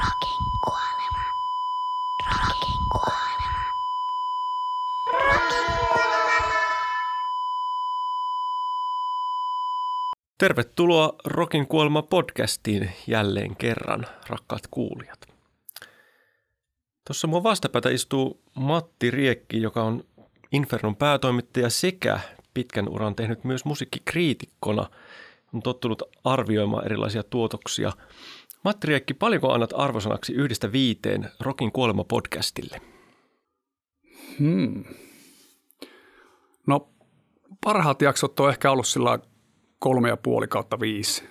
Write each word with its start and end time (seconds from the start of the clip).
Rokin 0.00 0.44
kuolema. 0.64 1.24
Rokin 2.26 2.80
kuolema. 2.92 3.58
Kuolema. 5.10 6.54
Tervetuloa 10.38 11.12
Rokin 11.24 11.66
kuolema 11.66 12.02
podcastiin 12.02 12.92
jälleen 13.06 13.56
kerran, 13.56 14.06
rakkaat 14.28 14.66
kuulijat. 14.70 15.28
Tuossa 17.06 17.26
mua 17.26 17.42
vastapäätä 17.42 17.90
istuu 17.90 18.40
Matti 18.54 19.10
Riekki, 19.10 19.62
joka 19.62 19.82
on 19.82 20.04
Infernon 20.52 20.96
päätoimittaja 20.96 21.70
sekä 21.70 22.20
pitkän 22.54 22.88
uran 22.88 23.14
tehnyt 23.14 23.44
myös 23.44 23.64
musiikkikriitikkona. 23.64 24.86
On 25.54 25.62
tottunut 25.62 26.02
arvioimaan 26.24 26.86
erilaisia 26.86 27.22
tuotoksia. 27.22 27.92
Matti 28.64 28.86
Riekki, 28.86 29.14
paljonko 29.14 29.52
annat 29.52 29.70
arvosanaksi 29.76 30.32
yhdestä 30.32 30.72
viiteen 30.72 31.30
Rokin 31.40 31.72
kuolema 31.72 32.04
podcastille? 32.04 32.80
Hmm. 34.38 34.84
No 36.66 36.88
parhaat 37.64 38.02
jaksot 38.02 38.40
on 38.40 38.50
ehkä 38.50 38.70
ollut 38.70 38.86
sillä 38.86 39.18
kolme 39.78 40.08
ja 40.08 40.16
puoli 40.16 40.48
kautta 40.48 40.80
viisi. 40.80 41.24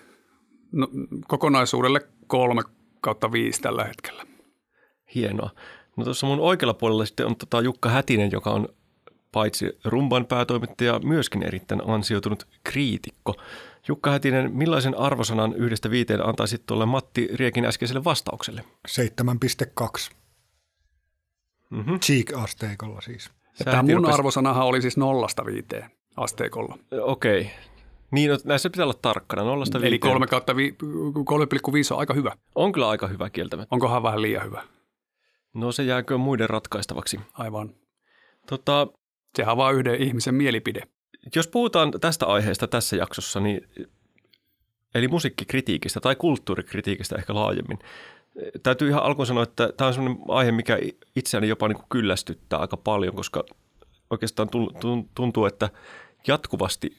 No, 0.71 0.87
kokonaisuudelle 1.27 2.01
kolme 2.27 2.61
kautta 3.01 3.31
viisi 3.31 3.61
tällä 3.61 3.83
hetkellä. 3.83 4.25
Hienoa. 5.15 5.49
No 5.95 6.03
tuossa 6.03 6.27
mun 6.27 6.39
oikealla 6.39 6.73
puolella 6.73 7.05
sitten 7.05 7.25
on 7.25 7.35
tota 7.35 7.61
Jukka 7.61 7.89
Hätinen, 7.89 8.31
joka 8.31 8.49
on 8.49 8.69
paitsi 9.31 9.79
rumban 9.83 10.25
päätoimittaja, 10.25 10.99
myöskin 10.99 11.43
erittäin 11.43 11.81
ansioitunut 11.89 12.47
kriitikko. 12.63 13.35
Jukka 13.87 14.11
Hätinen, 14.11 14.51
millaisen 14.53 14.97
arvosanan 14.97 15.53
yhdestä 15.53 15.89
viiteen 15.89 16.25
antaisit 16.25 16.65
tuolle 16.65 16.85
Matti 16.85 17.29
Riekin 17.33 17.65
äskeiselle 17.65 18.03
vastaukselle? 18.03 18.63
7,2. 18.87 20.11
Mm-hmm. 21.69 21.99
Cheek-asteikolla 21.99 23.01
siis. 23.01 23.29
Ja 23.59 23.65
tämä 23.65 23.83
mun 23.83 23.95
rupes... 23.95 24.13
arvosanahan 24.13 24.65
oli 24.65 24.81
siis 24.81 24.97
nollasta 24.97 25.45
viiteen 25.45 25.91
asteikolla. 26.17 26.77
Okei. 27.01 27.41
Okay. 27.41 27.53
Niin, 28.11 28.31
no, 28.31 28.37
näissä 28.43 28.69
pitää 28.69 28.85
olla 28.85 28.99
tarkkana, 29.01 29.43
nollasta 29.43 29.77
Eli 29.77 29.91
viiteen. 29.91 30.11
3 30.11 30.27
kautta 30.27 30.55
vi- 30.55 30.77
3,5 30.81 31.93
on 31.93 31.99
aika 31.99 32.13
hyvä. 32.13 32.31
On 32.55 32.71
kyllä 32.71 32.89
aika 32.89 33.07
hyvä 33.07 33.29
kieltämättä. 33.29 33.75
Onkohan 33.75 34.03
vähän 34.03 34.21
liian 34.21 34.45
hyvä? 34.45 34.63
No 35.53 35.71
se 35.71 35.83
jääkö 35.83 36.17
muiden 36.17 36.49
ratkaistavaksi. 36.49 37.19
Aivan. 37.33 37.69
Tota, 38.47 38.87
Sehän 39.35 39.51
on 39.51 39.57
vaan 39.57 39.75
yhden 39.75 40.01
ihmisen 40.01 40.35
mielipide. 40.35 40.81
jos 41.35 41.47
puhutaan 41.47 41.91
tästä 42.01 42.25
aiheesta 42.25 42.67
tässä 42.67 42.95
jaksossa, 42.95 43.39
niin 43.39 43.67
eli 44.95 45.07
musiikkikritiikistä 45.07 45.99
tai 45.99 46.15
kulttuurikritiikistä 46.15 47.15
ehkä 47.15 47.33
laajemmin, 47.33 47.79
täytyy 48.63 48.89
ihan 48.89 49.03
alkuun 49.03 49.25
sanoa, 49.25 49.43
että 49.43 49.69
tämä 49.77 49.87
on 49.87 49.93
sellainen 49.93 50.23
aihe, 50.27 50.51
mikä 50.51 50.79
itseäni 51.15 51.47
jopa 51.47 51.67
niin 51.67 51.75
kuin 51.75 51.89
kyllästyttää 51.89 52.59
aika 52.59 52.77
paljon, 52.77 53.15
koska 53.15 53.43
oikeastaan 54.09 54.49
tun- 54.49 54.73
tun- 54.73 55.09
tuntuu, 55.15 55.45
että 55.45 55.69
jatkuvasti 56.27 56.97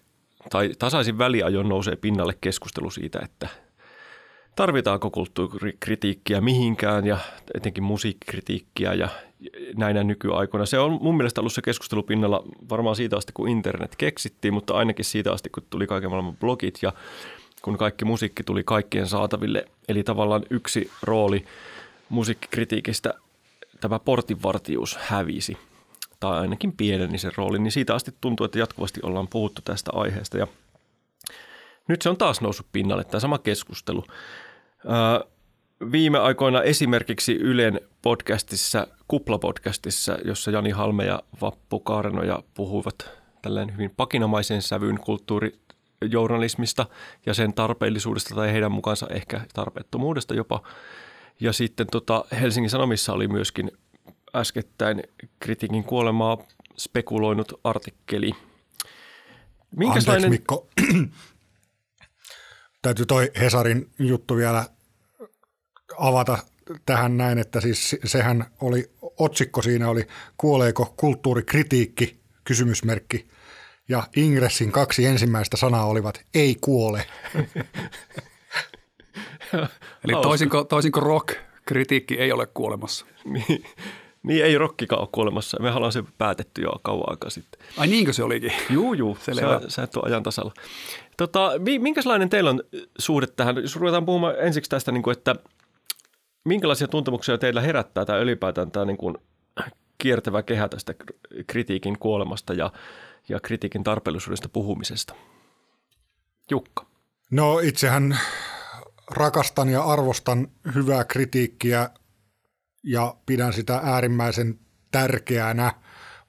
tai 0.50 0.70
tasaisin 0.78 1.18
väliajoin 1.18 1.68
nousee 1.68 1.96
pinnalle 1.96 2.34
keskustelu 2.40 2.90
siitä, 2.90 3.20
että 3.24 3.48
tarvitaanko 4.56 5.10
kulttuurikritiikkiä 5.10 6.40
mihinkään 6.40 7.06
ja 7.06 7.18
etenkin 7.54 7.84
musiikkikritiikkiä 7.84 8.94
ja 8.94 9.08
näinä 9.76 10.04
nykyaikoina. 10.04 10.66
Se 10.66 10.78
on 10.78 10.98
mun 11.00 11.16
mielestä 11.16 11.40
ollut 11.40 11.52
se 11.52 11.62
keskustelu 11.62 12.02
pinnalla 12.02 12.44
varmaan 12.70 12.96
siitä 12.96 13.16
asti, 13.16 13.32
kun 13.32 13.48
internet 13.48 13.96
keksittiin, 13.96 14.54
mutta 14.54 14.74
ainakin 14.74 15.04
siitä 15.04 15.32
asti, 15.32 15.50
kun 15.50 15.62
tuli 15.70 15.86
kaiken 15.86 16.10
maailman 16.10 16.36
blogit 16.36 16.78
ja 16.82 16.92
kun 17.62 17.78
kaikki 17.78 18.04
musiikki 18.04 18.42
tuli 18.42 18.62
kaikkien 18.64 19.06
saataville. 19.06 19.64
Eli 19.88 20.02
tavallaan 20.02 20.42
yksi 20.50 20.90
rooli 21.02 21.44
musiikkikritiikistä, 22.08 23.14
tämä 23.80 23.98
portinvartijuus 23.98 24.96
hävisi 24.96 25.56
tai 26.20 26.40
ainakin 26.40 26.72
pieneni 26.72 27.18
sen 27.18 27.32
rooli, 27.36 27.58
niin 27.58 27.72
siitä 27.72 27.94
asti 27.94 28.14
tuntuu, 28.20 28.44
että 28.44 28.58
jatkuvasti 28.58 29.00
ollaan 29.02 29.28
puhuttu 29.28 29.62
tästä 29.64 29.90
aiheesta 29.94 30.38
ja 30.38 30.46
nyt 31.88 32.02
se 32.02 32.08
on 32.08 32.16
taas 32.16 32.40
noussut 32.40 32.66
pinnalle, 32.72 33.04
tämä 33.04 33.20
sama 33.20 33.38
keskustelu. 33.38 34.04
Viime 35.92 36.18
aikoina 36.18 36.62
esimerkiksi 36.62 37.36
Ylen 37.36 37.80
podcastissa, 38.02 38.86
Kupla-podcastissa, 39.08 40.18
jossa 40.24 40.50
Jani 40.50 40.70
Halme 40.70 41.04
ja 41.04 41.22
Vappu 41.40 41.80
Kaarenoja 41.80 42.42
puhuivat 42.54 43.10
tällainen 43.42 43.74
hyvin 43.74 43.90
pakinomaisen 43.96 44.62
sävyyn 44.62 45.00
kulttuurijournalismista 45.00 46.86
ja 47.26 47.34
sen 47.34 47.52
tarpeellisuudesta 47.52 48.34
tai 48.34 48.52
heidän 48.52 48.72
mukaansa 48.72 49.06
ehkä 49.10 49.40
tarpeettomuudesta 49.54 50.34
jopa. 50.34 50.62
Ja 51.40 51.52
sitten 51.52 51.86
tota 51.86 52.24
Helsingin 52.40 52.70
Sanomissa 52.70 53.12
oli 53.12 53.28
myöskin 53.28 53.70
äskettäin 54.34 55.02
kritiikin 55.40 55.84
kuolemaa 55.84 56.38
spekuloinut 56.76 57.60
artikkeli. 57.64 58.32
Anteeksi 59.88 60.28
Mikko, 60.28 60.66
täytyy 62.82 63.06
toi 63.06 63.30
Hesarin 63.40 63.90
juttu 63.98 64.36
vielä 64.36 64.64
avata 65.98 66.38
tähän 66.86 67.16
näin, 67.16 67.38
että 67.38 67.60
siis 67.60 67.96
sehän 68.04 68.46
oli, 68.60 68.90
otsikko 69.02 69.62
siinä 69.62 69.88
oli 69.88 70.06
kuoleeko 70.36 70.94
kulttuurikritiikki, 70.96 72.20
kysymysmerkki, 72.44 73.28
ja 73.88 74.02
Ingressin 74.16 74.72
kaksi 74.72 75.06
ensimmäistä 75.06 75.56
sanaa 75.56 75.86
olivat 75.86 76.20
ei 76.34 76.56
kuole. 76.60 77.06
Eli 80.04 80.12
toisinko, 80.22 80.64
toisinko 80.64 81.00
rock, 81.00 81.34
kritiikki 81.66 82.18
ei 82.18 82.32
ole 82.32 82.46
kuolemassa. 82.46 83.06
Niin, 84.22 84.44
ei 84.44 84.58
rokkikaan 84.58 85.00
ole 85.00 85.08
kuolemassa. 85.12 85.56
Me 85.60 85.72
ollaan 85.72 85.92
se 85.92 86.04
päätetty 86.18 86.62
jo 86.62 86.70
kauan 86.82 87.10
aikaa 87.10 87.30
sitten. 87.30 87.60
Ai 87.76 87.86
niinkö 87.86 88.12
se 88.12 88.22
olikin? 88.22 88.52
Juu, 88.70 88.94
juu. 88.94 89.18
Sä, 89.20 89.32
sä 89.68 89.82
et 89.82 89.96
ole 89.96 90.04
ajan 90.06 90.22
tasalla. 90.22 90.52
Tota, 91.16 91.52
minkälainen 91.78 92.28
teillä 92.30 92.50
on 92.50 92.62
suhde 92.98 93.26
tähän? 93.26 93.56
Jos 93.56 93.76
ruvetaan 93.76 94.06
puhumaan 94.06 94.34
ensiksi 94.38 94.70
tästä, 94.70 94.92
niin 94.92 95.02
kuin, 95.02 95.16
että 95.16 95.34
minkälaisia 96.44 96.88
tuntemuksia 96.88 97.38
teillä 97.38 97.60
herättää 97.60 98.04
tämä 98.04 98.18
ylipäätään 98.18 98.70
tämä 98.70 98.84
niin 98.84 98.96
kuin 98.96 99.18
kiertävä 99.98 100.42
kehä 100.42 100.68
tästä 100.68 100.94
kritiikin 101.46 101.98
kuolemasta 101.98 102.54
ja, 102.54 102.72
ja 103.28 103.40
kritiikin 103.40 103.84
tarpeellisuudesta 103.84 104.48
puhumisesta? 104.48 105.14
Jukka. 106.50 106.86
No 107.30 107.58
itsehän 107.58 108.18
rakastan 109.10 109.68
ja 109.68 109.82
arvostan 109.82 110.48
hyvää 110.74 111.04
kritiikkiä 111.04 111.90
ja 112.82 113.16
pidän 113.26 113.52
sitä 113.52 113.80
äärimmäisen 113.84 114.58
tärkeänä, 114.90 115.72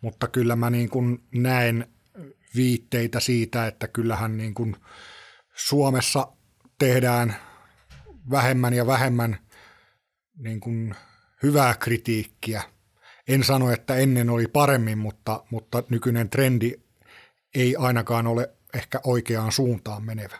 mutta 0.02 0.28
kyllä 0.28 0.56
mä 0.56 0.70
niin 0.70 0.90
kuin 0.90 1.24
näen 1.36 1.88
viitteitä 2.56 3.20
siitä, 3.20 3.68
että 3.68 3.88
kyllähän 3.88 4.38
niin 4.38 4.54
kuin 4.54 4.76
Suomessa 5.56 6.28
tehdään 6.80 7.36
vähemmän 8.32 8.74
ja 8.74 8.88
vähemmän 8.88 9.38
niin 10.38 10.60
kuin 10.60 10.96
hyvää 11.44 11.76
kritiikkiä. 11.80 12.64
En 13.28 13.44
sano, 13.44 13.72
että 13.72 13.96
ennen 13.96 14.30
oli 14.30 14.48
paremmin, 14.48 14.98
mutta, 14.98 15.44
mutta 15.50 15.84
nykyinen 15.90 16.30
trendi 16.30 16.74
ei 17.56 17.76
ainakaan 17.76 18.28
ole 18.28 18.50
ehkä 18.74 19.00
oikeaan 19.04 19.52
suuntaan 19.52 20.06
menevä. 20.06 20.38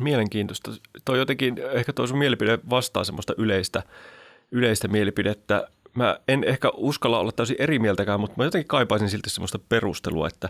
Mielenkiintoista. 0.00 0.70
Toi 1.04 1.18
jotenkin, 1.18 1.54
ehkä 1.72 1.92
tuo 1.92 2.06
sun 2.06 2.18
mielipide 2.18 2.58
vastaa 2.70 3.04
semmoista 3.04 3.34
yleistä, 3.38 3.82
yleistä 4.52 4.88
mielipidettä. 4.88 5.68
Mä 5.96 6.18
en 6.28 6.44
ehkä 6.44 6.70
uskalla 6.74 7.18
olla 7.18 7.32
täysin 7.32 7.56
eri 7.58 7.78
mieltäkään, 7.78 8.20
mutta 8.20 8.34
mä 8.36 8.44
jotenkin 8.44 8.68
kaipaisin 8.68 9.10
silti 9.10 9.30
semmoista 9.30 9.58
perustelua, 9.58 10.28
että 10.28 10.48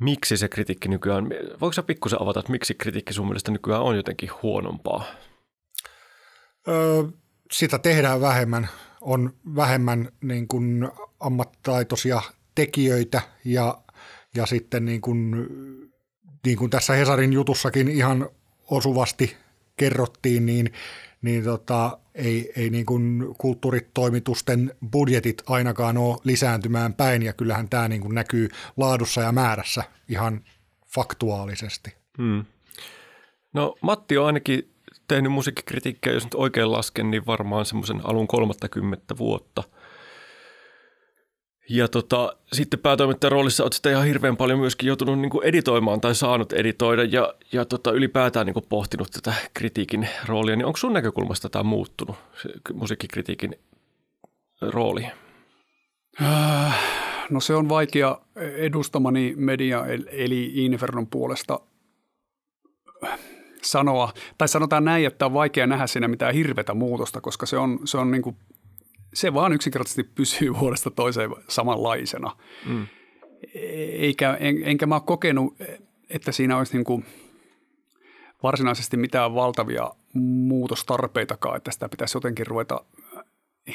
miksi 0.00 0.36
se 0.36 0.48
kritiikki 0.48 0.88
nykyään, 0.88 1.24
voiko 1.60 1.72
sä 1.72 1.82
pikkusen 1.82 2.22
avata, 2.22 2.40
että 2.40 2.52
miksi 2.52 2.74
kritiikki 2.74 3.12
sun 3.12 3.26
mielestä 3.26 3.50
nykyään 3.50 3.82
on 3.82 3.96
jotenkin 3.96 4.30
huonompaa? 4.42 5.04
Öö, 6.68 7.02
sitä 7.52 7.78
tehdään 7.78 8.20
vähemmän, 8.20 8.68
on 9.00 9.34
vähemmän 9.56 10.08
niin 10.22 10.48
kuin 10.48 10.88
ammattitaitoisia 11.20 12.22
tekijöitä 12.54 13.22
ja, 13.44 13.78
ja 14.34 14.46
sitten 14.46 14.84
niin 14.84 15.00
kuin, 15.00 15.46
niin 16.46 16.58
kuin 16.58 16.70
tässä 16.70 16.92
Hesarin 16.92 17.32
jutussakin 17.32 17.88
ihan 17.88 18.28
osuvasti 18.70 19.36
kerrottiin, 19.76 20.46
niin, 20.46 20.72
niin 21.26 21.44
tota, 21.44 21.98
ei, 22.14 22.52
ei 22.56 22.70
niin 22.70 22.86
kuin 22.86 23.34
kulttuuritoimitusten 23.38 24.74
budjetit 24.92 25.42
ainakaan 25.46 25.98
ole 25.98 26.18
lisääntymään 26.24 26.94
päin 26.94 27.22
ja 27.22 27.32
kyllähän 27.32 27.68
tämä 27.68 27.88
niin 27.88 28.00
kuin 28.00 28.14
näkyy 28.14 28.48
laadussa 28.76 29.20
ja 29.20 29.32
määrässä 29.32 29.84
ihan 30.08 30.44
faktuaalisesti. 30.94 31.94
Hmm. 32.18 32.44
No 33.52 33.74
Matti 33.82 34.18
on 34.18 34.26
ainakin 34.26 34.70
tehnyt 35.08 35.32
musiikkikritiikkiä, 35.32 36.12
jos 36.12 36.24
nyt 36.24 36.34
oikein 36.34 36.72
lasken, 36.72 37.10
niin 37.10 37.26
varmaan 37.26 37.66
semmoisen 37.66 38.00
alun 38.04 38.26
30 38.26 39.18
vuotta. 39.18 39.62
Ja 41.68 41.88
tota, 41.88 42.36
sitten 42.52 42.80
päätoimittajan 42.80 43.32
roolissa 43.32 43.62
olet 43.64 43.72
sitä 43.72 43.90
ihan 43.90 44.06
hirveän 44.06 44.36
paljon 44.36 44.58
myöskin 44.58 44.86
joutunut 44.86 45.18
niin 45.18 45.30
editoimaan 45.42 46.00
tai 46.00 46.14
saanut 46.14 46.52
editoida 46.52 47.04
ja, 47.04 47.34
ja 47.52 47.64
tota, 47.64 47.92
ylipäätään 47.92 48.46
niin 48.46 48.64
pohtinut 48.68 49.10
tätä 49.10 49.34
kritiikin 49.54 50.08
roolia. 50.26 50.56
Niin 50.56 50.66
onko 50.66 50.76
sun 50.76 50.92
näkökulmasta 50.92 51.48
tämä 51.48 51.62
muuttunut, 51.62 52.16
se 52.42 52.48
musiikkikritiikin 52.74 53.58
rooli? 54.60 55.06
Äh, 56.22 56.78
no 57.30 57.40
se 57.40 57.54
on 57.54 57.68
vaikea 57.68 58.18
edustamani 58.36 59.34
media 59.36 59.86
eli 60.10 60.52
Infernon 60.54 61.06
puolesta 61.06 61.60
sanoa, 63.62 64.12
tai 64.38 64.48
sanotaan 64.48 64.84
näin, 64.84 65.06
että 65.06 65.26
on 65.26 65.34
vaikea 65.34 65.66
nähdä 65.66 65.86
siinä 65.86 66.08
mitään 66.08 66.34
hirvetä 66.34 66.74
muutosta, 66.74 67.20
koska 67.20 67.46
se 67.46 67.56
on, 67.56 67.78
se 67.84 67.98
on 67.98 68.10
niin 68.10 68.22
kuin, 68.22 68.36
se 69.16 69.34
vaan 69.34 69.52
yksinkertaisesti 69.52 70.04
pysyy 70.04 70.54
vuodesta 70.60 70.90
toiseen 70.90 71.30
samanlaisena. 71.48 72.36
Mm. 72.66 72.86
Eikä, 73.92 74.36
en, 74.40 74.56
enkä 74.64 74.86
mä 74.86 74.94
ole 74.94 75.02
kokenut, 75.06 75.54
että 76.10 76.32
siinä 76.32 76.58
olisi 76.58 76.76
niin 76.76 76.84
kuin 76.84 77.04
varsinaisesti 78.42 78.96
mitään 78.96 79.34
valtavia 79.34 79.90
muutostarpeitakaan, 80.14 81.56
että 81.56 81.72
sitä 81.72 81.88
pitäisi 81.88 82.16
jotenkin 82.16 82.46
ruveta 82.46 82.84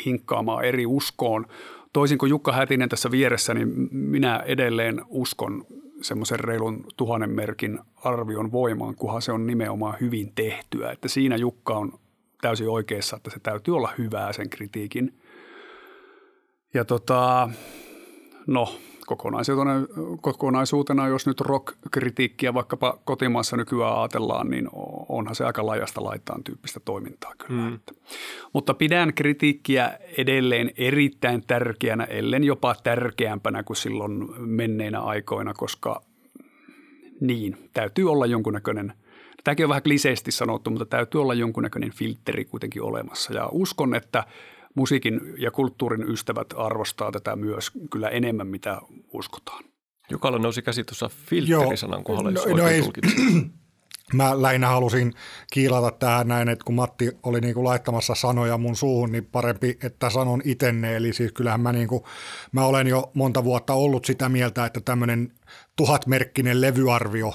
hinkkaamaan 0.06 0.66
eri 0.66 0.86
uskoon. 0.86 1.46
Toisin 1.94 2.18
kuin 2.18 2.30
Jukka 2.30 2.52
Hätinen 2.52 2.90
tässä 2.90 3.12
vieressä, 3.12 3.54
niin 3.54 3.90
minä 3.92 4.44
edelleen 4.46 5.02
uskon 5.08 5.66
semmoisen 6.02 6.40
reilun 6.40 6.86
tuhannen 6.98 7.30
merkin 7.30 7.80
arvion 7.96 8.52
voimaan, 8.52 8.96
kunhan 8.96 9.22
se 9.22 9.32
on 9.32 9.48
nimenomaan 9.48 9.98
hyvin 10.02 10.32
tehtyä. 10.36 10.92
Että 10.92 11.08
siinä 11.08 11.36
Jukka 11.36 11.74
on 11.74 12.00
täysin 12.42 12.70
oikeassa, 12.70 13.18
että 13.18 13.30
se 13.30 13.40
täytyy 13.40 13.76
olla 13.76 13.94
hyvää 13.98 14.34
sen 14.34 14.50
kritiikin. 14.50 15.21
Ja 16.74 16.86
tota, 16.86 17.50
no, 18.48 18.76
kokonaisuutena, 19.06 19.74
kokonaisuutena, 20.22 21.08
jos 21.08 21.28
nyt 21.28 21.42
rock-kritiikkiä 21.42 22.54
vaikkapa 22.54 23.00
kotimaassa 23.06 23.58
nykyään 23.58 24.00
ajatellaan, 24.00 24.50
niin 24.50 24.70
onhan 25.10 25.36
se 25.36 25.46
aika 25.46 25.66
lajasta 25.66 26.04
laittaan 26.04 26.44
tyyppistä 26.44 26.80
toimintaa 26.80 27.34
kyllä. 27.38 27.70
Mm. 27.70 27.80
Mutta 28.54 28.74
pidän 28.74 29.14
kritiikkiä 29.14 30.00
edelleen 30.18 30.72
erittäin 30.78 31.44
tärkeänä, 31.48 32.04
ellen 32.04 32.44
jopa 32.44 32.76
tärkeämpänä 32.84 33.64
kuin 33.64 33.78
silloin 33.78 34.28
menneinä 34.38 35.02
aikoina, 35.02 35.54
koska 35.54 36.02
niin, 37.20 37.70
täytyy 37.74 38.12
olla 38.12 38.26
jonkunnäköinen– 38.26 38.94
Tämäkin 39.44 39.66
on 39.66 39.70
vähän 39.70 39.84
kliseisesti 39.84 40.32
sanottu, 40.32 40.70
mutta 40.70 40.86
täytyy 40.86 41.22
olla 41.22 41.34
jonkunnäköinen 41.34 41.92
filtteri 41.92 42.46
kuitenkin 42.46 42.82
olemassa. 42.82 43.34
Ja 43.34 43.50
uskon, 43.52 43.96
että 43.96 44.24
musiikin 44.76 45.22
ja 45.38 45.52
kulttuurin 45.52 46.10
ystävät 46.10 46.48
arvostaa 46.56 47.12
tätä 47.12 47.36
myös 47.36 47.72
kyllä 47.92 48.10
enemmän, 48.10 48.48
mitä 48.48 48.82
uskotaan. 49.14 49.64
Jukalla 50.10 50.40
nousi 50.40 50.62
käsi 50.62 50.84
tuossa 50.84 51.10
filterisanan 51.10 52.04
kohdalla, 52.04 52.32
jos 52.32 52.46
no, 52.46 52.58
no 52.58 52.68
ei, 52.68 52.82
Mä 54.14 54.42
lähinnä 54.42 54.68
halusin 54.68 55.14
kiilata 55.54 55.92
tähän 55.92 56.28
näin, 56.28 56.50
että 56.50 56.66
kun 56.66 56.76
Matti 56.76 57.12
oli 57.24 57.42
niin 57.42 57.54
kuin 57.54 57.64
laittamassa 57.64 58.16
sanoja 58.16 58.58
mun 58.58 58.76
suuhun, 58.76 59.12
niin 59.12 59.26
parempi, 59.26 59.78
että 59.84 60.10
sanon 60.10 60.42
itenne. 60.46 60.96
Eli 60.96 61.14
siis 61.14 61.32
kyllähän 61.32 61.62
mä, 61.62 61.72
niin 61.72 61.88
kuin, 61.88 62.04
mä 62.52 62.66
olen 62.66 62.88
jo 62.88 63.12
monta 63.14 63.44
vuotta 63.44 63.74
ollut 63.74 64.06
sitä 64.06 64.30
mieltä, 64.30 64.66
että 64.66 64.82
tämmöinen 64.82 65.32
tuhatmerkkinen 65.76 66.62
levyarvio 66.62 67.34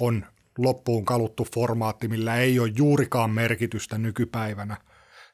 on 0.00 0.24
loppuun 0.58 1.04
kaluttu 1.04 1.46
formaatti, 1.54 2.08
millä 2.08 2.36
ei 2.36 2.58
ole 2.58 2.72
juurikaan 2.76 3.30
merkitystä 3.30 3.98
nykypäivänä– 3.98 4.76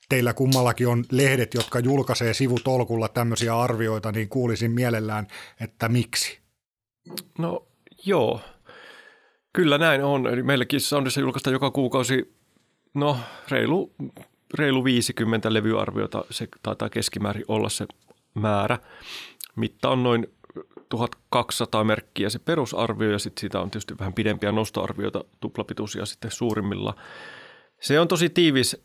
teillä 0.08 0.34
kummallakin 0.34 0.88
on 0.88 1.05
lehdet, 1.10 1.55
jotka 1.55 1.81
julkaisee 1.81 2.34
sivutolkulla 2.34 3.08
tämmöisiä 3.08 3.58
arvioita, 3.58 4.12
niin 4.12 4.28
kuulisin 4.28 4.70
mielellään, 4.70 5.26
että 5.60 5.88
miksi? 5.88 6.38
No 7.38 7.66
joo, 8.06 8.40
kyllä 9.52 9.78
näin 9.78 10.05
on. 10.05 10.26
Eli 10.26 10.43
meilläkin 10.43 10.81
Soundissa 10.81 11.20
julkaistaan 11.20 11.52
joka 11.52 11.70
kuukausi 11.70 12.34
no 12.94 13.19
reilu, 13.50 13.94
reilu 14.55 14.84
50 14.84 15.52
levyarviota, 15.55 16.25
se 16.31 16.49
taitaa 16.62 16.88
keskimäärin 16.88 17.44
olla 17.49 17.69
se 17.69 17.87
määrä. 18.34 18.78
Mitta 19.56 19.90
on 19.90 20.02
noin 20.02 20.26
1200 20.88 21.84
merkkiä 21.84 22.31
se 22.31 22.38
perusarvio 22.38 23.10
ja 23.10 23.19
sitten 23.19 23.40
siitä 23.40 23.60
on 23.60 23.70
tietysti 23.70 23.99
vähän 23.99 24.12
pidempiä 24.12 24.52
nostoarvioita, 24.52 25.25
tuplapituisia 25.40 26.06
sitten 26.06 26.31
suurimmilla. 26.31 26.94
Se 27.81 28.00
on 28.00 28.08
tosi 28.08 28.28
tiivis 28.28 28.82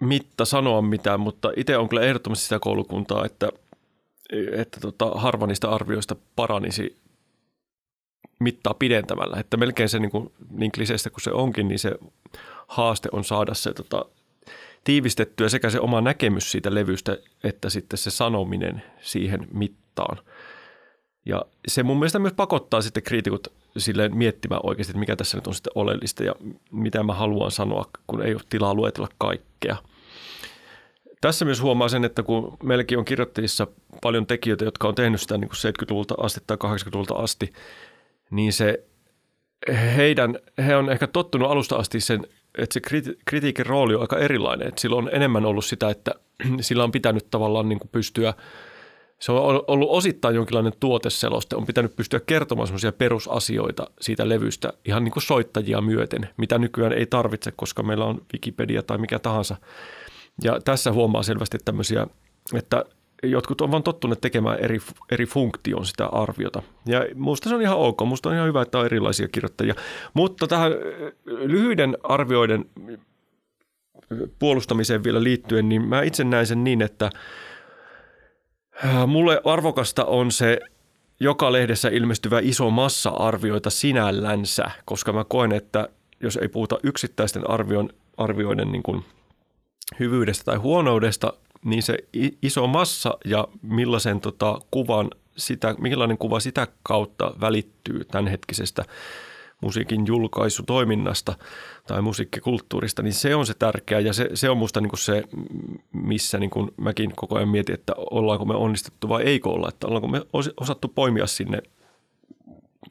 mitta 0.00 0.44
sanoa 0.44 0.82
mitään, 0.82 1.20
mutta 1.20 1.52
itse 1.56 1.76
on 1.76 1.88
kyllä 1.88 2.02
ehdottomasti 2.02 2.44
sitä 2.44 2.58
koulukuntaa, 2.58 3.24
että, 3.24 3.48
että 4.52 4.80
tota, 4.80 5.10
harva 5.10 5.46
niistä 5.46 5.70
arvioista 5.70 6.16
paranisi 6.36 6.96
mittaa 8.40 8.74
pidentämällä. 8.74 9.40
Että 9.40 9.56
melkein 9.56 9.88
se 9.88 9.98
niin, 9.98 10.10
kuin, 10.10 10.32
niin 10.50 10.72
kliseistä 10.72 11.10
kuin 11.10 11.22
se 11.22 11.32
onkin, 11.32 11.68
niin 11.68 11.78
se 11.78 11.92
haaste 12.66 13.08
on 13.12 13.24
saada 13.24 13.54
se 13.54 13.72
tota, 13.72 14.04
tiivistettyä 14.84 15.48
sekä 15.48 15.70
se 15.70 15.80
oma 15.80 16.00
näkemys 16.00 16.50
siitä 16.50 16.74
levystä, 16.74 17.18
että 17.44 17.70
sitten 17.70 17.98
se 17.98 18.10
sanominen 18.10 18.82
siihen 19.00 19.48
mittaan. 19.52 20.18
Ja 21.26 21.44
se 21.68 21.82
mun 21.82 21.98
mielestä 21.98 22.18
myös 22.18 22.32
pakottaa 22.32 22.82
sitten 22.82 23.02
kriitikot 23.02 23.52
silleen 23.80 24.16
miettimään 24.16 24.60
oikeasti, 24.62 24.90
että 24.90 25.00
mikä 25.00 25.16
tässä 25.16 25.36
nyt 25.36 25.46
on 25.46 25.54
sitten 25.54 25.72
oleellista 25.74 26.24
ja 26.24 26.34
mitä 26.70 27.02
mä 27.02 27.14
haluan 27.14 27.50
sanoa, 27.50 27.84
kun 28.06 28.22
ei 28.22 28.34
ole 28.34 28.42
tilaa 28.50 28.74
luetella 28.74 29.08
kaikkea. 29.18 29.76
Tässä 31.20 31.44
myös 31.44 31.62
huomaa 31.62 31.88
sen, 31.88 32.04
että 32.04 32.22
kun 32.22 32.56
meilläkin 32.62 32.98
on 32.98 33.04
kirjoittajissa 33.04 33.66
paljon 34.02 34.26
tekijöitä, 34.26 34.64
jotka 34.64 34.88
on 34.88 34.94
tehnyt 34.94 35.20
sitä 35.20 35.38
niin 35.38 35.48
kuin 35.48 35.74
70-luvulta 35.74 36.14
asti 36.18 36.40
tai 36.46 36.56
80-luvulta 36.64 37.14
asti, 37.14 37.52
niin 38.30 38.52
se 38.52 38.84
heidän, 39.96 40.38
he 40.66 40.76
on 40.76 40.90
ehkä 40.90 41.06
tottunut 41.06 41.50
alusta 41.50 41.76
asti 41.76 42.00
sen, 42.00 42.26
että 42.58 42.74
se 42.74 42.80
kritiikin 43.24 43.66
rooli 43.66 43.94
on 43.94 44.00
aika 44.00 44.18
erilainen. 44.18 44.68
Että 44.68 44.80
sillä 44.80 44.96
on 44.96 45.10
enemmän 45.12 45.44
ollut 45.44 45.64
sitä, 45.64 45.90
että 45.90 46.14
sillä 46.60 46.84
on 46.84 46.92
pitänyt 46.92 47.30
tavallaan 47.30 47.68
niin 47.68 47.78
kuin 47.78 47.90
pystyä– 47.92 48.34
se 49.20 49.32
on 49.32 49.62
ollut 49.66 49.90
osittain 49.90 50.34
jonkinlainen 50.34 50.72
tuoteseloste. 50.80 51.56
On 51.56 51.66
pitänyt 51.66 51.96
pystyä 51.96 52.20
kertomaan 52.20 52.66
sellaisia 52.66 52.92
perusasioita 52.92 53.90
siitä 54.00 54.28
levystä 54.28 54.72
ihan 54.84 55.04
niin 55.04 55.12
kuin 55.12 55.22
soittajia 55.22 55.80
myöten, 55.80 56.28
mitä 56.36 56.58
nykyään 56.58 56.92
ei 56.92 57.06
tarvitse, 57.06 57.52
koska 57.56 57.82
meillä 57.82 58.04
on 58.04 58.22
Wikipedia 58.32 58.82
tai 58.82 58.98
mikä 58.98 59.18
tahansa. 59.18 59.56
Ja 60.42 60.60
tässä 60.64 60.92
huomaa 60.92 61.22
selvästi 61.22 61.58
tämmöisiä, 61.64 62.06
että 62.54 62.84
jotkut 63.22 63.60
on 63.60 63.70
vaan 63.70 63.82
tottuneet 63.82 64.20
tekemään 64.20 64.58
eri, 64.58 64.78
eri 65.12 65.26
funktion 65.26 65.86
sitä 65.86 66.06
arviota. 66.06 66.62
Ja 66.86 67.06
musta 67.14 67.48
se 67.48 67.54
on 67.54 67.62
ihan 67.62 67.78
ok, 67.78 68.00
musta 68.06 68.28
on 68.28 68.34
ihan 68.34 68.48
hyvä, 68.48 68.62
että 68.62 68.78
on 68.78 68.86
erilaisia 68.86 69.28
kirjoittajia. 69.28 69.74
Mutta 70.14 70.46
tähän 70.46 70.72
lyhyiden 71.24 71.98
arvioiden 72.02 72.64
puolustamiseen 74.38 75.04
vielä 75.04 75.22
liittyen, 75.22 75.68
niin 75.68 75.88
mä 75.88 76.02
itse 76.02 76.24
näen 76.24 76.46
sen 76.46 76.64
niin, 76.64 76.82
että– 76.82 77.10
mulle 79.06 79.40
arvokasta 79.44 80.04
on 80.04 80.32
se 80.32 80.60
joka 81.20 81.52
lehdessä 81.52 81.88
ilmestyvä 81.88 82.40
iso 82.42 82.70
massa 82.70 83.10
arvioita 83.10 83.70
sinällänsä, 83.70 84.64
koska 84.84 85.12
mä 85.12 85.24
koen, 85.24 85.52
että 85.52 85.88
jos 86.20 86.36
ei 86.36 86.48
puhuta 86.48 86.78
yksittäisten 86.82 87.50
arvion, 87.50 87.90
arvioiden 88.16 88.72
niin 88.72 88.82
kuin 88.82 89.04
hyvyydestä 90.00 90.44
tai 90.44 90.56
huonoudesta, 90.56 91.32
niin 91.64 91.82
se 91.82 91.98
iso 92.42 92.66
massa 92.66 93.18
ja 93.24 93.48
millaisen 93.62 94.20
tota, 94.20 94.60
kuvan 94.70 95.10
sitä, 95.36 95.74
millainen 95.78 96.18
kuva 96.18 96.40
sitä 96.40 96.66
kautta 96.82 97.34
välittyy 97.40 98.04
tämänhetkisestä 98.04 98.84
musiikin 99.62 100.06
julkaisutoiminnasta 100.06 101.34
tai 101.86 102.02
musiikkikulttuurista, 102.02 103.02
niin 103.02 103.12
se 103.12 103.34
on 103.34 103.46
se 103.46 103.54
tärkeä 103.54 104.00
ja 104.00 104.12
se, 104.12 104.30
se 104.34 104.50
on 104.50 104.56
musta 104.56 104.80
niin 104.80 104.98
se, 104.98 105.24
missä 105.92 106.38
niin 106.38 106.50
kuin 106.50 106.70
mäkin 106.76 107.12
koko 107.16 107.36
ajan 107.36 107.48
mietin, 107.48 107.74
että 107.74 107.92
ollaanko 107.96 108.44
me 108.44 108.54
onnistettu 108.54 109.08
vai 109.08 109.22
eikö 109.22 109.48
olla, 109.48 109.68
että 109.68 109.86
ollaanko 109.86 110.08
me 110.08 110.22
osattu 110.60 110.88
poimia 110.88 111.26
sinne 111.26 111.62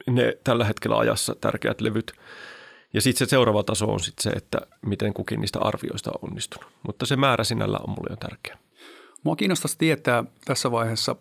ne 0.06 0.38
tällä 0.44 0.64
hetkellä 0.64 0.98
ajassa 0.98 1.34
tärkeät 1.40 1.80
levyt. 1.80 2.12
Ja 2.94 3.00
sitten 3.00 3.26
se 3.26 3.30
seuraava 3.30 3.62
taso 3.62 3.86
on 3.86 4.00
sitten 4.00 4.22
se, 4.22 4.30
että 4.30 4.58
miten 4.86 5.14
kukin 5.14 5.40
niistä 5.40 5.58
arvioista 5.58 6.10
on 6.10 6.28
onnistunut. 6.30 6.70
Mutta 6.82 7.06
se 7.06 7.16
määrä 7.16 7.44
sinällä 7.44 7.78
on 7.88 7.90
mulle 7.90 8.10
jo 8.10 8.16
tärkeä. 8.16 8.58
Mua 9.22 9.36
kiinnostaisi 9.36 9.78
tietää 9.78 10.24
tässä 10.44 10.70
vaiheessa 10.70 11.16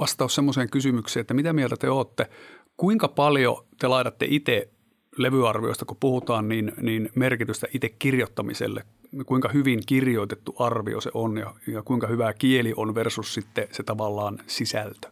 vastaus 0.00 0.34
semmoiseen 0.34 0.70
kysymykseen, 0.70 1.20
että 1.20 1.34
mitä 1.34 1.52
mieltä 1.52 1.76
te 1.76 1.90
olette 1.90 2.30
Kuinka 2.76 3.08
paljon 3.08 3.66
te 3.78 3.88
laitatte 3.88 4.26
itse 4.28 4.68
levyarvioista, 5.16 5.84
kun 5.84 5.96
puhutaan, 6.00 6.48
niin, 6.48 6.72
niin 6.80 7.10
merkitystä 7.14 7.66
itse 7.74 7.88
kirjoittamiselle? 7.88 8.84
Kuinka 9.26 9.48
hyvin 9.48 9.80
kirjoitettu 9.86 10.56
arvio 10.58 11.00
se 11.00 11.10
on 11.14 11.38
ja, 11.38 11.54
ja 11.66 11.82
kuinka 11.82 12.06
hyvä 12.06 12.32
kieli 12.32 12.72
on 12.76 12.94
versus 12.94 13.34
sitten 13.34 13.68
se 13.70 13.82
tavallaan 13.82 14.38
sisältö? 14.46 15.08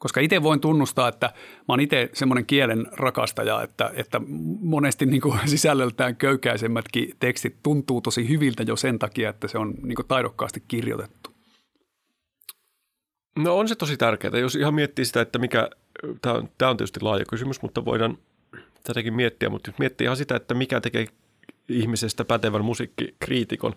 Koska 0.00 0.20
itse 0.20 0.42
voin 0.42 0.60
tunnustaa, 0.60 1.08
että 1.08 1.26
mä 1.36 1.64
oon 1.68 1.80
itse 1.80 2.10
semmoinen 2.12 2.46
kielen 2.46 2.86
rakastaja, 2.92 3.62
että, 3.62 3.90
että 3.94 4.20
monesti 4.60 5.06
niin 5.06 5.20
kuin 5.20 5.38
sisällöltään 5.46 6.16
köykäisemmätkin 6.16 7.16
tekstit 7.18 7.56
tuntuu 7.62 8.00
tosi 8.00 8.28
hyviltä 8.28 8.62
jo 8.62 8.76
sen 8.76 8.98
takia, 8.98 9.30
että 9.30 9.48
se 9.48 9.58
on 9.58 9.74
niin 9.82 9.96
kuin 9.96 10.06
taidokkaasti 10.06 10.62
kirjoitettu. 10.68 11.30
No 13.38 13.58
on 13.58 13.68
se 13.68 13.74
tosi 13.74 13.96
tärkeää. 13.96 14.38
Jos 14.38 14.56
ihan 14.56 14.74
miettii 14.74 15.04
sitä, 15.04 15.20
että 15.20 15.38
mikä, 15.38 15.70
tämä 16.22 16.34
on, 16.34 16.48
tämä 16.58 16.70
on 16.70 16.76
tietysti 16.76 17.00
laaja 17.00 17.24
kysymys, 17.24 17.62
mutta 17.62 17.84
voidaan 17.84 18.18
tätäkin 18.84 19.14
miettiä, 19.14 19.48
mutta 19.48 19.70
jos 19.70 19.78
miettii 19.78 20.04
ihan 20.04 20.16
sitä, 20.16 20.36
että 20.36 20.54
mikä 20.54 20.80
tekee 20.80 21.06
ihmisestä 21.68 22.24
pätevän 22.24 22.64
musiikkikriitikon, 22.64 23.74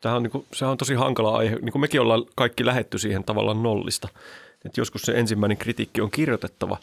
Tämä 0.00 0.14
on, 0.14 0.22
niin 0.22 0.30
kuin, 0.30 0.46
sehän 0.52 0.72
on 0.72 0.78
tosi 0.78 0.94
hankala 0.94 1.36
aihe. 1.36 1.56
Niin 1.56 1.72
kuin 1.72 1.80
mekin 1.80 2.00
ollaan 2.00 2.24
kaikki 2.34 2.66
lähetty 2.66 2.98
siihen 2.98 3.24
tavallaan 3.24 3.62
nollista. 3.62 4.08
Et 4.64 4.76
joskus 4.76 5.02
se 5.02 5.12
ensimmäinen 5.12 5.56
kritiikki 5.56 6.00
on 6.00 6.10
kirjoitettava. 6.10 6.78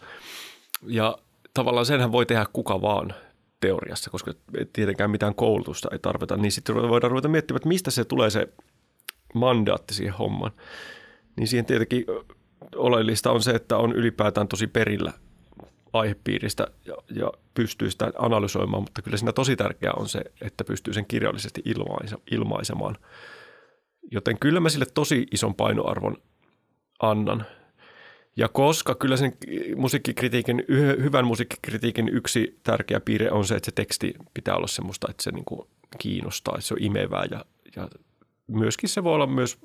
Ja 0.88 1.18
tavallaan 1.54 1.86
senhän 1.86 2.12
voi 2.12 2.26
tehdä 2.26 2.46
kuka 2.54 2.82
vaan 2.82 3.14
teoriassa, 3.60 4.10
koska 4.10 4.34
tietenkään 4.74 5.12
mitään 5.12 5.36
koulutusta 5.36 5.90
ei 5.92 6.00
tarvita. 6.00 6.38
Niin 6.38 6.52
sitten 6.52 6.76
voidaan 6.76 7.12
ruveta 7.12 7.28
miettimään, 7.28 7.58
että 7.58 7.68
mistä 7.68 7.92
se 7.92 8.06
tulee 8.06 8.30
se 8.30 8.48
mandaatti 9.34 9.94
siihen 9.94 10.14
hommaan. 10.14 10.52
Niin 11.36 11.48
siihen 11.48 11.66
tietenkin 11.66 12.06
oleellista 12.76 13.32
on 13.32 13.44
se, 13.44 13.52
että 13.52 13.78
on 13.78 13.92
ylipäätään 13.92 14.48
tosi 14.48 14.68
perillä 14.68 15.14
aihepiiristä 15.94 16.68
ja, 16.86 16.96
ja 17.16 17.32
pystyy 17.54 17.92
sitä 17.92 18.12
analysoimaan, 18.18 18.84
mutta 18.84 19.02
kyllä 19.02 19.18
siinä 19.18 19.34
tosi 19.34 19.56
tärkeää 19.56 19.94
on 19.98 20.10
se, 20.10 20.22
että 20.42 20.64
pystyy 20.64 20.94
sen 20.94 21.06
kirjallisesti 21.06 21.62
ilmaise, 21.66 22.16
ilmaisemaan. 22.32 22.98
Joten 24.12 24.40
kyllä 24.40 24.60
mä 24.60 24.70
sille 24.70 24.86
tosi 24.94 25.28
ison 25.32 25.56
painoarvon 25.56 26.18
annan. 27.00 27.46
Ja 28.36 28.48
koska 28.48 28.96
kyllä 28.96 29.18
sen 29.18 29.34
musiikkikritiikin, 29.76 30.64
hyvän 31.04 31.26
musiikkikritiikin 31.26 32.10
yksi 32.10 32.60
tärkeä 32.64 33.00
piirre 33.00 33.32
on 33.32 33.46
se, 33.46 33.56
että 33.56 33.66
se 33.66 33.72
teksti 33.76 34.14
pitää 34.34 34.56
olla 34.56 34.68
semmoista, 34.68 35.08
että 35.10 35.24
se 35.24 35.32
niin 35.32 35.46
kuin 35.46 35.68
kiinnostaa, 35.98 36.56
että 36.56 36.68
se 36.68 36.74
on 36.74 36.84
imevää 36.84 37.26
ja, 37.32 37.46
ja 37.76 37.90
myöskin 38.48 38.90
se 38.90 39.04
voi 39.04 39.14
olla 39.14 39.28
myös 39.28 39.58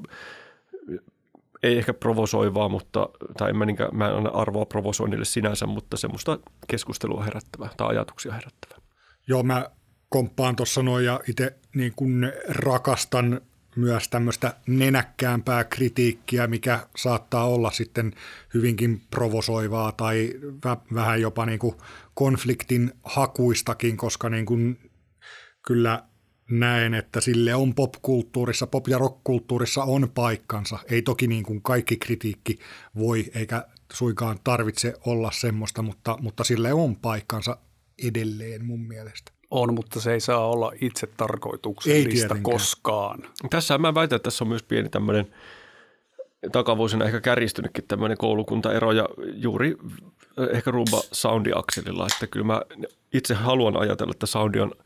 ei 1.62 1.78
ehkä 1.78 1.94
provosoivaa, 1.94 2.68
mutta, 2.68 3.08
tai 3.36 3.50
en 3.50 3.56
mä, 3.56 3.66
niinkään, 3.66 3.96
mä 3.96 4.08
en 4.08 4.34
arvoa 4.34 4.66
provosoinnille 4.66 5.24
sinänsä, 5.24 5.66
mutta 5.66 5.96
semmoista 5.96 6.38
keskustelua 6.68 7.24
herättävää 7.24 7.70
tai 7.76 7.88
ajatuksia 7.88 8.32
herättävää. 8.32 8.78
Joo, 9.26 9.42
mä 9.42 9.70
komppaan 10.08 10.56
tuossa 10.56 10.82
noin 10.82 11.04
ja 11.04 11.20
itse 11.28 11.56
niin 11.74 11.92
kun 11.96 12.32
rakastan 12.48 13.40
myös 13.76 14.08
tämmöistä 14.08 14.54
nenäkkäämpää 14.66 15.64
kritiikkiä, 15.64 16.46
mikä 16.46 16.86
saattaa 16.96 17.44
olla 17.44 17.70
sitten 17.70 18.12
hyvinkin 18.54 19.02
provosoivaa 19.10 19.92
tai 19.92 20.32
vähän 20.94 21.20
jopa 21.20 21.46
niin 21.46 21.58
kuin 21.58 21.74
konfliktin 22.14 22.92
hakuistakin, 23.04 23.96
koska 23.96 24.28
niin 24.28 24.46
kuin 24.46 24.90
kyllä 25.66 26.02
näen, 26.50 26.94
että 26.94 27.20
sille 27.20 27.54
on 27.54 27.74
popkulttuurissa, 27.74 28.66
pop- 28.66 28.88
ja 28.88 28.98
rockkulttuurissa 28.98 29.82
on 29.82 30.10
paikkansa. 30.14 30.78
Ei 30.90 31.02
toki 31.02 31.26
niin 31.26 31.44
kuin 31.44 31.62
kaikki 31.62 31.96
kritiikki 31.96 32.58
voi 32.96 33.24
eikä 33.34 33.66
suinkaan 33.92 34.38
tarvitse 34.44 34.94
olla 35.06 35.30
semmoista, 35.30 35.82
mutta, 35.82 36.18
mutta 36.20 36.44
sille 36.44 36.72
on 36.72 36.96
paikkansa 36.96 37.56
edelleen 38.06 38.64
mun 38.64 38.80
mielestä. 38.80 39.32
On, 39.50 39.74
mutta 39.74 40.00
se 40.00 40.12
ei 40.12 40.20
saa 40.20 40.50
olla 40.50 40.72
itse 40.80 41.06
tarkoituksellista 41.06 42.34
ei 42.34 42.40
koskaan. 42.40 43.22
Tässä 43.50 43.78
mä 43.78 43.94
väitän, 43.94 44.16
että 44.16 44.24
tässä 44.24 44.44
on 44.44 44.48
myös 44.48 44.62
pieni 44.62 44.88
tämmöinen 44.88 45.34
takavuosina 46.52 47.04
ehkä 47.04 47.20
kärjistynytkin 47.20 47.84
tämmöinen 47.88 48.18
koulukuntaero 48.18 48.92
ja 48.92 49.08
juuri 49.34 49.76
ehkä 50.52 50.70
rumba 50.70 51.00
soundi-akselilla, 51.12 52.06
että 52.06 52.26
kyllä 52.26 52.46
mä 52.46 52.62
itse 53.12 53.34
haluan 53.34 53.76
ajatella, 53.76 54.10
että 54.10 54.26
soundi 54.26 54.60
on– 54.60 54.72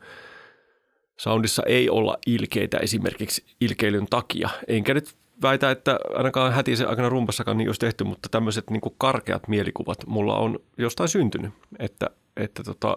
soundissa 1.17 1.63
ei 1.65 1.89
olla 1.89 2.17
ilkeitä 2.27 2.77
esimerkiksi 2.77 3.43
ilkeilyn 3.61 4.07
takia. 4.09 4.49
Enkä 4.67 4.93
nyt 4.93 5.15
väitä, 5.41 5.71
että 5.71 5.99
ainakaan 6.15 6.53
hätisen 6.53 6.89
aikana 6.89 7.09
rumpassakaan 7.09 7.57
niin 7.57 7.69
olisi 7.69 7.79
tehty, 7.79 8.03
mutta 8.03 8.29
tämmöiset 8.29 8.69
niin 8.69 8.81
kuin 8.81 8.95
karkeat 8.97 9.47
mielikuvat 9.47 10.07
mulla 10.07 10.35
on 10.35 10.59
jostain 10.77 11.09
syntynyt, 11.09 11.51
että, 11.79 12.09
että 12.37 12.63
tota, 12.63 12.95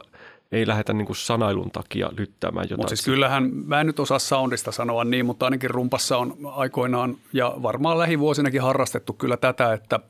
ei 0.53 0.67
lähdetä 0.67 0.93
niin 0.93 1.07
kuin 1.07 1.17
sanailun 1.17 1.71
takia 1.71 2.11
lyttäämään 2.17 2.65
jotain. 2.65 2.79
Mutta 2.79 2.97
siis 2.97 3.05
kyllähän, 3.05 3.51
mä 3.53 3.81
en 3.81 3.87
nyt 3.87 4.01
osaa 4.01 4.19
soundista 4.19 4.73
sanoa 4.73 5.05
niin, 5.05 5.27
mutta 5.27 5.47
ainakin 5.47 5.71
rumpassa 5.71 6.19
on 6.19 6.37
aikoinaan 6.45 7.17
ja 7.33 7.55
varmaan 7.63 7.99
lähivuosinakin 7.99 8.63
harrastettu 8.63 9.13
kyllä 9.13 9.37
tätä, 9.37 9.73
että– 9.73 10.01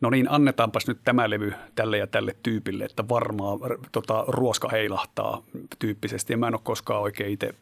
no 0.00 0.10
niin, 0.10 0.30
annetaanpas 0.30 0.86
nyt 0.86 0.98
tämä 1.04 1.30
levy 1.30 1.52
tälle 1.74 1.98
ja 1.98 2.06
tälle 2.06 2.36
tyypille, 2.42 2.84
että 2.84 3.08
varmaan 3.08 3.58
tota, 3.92 4.24
ruoska 4.28 4.68
heilahtaa 4.68 5.42
tyyppisesti. 5.78 6.32
Ja 6.32 6.36
mä 6.36 6.48
en 6.48 6.54
ole 6.54 6.60
koskaan 6.64 7.02
oikein 7.02 7.30
itse 7.30 7.54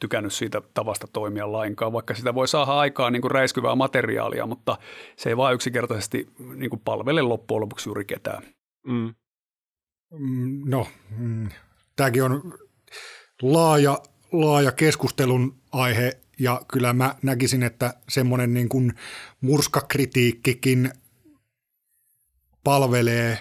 tykännyt 0.00 0.32
siitä 0.32 0.62
tavasta 0.74 1.06
toimia 1.12 1.52
lainkaan, 1.52 1.92
vaikka 1.92 2.14
sitä 2.14 2.34
voi 2.34 2.48
saada 2.48 2.72
aikaan 2.72 3.12
niin 3.12 3.22
kuin 3.22 3.30
räiskyvää 3.30 3.74
materiaalia, 3.74 4.46
mutta 4.46 4.78
se 5.16 5.28
ei 5.28 5.36
vaan 5.36 5.54
yksinkertaisesti 5.54 6.28
niin 6.54 6.70
kuin 6.70 6.82
palvele 6.84 7.22
loppujen 7.22 7.60
lopuksi 7.60 7.88
juuri 7.88 8.04
ketään. 8.04 8.42
Mm. 8.86 9.14
mm 10.18 10.62
no, 10.64 10.86
mm, 11.18 11.48
tämäkin 11.96 12.22
on 12.22 12.54
laaja, 13.42 13.98
laaja 14.32 14.72
keskustelun 14.72 15.56
aihe 15.72 16.12
ja 16.38 16.60
kyllä 16.68 16.92
mä 16.92 17.14
näkisin, 17.22 17.62
että 17.62 17.94
semmoinen 18.08 18.54
niin 18.54 18.68
kuin 18.68 18.92
murskakritiikkikin 19.40 20.90
palvelee 22.64 23.38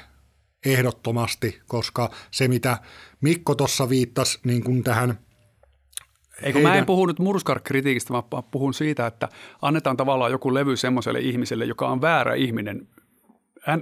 ehdottomasti, 0.65 1.59
koska 1.67 2.09
se 2.31 2.47
mitä 2.47 2.77
Mikko 3.21 3.55
tuossa 3.55 3.89
viittasi 3.89 4.39
niin 4.43 4.63
kuin 4.63 4.83
tähän 4.83 5.19
Eikö 6.43 6.57
heidän... 6.59 6.71
mä 6.71 6.77
en 6.77 6.85
puhu 6.85 7.05
nyt 7.05 7.19
murskar-kritiikistä, 7.19 8.13
mä 8.13 8.23
puhun 8.51 8.73
siitä, 8.73 9.07
että 9.07 9.29
annetaan 9.61 9.97
tavallaan 9.97 10.31
joku 10.31 10.53
levy 10.53 10.77
semmoiselle 10.77 11.19
ihmiselle, 11.19 11.65
joka 11.65 11.89
on 11.89 12.01
väärä 12.01 12.33
ihminen, 12.33 12.87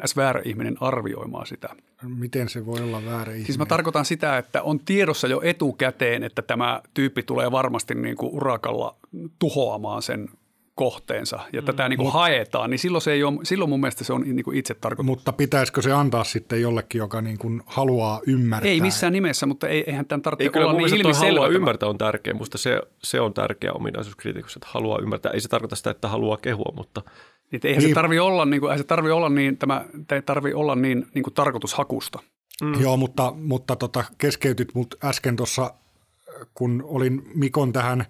ns. 0.04 0.16
väärä 0.16 0.42
ihminen 0.46 0.78
arvioimaan 0.82 1.48
sitä. 1.48 1.70
Miten 2.04 2.50
se 2.50 2.66
voi 2.66 2.82
olla 2.82 3.06
väärä 3.06 3.32
ihminen? 3.32 3.46
Siis 3.46 3.58
mä 3.58 3.66
tarkoitan 3.66 4.06
sitä, 4.06 4.38
että 4.38 4.62
on 4.62 4.80
tiedossa 4.80 5.28
jo 5.28 5.42
etukäteen, 5.44 6.24
että 6.24 6.42
tämä 6.42 6.82
tyyppi 6.94 7.24
tulee 7.24 7.52
varmasti 7.52 7.96
niin 7.96 8.18
kuin 8.18 8.32
urakalla 8.34 8.96
tuhoamaan 9.40 10.02
sen 10.02 10.30
kohteensa 10.78 11.40
ja 11.54 11.62
mm. 11.62 11.66
tätä 11.66 11.90
niin 11.90 11.98
kuin 11.98 12.06
Mut, 12.06 12.14
haetaan, 12.14 12.70
niin 12.70 12.80
silloin, 12.80 13.02
se 13.02 13.12
ei 13.12 13.24
ole, 13.24 13.40
silloin 13.44 13.70
mun 13.70 13.80
mielestä 13.80 14.04
se 14.04 14.14
on 14.14 14.22
niin 14.22 14.44
kuin 14.44 14.58
itse 14.58 14.74
tarkoitus. 14.74 15.06
Mutta 15.06 15.34
pitäisikö 15.34 15.82
se 15.82 15.92
antaa 15.92 16.24
sitten 16.24 16.62
jollekin, 16.62 17.00
joka 17.00 17.22
niin 17.22 17.38
kuin 17.38 17.62
haluaa 17.66 18.22
ymmärtää? 18.28 18.72
Ei 18.72 18.82
missään 18.82 19.14
nimessä, 19.14 19.46
mutta 19.46 19.68
ei, 19.68 19.84
eihän 19.88 20.06
tämän 20.06 20.22
tarvitse 20.22 20.44
ei, 20.44 20.50
kyllä 20.50 20.68
olla 20.68 20.78
niin 20.78 20.96
ilmiselvä. 20.96 21.28
haluaa 21.28 21.48
ymmärtää 21.48 21.90
on 21.90 21.98
tärkeä. 21.98 22.34
Musta 22.34 22.58
se, 22.58 22.82
se 23.04 23.22
on 23.22 23.34
tärkeä 23.34 23.74
ominaisuus 23.74 24.16
kriitikossa, 24.16 24.58
että 24.58 24.68
haluaa 24.72 25.00
ymmärtää. 25.02 25.32
Ei 25.32 25.42
se 25.42 25.48
tarkoita 25.48 25.76
sitä, 25.76 25.90
että 25.90 26.08
haluaa 26.08 26.38
kehua, 26.38 26.74
mutta... 26.76 27.02
Niin, 27.52 27.62
eihän 27.64 27.82
niin. 27.82 27.90
se 27.90 27.96
tarvi 27.96 28.20
olla 28.20 28.46
niin 28.46 28.62
kuin, 28.62 28.78
se 28.78 28.84
tarvi 28.84 29.12
olla 29.12 29.30
niin, 29.30 29.58
tämä, 29.58 29.86
ei 30.12 30.22
tarvi 30.22 30.54
olla 30.54 30.76
niin, 30.76 31.08
niin 31.14 31.24
kuin 31.24 31.34
tarkoitushakusta. 31.34 32.20
Mm. 32.62 32.82
Joo, 32.82 32.98
mutta, 32.98 33.34
mutta 33.36 33.76
tota, 33.76 34.04
keskeytyt 34.18 34.70
mut 34.74 34.96
äsken 35.04 35.36
tuossa, 35.36 35.74
kun 36.54 36.84
olin 36.88 37.22
Mikon 37.36 37.74
tähän... 37.74 38.06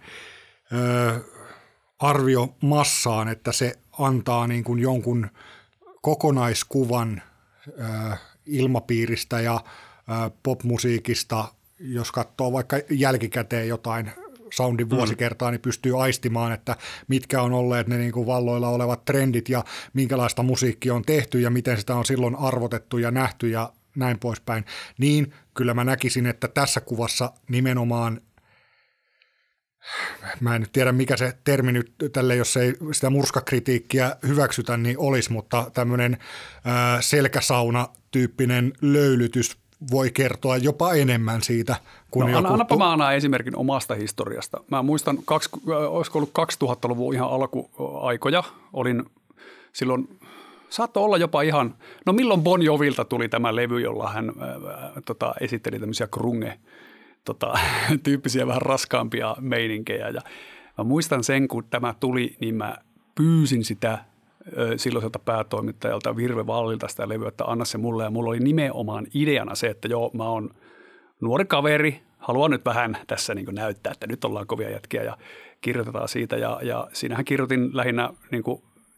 Öö, 0.73 1.19
arvio 1.99 2.55
massaan, 2.61 3.27
että 3.27 3.51
se 3.51 3.73
antaa 3.99 4.47
niin 4.47 4.63
kuin 4.63 4.79
jonkun 4.79 5.27
kokonaiskuvan 6.01 7.21
äh, 7.81 8.19
ilmapiiristä 8.45 9.39
ja 9.41 9.55
äh, 9.55 10.31
popmusiikista, 10.43 11.45
jos 11.79 12.11
katsoo 12.11 12.51
vaikka 12.51 12.77
jälkikäteen 12.89 13.67
jotain 13.67 14.11
soundin 14.53 14.87
mm. 14.87 14.95
vuosikertaa, 14.95 15.51
niin 15.51 15.61
pystyy 15.61 16.03
aistimaan, 16.03 16.51
että 16.51 16.75
mitkä 17.07 17.41
on 17.41 17.53
olleet 17.53 17.87
ne 17.87 17.97
niin 17.97 18.11
kuin 18.11 18.27
valloilla 18.27 18.69
olevat 18.69 19.05
trendit 19.05 19.49
ja 19.49 19.63
minkälaista 19.93 20.43
musiikkia 20.43 20.93
on 20.93 21.03
tehty 21.05 21.39
ja 21.39 21.49
miten 21.49 21.77
sitä 21.77 21.95
on 21.95 22.05
silloin 22.05 22.35
arvotettu 22.35 22.97
ja 22.97 23.11
nähty 23.11 23.49
ja 23.49 23.73
näin 23.95 24.19
poispäin. 24.19 24.65
Niin 24.97 25.33
kyllä 25.53 25.73
mä 25.73 25.83
näkisin, 25.83 26.25
että 26.25 26.47
tässä 26.47 26.81
kuvassa 26.81 27.31
nimenomaan 27.49 28.21
mä 30.39 30.55
en 30.55 30.61
nyt 30.61 30.71
tiedä 30.71 30.91
mikä 30.91 31.17
se 31.17 31.37
termi 31.43 31.71
nyt 31.71 31.93
tälle, 32.13 32.35
jos 32.35 32.57
ei 32.57 32.73
sitä 32.91 33.09
murskakritiikkiä 33.09 34.15
hyväksytä, 34.27 34.77
niin 34.77 34.99
olisi, 34.99 35.31
mutta 35.31 35.71
tämmöinen 35.73 36.17
selkäsauna-tyyppinen 36.99 38.73
löylytys 38.81 39.57
voi 39.91 40.11
kertoa 40.11 40.57
jopa 40.57 40.93
enemmän 40.93 41.41
siitä 41.41 41.75
kuin 42.11 42.31
no, 42.31 42.37
joku... 42.37 42.53
Annapa 42.53 42.77
mä 42.77 42.91
annan 42.91 43.15
esimerkin 43.15 43.55
omasta 43.55 43.95
historiasta. 43.95 44.63
Mä 44.71 44.81
muistan, 44.81 45.17
kaksi, 45.25 45.49
olisiko 45.87 46.19
ollut 46.19 46.31
2000-luvun 46.63 47.13
ihan 47.13 47.29
alkuaikoja, 47.29 48.43
olin 48.73 49.03
silloin 49.73 50.19
saattoi 50.69 51.03
olla 51.03 51.17
jopa 51.17 51.41
ihan, 51.41 51.75
no 52.05 52.13
milloin 52.13 52.41
Bon 52.41 52.61
Jovilta 52.61 53.05
tuli 53.05 53.29
tämä 53.29 53.55
levy, 53.55 53.81
jolla 53.81 54.09
hän 54.09 54.29
äh, 54.29 55.03
tota, 55.05 55.33
esitteli 55.41 55.79
tämmöisiä 55.79 56.07
krunge 56.07 56.59
tota, 57.27 57.59
tyyppisiä 58.03 58.47
vähän 58.47 58.61
raskaampia 58.61 59.35
meininkejä. 59.39 60.09
Ja 60.09 60.21
mä 60.77 60.83
muistan 60.83 61.23
sen, 61.23 61.47
kun 61.47 61.63
tämä 61.69 61.93
tuli, 61.99 62.35
niin 62.39 62.55
mä 62.55 62.77
pyysin 63.15 63.65
sitä 63.65 63.97
silloiselta 64.77 65.19
päätoimittajalta 65.19 66.15
Virve 66.15 66.47
Vallilta 66.47 66.87
sitä 66.87 67.09
levyä, 67.09 67.27
että 67.27 67.45
anna 67.45 67.65
se 67.65 67.77
mulle. 67.77 68.03
Ja 68.03 68.09
mulla 68.09 68.29
oli 68.29 68.39
nimenomaan 68.39 69.07
ideana 69.13 69.55
se, 69.55 69.67
että 69.67 69.87
joo, 69.87 70.11
mä 70.13 70.23
oon 70.23 70.49
nuori 71.21 71.45
kaveri, 71.45 72.01
haluan 72.17 72.51
nyt 72.51 72.65
vähän 72.65 72.97
tässä 73.07 73.35
niin 73.35 73.47
näyttää, 73.51 73.91
että 73.91 74.07
nyt 74.07 74.25
ollaan 74.25 74.47
kovia 74.47 74.69
jätkiä 74.69 75.03
ja 75.03 75.17
kirjoitetaan 75.61 76.07
siitä. 76.07 76.37
Ja, 76.37 76.59
ja 76.63 76.87
siinähän 76.93 77.25
kirjoitin 77.25 77.69
lähinnä 77.73 78.09
niin 78.31 78.43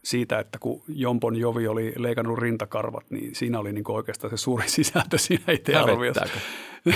siitä, 0.04 0.38
että 0.38 0.58
kun 0.58 0.82
Jompon 0.88 1.36
Jovi 1.36 1.68
oli 1.68 1.92
leikannut 1.96 2.38
rintakarvat, 2.38 3.10
niin 3.10 3.34
siinä 3.34 3.58
oli 3.58 3.72
niin 3.72 3.90
oikeastaan 3.90 4.30
se 4.30 4.36
suuri 4.36 4.68
sisältö 4.78 5.18
siinä 5.18 5.52
itse 5.52 5.76
arviossa. 5.76 6.26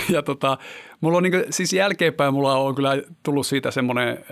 Ja 0.09 0.23
tota, 0.23 0.59
mulla 1.01 1.17
on 1.17 1.23
niin 1.23 1.31
kuin, 1.31 1.45
siis 1.51 1.73
jälkeenpäin 1.73 2.35
mulla 2.35 2.55
on 2.55 2.75
kyllä 2.75 3.03
tullut 3.23 3.47
siitä 3.47 3.71
semmoinen 3.71 4.25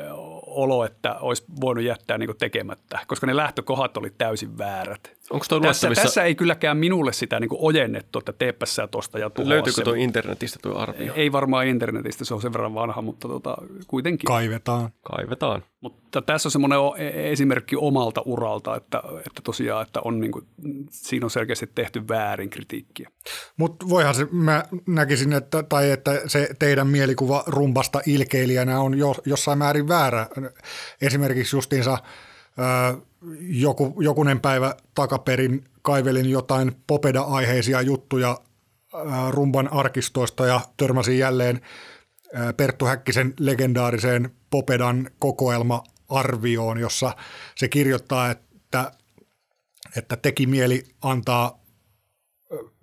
olo, 0.47 0.85
että 0.85 1.14
olisi 1.14 1.45
voinut 1.61 1.85
jättää 1.85 2.19
niin 2.19 2.37
tekemättä, 2.38 2.99
koska 3.07 3.26
ne 3.26 3.37
lähtökohdat 3.37 3.97
oli 3.97 4.11
täysin 4.19 4.59
väärät. 4.59 5.12
Onko 5.33 5.47
toi 5.49 5.61
tässä, 5.61 5.91
tässä 5.95 6.25
ei 6.25 6.35
kylläkään 6.35 6.77
minulle 6.77 7.12
sitä 7.12 7.41
niin 7.41 7.51
ojennettu, 7.53 8.19
että 8.19 8.33
teepä 8.33 8.67
sä 8.67 8.87
tosta 8.87 9.19
ja 9.19 9.31
tuhoa 9.31 9.49
Löytyykö 9.49 9.83
tuo 9.83 9.95
internetistä 9.95 10.59
tuo 10.62 10.79
arvio? 10.79 11.15
Ei 11.15 11.33
varmaan 11.33 11.67
internetistä, 11.67 12.25
se 12.25 12.35
on 12.35 12.43
sen 12.43 12.53
verran 12.53 12.75
vanha, 12.75 13.03
mutta 13.03 13.29
tota, 13.29 13.57
kuitenkin. 13.87 14.27
Kaivetaan. 14.27 14.91
Kaivetaan. 15.03 15.62
Mutta 15.81 16.23
tässä 16.23 16.47
on 16.47 16.51
semmoinen 16.51 16.79
e- 16.97 17.33
esimerkki 17.33 17.77
omalta 17.77 18.23
uralta, 18.25 18.77
että, 18.77 19.03
että 19.17 19.43
tosiaan, 19.45 19.87
että 19.87 20.01
on 20.05 20.21
niin 20.21 20.33
kuin, 20.33 20.47
siinä 20.91 21.27
on 21.27 21.31
selkeästi 21.31 21.71
tehty 21.75 22.09
väärin 22.09 22.51
kritiikkiä. 22.51 23.11
Mutta 23.57 23.89
voihan 23.89 24.15
se, 24.15 24.27
mä 24.31 24.65
näkisin, 24.87 25.33
että, 25.33 25.62
tai 25.62 25.91
että 25.91 26.21
se 26.27 26.49
teidän 26.59 26.87
mielikuva 26.87 27.45
rumpasta 27.47 28.01
ilkeilijänä 28.07 28.81
on 28.81 28.99
jo, 28.99 29.15
jossain 29.25 29.59
määrin 29.59 29.89
väärä. 29.89 30.27
Esimerkiksi 31.03 31.57
justiinsa 31.57 31.99
joku, 33.41 33.95
jokunen 34.00 34.41
päivä 34.41 34.76
takaperin 34.95 35.64
kaivelin 35.83 36.31
jotain 36.31 36.73
popeda-aiheisia 36.87 37.81
juttuja 37.81 38.38
rumban 39.31 39.73
arkistoista 39.73 40.47
ja 40.47 40.61
törmäsin 40.76 41.19
jälleen 41.19 41.61
Perttu 42.57 42.85
Häkkisen 42.85 43.35
legendaariseen 43.38 44.31
Popedan 44.50 45.11
kokoelma-arvioon, 45.19 46.79
jossa 46.79 47.17
se 47.55 47.69
kirjoittaa, 47.69 48.31
että, 48.31 48.93
että 49.97 50.17
teki 50.17 50.47
mieli 50.47 50.85
antaa 51.02 51.62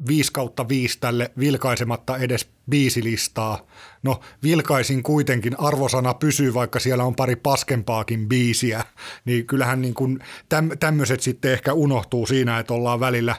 5 0.08 0.34
kautta 0.34 0.68
5 0.68 1.00
tälle 1.00 1.32
vilkaisematta 1.40 2.18
edes 2.18 2.50
biisilistaa. 2.70 3.68
No 4.04 4.20
vilkaisin 4.44 5.04
kuitenkin, 5.04 5.60
arvosana 5.60 6.14
pysyy, 6.14 6.54
vaikka 6.54 6.80
siellä 6.80 7.04
on 7.04 7.16
pari 7.16 7.36
paskempaakin 7.36 8.30
biisiä. 8.30 8.86
Niin 9.26 9.46
kyllähän 9.46 9.82
niin 9.82 9.94
kuin 9.94 10.20
täm, 10.50 10.70
tämmöiset 10.80 11.22
sitten 11.22 11.52
ehkä 11.52 11.74
unohtuu 11.74 12.26
siinä, 12.26 12.60
että 12.60 12.74
ollaan 12.74 13.00
välillä 13.00 13.36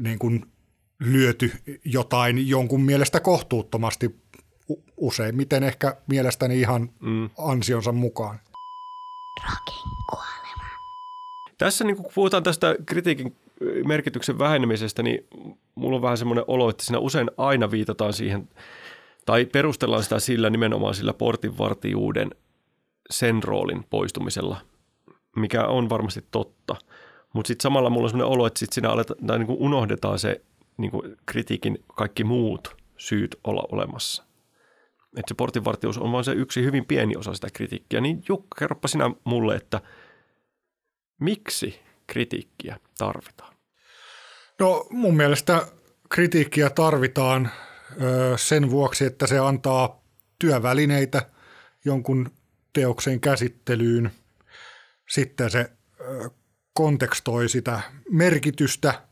niin 0.00 0.18
kuin 0.18 0.46
lyöty 1.00 1.52
jotain 1.84 2.48
jonkun 2.48 2.82
mielestä 2.82 3.20
kohtuuttomasti 3.20 4.24
useimmiten 4.96 5.62
ehkä 5.62 5.96
mielestäni 6.06 6.60
ihan 6.60 6.90
mm. 7.00 7.30
ansionsa 7.38 7.92
mukaan. 7.92 8.40
Rockin 9.44 9.90
kuolema. 10.10 10.43
Tässä 11.58 11.84
niin 11.84 11.96
kun 11.96 12.06
puhutaan 12.14 12.42
tästä 12.42 12.76
kritiikin 12.86 13.36
merkityksen 13.86 14.38
vähenemisestä, 14.38 15.02
niin 15.02 15.26
mulla 15.74 15.96
on 15.96 16.02
vähän 16.02 16.18
semmoinen 16.18 16.44
olo, 16.48 16.70
että 16.70 16.84
siinä 16.84 16.98
usein 16.98 17.30
aina 17.36 17.70
viitataan 17.70 18.12
siihen, 18.12 18.48
tai 19.26 19.44
perustellaan 19.44 20.02
sitä 20.02 20.18
sillä 20.18 20.50
nimenomaan 20.50 20.94
sillä 20.94 21.12
portinvartijuuden 21.12 22.30
sen 23.10 23.42
roolin 23.42 23.84
poistumisella, 23.90 24.56
mikä 25.36 25.66
on 25.66 25.88
varmasti 25.88 26.24
totta. 26.30 26.76
Mutta 27.32 27.48
sitten 27.48 27.62
samalla 27.62 27.90
mulla 27.90 28.04
on 28.04 28.10
semmoinen 28.10 28.32
olo, 28.32 28.46
että 28.46 28.58
sitten 28.58 28.74
siinä 28.74 28.90
aletaan, 28.90 29.26
tai 29.26 29.38
niin 29.38 29.48
unohdetaan 29.50 30.18
se 30.18 30.40
niin 30.76 30.92
kritiikin 31.26 31.78
kaikki 31.86 32.24
muut 32.24 32.76
syyt 32.96 33.36
olla 33.44 33.68
olemassa. 33.72 34.24
Että 35.16 35.28
se 35.28 35.34
portinvartijuus 35.34 35.98
on 35.98 36.12
vain 36.12 36.24
se 36.24 36.32
yksi 36.32 36.64
hyvin 36.64 36.84
pieni 36.84 37.16
osa 37.16 37.34
sitä 37.34 37.48
kritiikkiä. 37.52 38.00
Niin 38.00 38.22
Jukka, 38.28 38.58
kerropa 38.58 38.88
sinä 38.88 39.10
mulle, 39.24 39.54
että 39.54 39.80
miksi 41.20 41.80
kritiikkiä 42.06 42.80
tarvitaan? 42.98 43.54
No 44.60 44.86
mun 44.90 45.16
mielestä 45.16 45.66
kritiikkiä 46.08 46.70
tarvitaan 46.70 47.50
sen 48.36 48.70
vuoksi, 48.70 49.04
että 49.04 49.26
se 49.26 49.38
antaa 49.38 50.02
työvälineitä 50.38 51.30
jonkun 51.84 52.30
teoksen 52.72 53.20
käsittelyyn. 53.20 54.10
Sitten 55.08 55.50
se 55.50 55.70
kontekstoi 56.74 57.48
sitä 57.48 57.80
merkitystä 58.10 59.02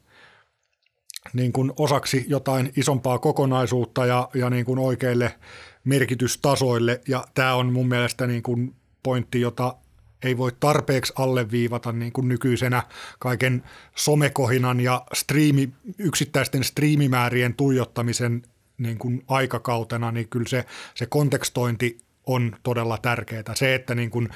niin 1.33 1.53
kuin 1.53 1.73
osaksi 1.79 2.25
jotain 2.29 2.73
isompaa 2.77 3.19
kokonaisuutta 3.19 4.07
ja, 4.07 4.29
ja 4.35 4.51
niin 4.51 4.65
kuin 4.65 4.79
oikeille 4.79 5.39
merkitystasoille. 5.85 7.01
Ja 7.09 7.25
tämä 7.35 7.55
on 7.55 7.73
mun 7.73 7.89
mielestä 7.89 8.27
niin 8.27 8.43
kuin 8.43 8.77
pointti, 9.03 9.41
jota 9.41 9.75
ei 10.23 10.37
voi 10.37 10.53
tarpeeksi 10.61 11.13
alleviivata 11.17 11.93
niin 11.93 12.13
kuin 12.13 12.29
nykyisenä 12.29 12.83
kaiken 13.19 13.63
somekohinan 13.97 14.81
ja 14.81 15.05
striimi, 15.13 15.73
yksittäisten 15.99 16.65
striimimäärien 16.65 17.55
tuijottamisen 17.55 18.43
niin 18.79 18.99
kuin 18.99 19.25
aikakautena, 19.29 20.13
niin 20.13 20.29
kyllä 20.29 20.49
se, 20.49 20.65
se 20.95 21.07
kontekstointi 21.07 21.99
on 22.27 22.57
todella 22.63 22.99
tärkeää. 22.99 23.55
Se, 23.55 23.75
että 23.75 23.95
niin 23.95 24.11
kuin, 24.11 24.29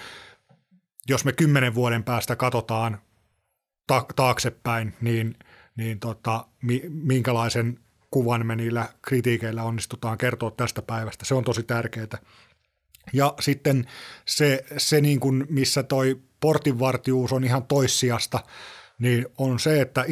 jos 1.08 1.24
me 1.24 1.32
kymmenen 1.32 1.74
vuoden 1.74 2.04
päästä 2.04 2.36
katsotaan 2.36 2.98
ta- 3.86 4.06
taaksepäin, 4.16 4.94
niin, 5.00 5.36
niin 5.76 6.00
tota, 6.00 6.46
mi- 6.62 6.84
minkälaisen 6.88 7.78
kuvan 8.10 8.46
me 8.46 8.56
niillä 8.56 8.88
kritiikeillä 9.02 9.62
onnistutaan 9.62 10.18
kertoa 10.18 10.50
tästä 10.50 10.82
päivästä. 10.82 11.24
Se 11.24 11.34
on 11.34 11.44
tosi 11.44 11.62
tärkeää. 11.62 12.18
Ja 13.12 13.34
sitten 13.40 13.86
se, 14.26 14.64
se 14.76 15.00
niin 15.00 15.20
kuin, 15.20 15.46
missä 15.48 15.82
toi 15.82 16.20
portinvartijuus 16.40 17.32
on 17.32 17.44
ihan 17.44 17.62
toissijasta, 17.62 18.40
niin 18.98 19.26
on 19.38 19.58
se, 19.58 19.80
että 19.80 20.04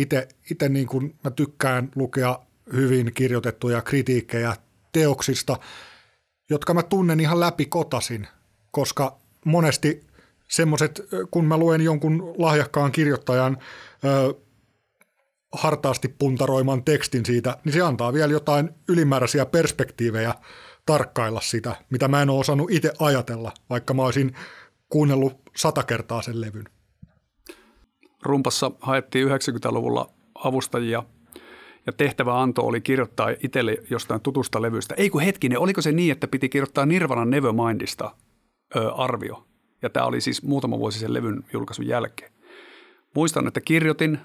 itse 0.50 0.68
niin 0.68 0.86
kuin 0.86 1.14
mä 1.24 1.30
tykkään 1.30 1.90
lukea 1.94 2.38
hyvin 2.72 3.12
kirjoitettuja 3.14 3.82
kritiikkejä 3.82 4.56
teoksista, 4.92 5.56
jotka 6.50 6.74
mä 6.74 6.82
tunnen 6.82 7.20
ihan 7.20 7.40
läpi 7.40 7.66
kotasin, 7.66 8.28
koska 8.70 9.18
monesti 9.44 10.06
semmoiset, 10.48 11.00
kun 11.30 11.44
mä 11.44 11.58
luen 11.58 11.80
jonkun 11.80 12.34
lahjakkaan 12.38 12.92
kirjoittajan 12.92 13.58
ö, 14.04 14.34
hartaasti 15.52 16.08
puntaroiman 16.08 16.84
tekstin 16.84 17.26
siitä, 17.26 17.56
niin 17.64 17.72
se 17.72 17.80
antaa 17.80 18.12
vielä 18.12 18.32
jotain 18.32 18.70
ylimääräisiä 18.88 19.46
perspektiivejä 19.46 20.34
tarkkailla 20.86 21.40
sitä, 21.40 21.76
mitä 21.90 22.08
mä 22.08 22.22
en 22.22 22.30
ole 22.30 22.40
osannut 22.40 22.70
itse 22.70 22.92
ajatella, 22.98 23.52
vaikka 23.70 23.94
mä 23.94 24.02
olisin 24.02 24.34
kuunnellut 24.88 25.32
sata 25.56 25.82
kertaa 25.82 26.22
sen 26.22 26.40
levyn. 26.40 26.64
Rumpassa 28.22 28.70
haettiin 28.80 29.28
90-luvulla 29.28 30.10
avustajia 30.34 31.02
ja 31.86 31.92
tehtävä 31.92 32.42
anto 32.42 32.62
oli 32.62 32.80
kirjoittaa 32.80 33.28
itselle 33.42 33.76
jostain 33.90 34.20
tutusta 34.20 34.62
levystä. 34.62 34.94
Ei 34.94 35.10
kun 35.10 35.20
hetkinen, 35.20 35.58
oliko 35.58 35.82
se 35.82 35.92
niin, 35.92 36.12
että 36.12 36.28
piti 36.28 36.48
kirjoittaa 36.48 36.86
Nirvanan 36.86 37.30
Nevermindista 37.30 38.16
ö, 38.76 38.92
arvio? 38.94 39.46
Ja 39.82 39.90
tämä 39.90 40.06
oli 40.06 40.20
siis 40.20 40.42
muutama 40.42 40.78
vuosi 40.78 40.98
sen 40.98 41.14
levyn 41.14 41.44
julkaisun 41.52 41.86
jälkeen. 41.86 42.32
Muistan, 43.14 43.46
että 43.46 43.60
kirjoitin 43.60 44.18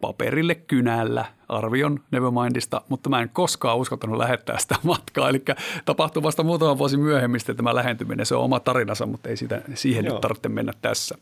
paperille 0.00 0.54
kynällä 0.54 1.24
arvion 1.48 2.00
Nevermindista, 2.10 2.82
mutta 2.88 3.08
mä 3.10 3.22
en 3.22 3.28
koskaan 3.28 3.78
uskaltanut 3.78 4.18
lähettää 4.18 4.58
sitä 4.58 4.74
matkaa. 4.82 5.28
Eli 5.28 5.42
tapahtui 5.84 6.22
vasta 6.22 6.42
muutama 6.42 6.78
vuosi 6.78 6.96
myöhemmin 6.96 7.40
tämä 7.56 7.74
lähentyminen. 7.74 8.26
Se 8.26 8.34
on 8.34 8.44
oma 8.44 8.60
tarinansa, 8.60 9.06
mutta 9.06 9.28
ei 9.28 9.36
sitä, 9.36 9.62
siihen 9.74 10.04
Joo. 10.04 10.14
nyt 10.14 10.20
tarvitse 10.20 10.48
mennä 10.48 10.72
tässä. 10.82 11.18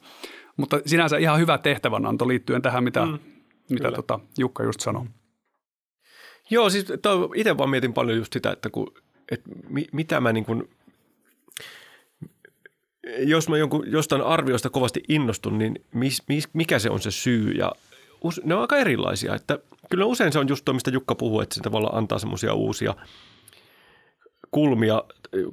Mutta 0.56 0.80
sinänsä 0.86 1.16
ihan 1.16 1.38
hyvä 1.38 1.58
tehtävänanto 1.58 2.28
liittyen 2.28 2.62
tähän, 2.62 2.84
mitä, 2.84 3.06
mm, 3.06 3.18
mitä 3.70 3.92
tota 3.92 4.20
Jukka 4.38 4.64
just 4.64 4.80
sanoi. 4.80 5.04
Joo, 6.50 6.70
siis 6.70 6.86
itse 7.34 7.58
vaan 7.58 7.70
mietin 7.70 7.92
paljon 7.92 8.18
just 8.18 8.32
sitä, 8.32 8.52
että, 8.52 8.70
kun, 8.70 8.94
että 9.30 9.50
mi, 9.68 9.86
mitä 9.92 10.20
mä 10.20 10.32
niin 10.32 10.44
kuin, 10.44 10.68
jos 13.18 13.48
mä 13.48 13.56
jonkun, 13.56 13.84
jostain 13.86 14.22
arviosta 14.22 14.70
kovasti 14.70 15.02
innostun, 15.08 15.58
niin 15.58 15.84
mis, 15.94 16.22
mis, 16.28 16.48
mikä 16.52 16.78
se 16.78 16.90
on 16.90 17.00
se 17.00 17.10
syy 17.10 17.50
ja 17.50 17.72
ne 18.44 18.54
on 18.54 18.60
aika 18.60 18.76
erilaisia. 18.76 19.34
Että 19.34 19.58
kyllä 19.90 20.04
usein 20.04 20.32
se 20.32 20.38
on 20.38 20.48
just 20.48 20.64
tuo, 20.64 20.74
mistä 20.74 20.90
Jukka 20.90 21.14
puhuu, 21.14 21.40
että 21.40 21.54
se 21.54 21.60
tavallaan 21.60 21.98
antaa 21.98 22.18
semmoisia 22.18 22.54
uusia 22.54 22.94
kulmia 24.50 25.04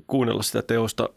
kuunnella 0.08 0.43
sitä 0.43 0.62
teosta. 0.62 1.10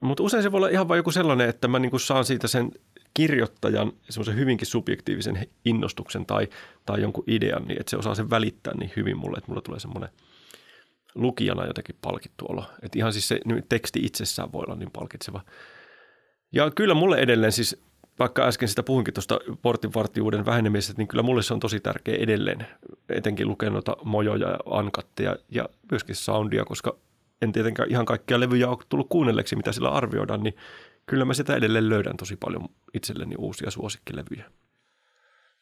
Mutta 0.00 0.22
usein 0.22 0.42
se 0.42 0.52
voi 0.52 0.58
olla 0.58 0.68
ihan 0.68 0.88
vain 0.88 0.98
joku 0.98 1.10
sellainen, 1.10 1.48
että 1.48 1.68
mä 1.68 1.78
niinku 1.78 1.98
saan 1.98 2.24
siitä 2.24 2.48
sen 2.48 2.70
kirjoittajan 3.14 3.92
semmoisen 4.10 4.36
hyvinkin 4.36 4.66
subjektiivisen 4.66 5.48
innostuksen 5.64 6.26
tai, 6.26 6.48
tai 6.86 7.00
jonkun 7.00 7.24
idean, 7.26 7.64
niin 7.64 7.80
että 7.80 7.90
se 7.90 7.96
osaa 7.96 8.14
sen 8.14 8.30
välittää 8.30 8.74
niin 8.74 8.92
hyvin 8.96 9.16
mulle, 9.16 9.38
että 9.38 9.50
mulle 9.50 9.62
tulee 9.62 9.80
semmoinen 9.80 10.10
lukijana 11.14 11.66
jotenkin 11.66 11.96
palkittu 12.00 12.44
olo. 12.48 12.64
Että 12.82 12.98
ihan 12.98 13.12
siis 13.12 13.28
se 13.28 13.40
teksti 13.68 14.00
itsessään 14.02 14.52
voi 14.52 14.64
olla 14.66 14.76
niin 14.76 14.90
palkitseva. 14.90 15.40
Ja 16.52 16.70
kyllä 16.70 16.94
mulle 16.94 17.18
edelleen 17.18 17.52
siis 17.52 17.82
vaikka 18.18 18.46
äsken 18.46 18.68
sitä 18.68 18.82
puhuinkin 18.82 19.14
tuosta 19.14 19.38
portinvartijuuden 19.62 20.46
vähenemisestä, 20.46 20.98
niin 20.98 21.08
kyllä 21.08 21.22
mulle 21.22 21.42
se 21.42 21.54
on 21.54 21.60
tosi 21.60 21.80
tärkeä 21.80 22.16
edelleen, 22.20 22.66
etenkin 23.08 23.48
lukea 23.48 23.70
noita 23.70 23.96
mojoja 24.04 24.50
ja 24.50 24.58
ankatteja 24.70 25.36
ja 25.50 25.68
myöskin 25.90 26.16
soundia, 26.16 26.64
koska 26.64 26.96
en 27.42 27.52
tietenkään 27.52 27.90
ihan 27.90 28.06
kaikkia 28.06 28.40
levyjä 28.40 28.68
ole 28.68 28.78
tullut 28.88 29.08
kuunnelleeksi, 29.08 29.56
mitä 29.56 29.72
sillä 29.72 29.88
arvioidaan, 29.88 30.42
niin 30.42 30.56
kyllä 31.06 31.24
mä 31.24 31.34
sitä 31.34 31.56
edelleen 31.56 31.88
löydän 31.88 32.16
tosi 32.16 32.36
paljon 32.36 32.68
itselleni 32.94 33.34
uusia 33.38 33.70
suosikkilevyjä. 33.70 34.44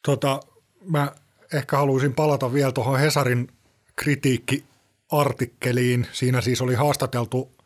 Tota, 0.05 0.41
mä 0.85 1.13
ehkä 1.53 1.77
haluaisin 1.77 2.15
palata 2.15 2.53
vielä 2.53 2.73
tuohon 2.73 3.01
Hesarin 3.01 3.49
kritiikkiartikkeliin. 3.97 6.07
Siinä 6.13 6.41
siis 6.41 6.63
oli 6.63 6.75
haastateltu 6.75 7.57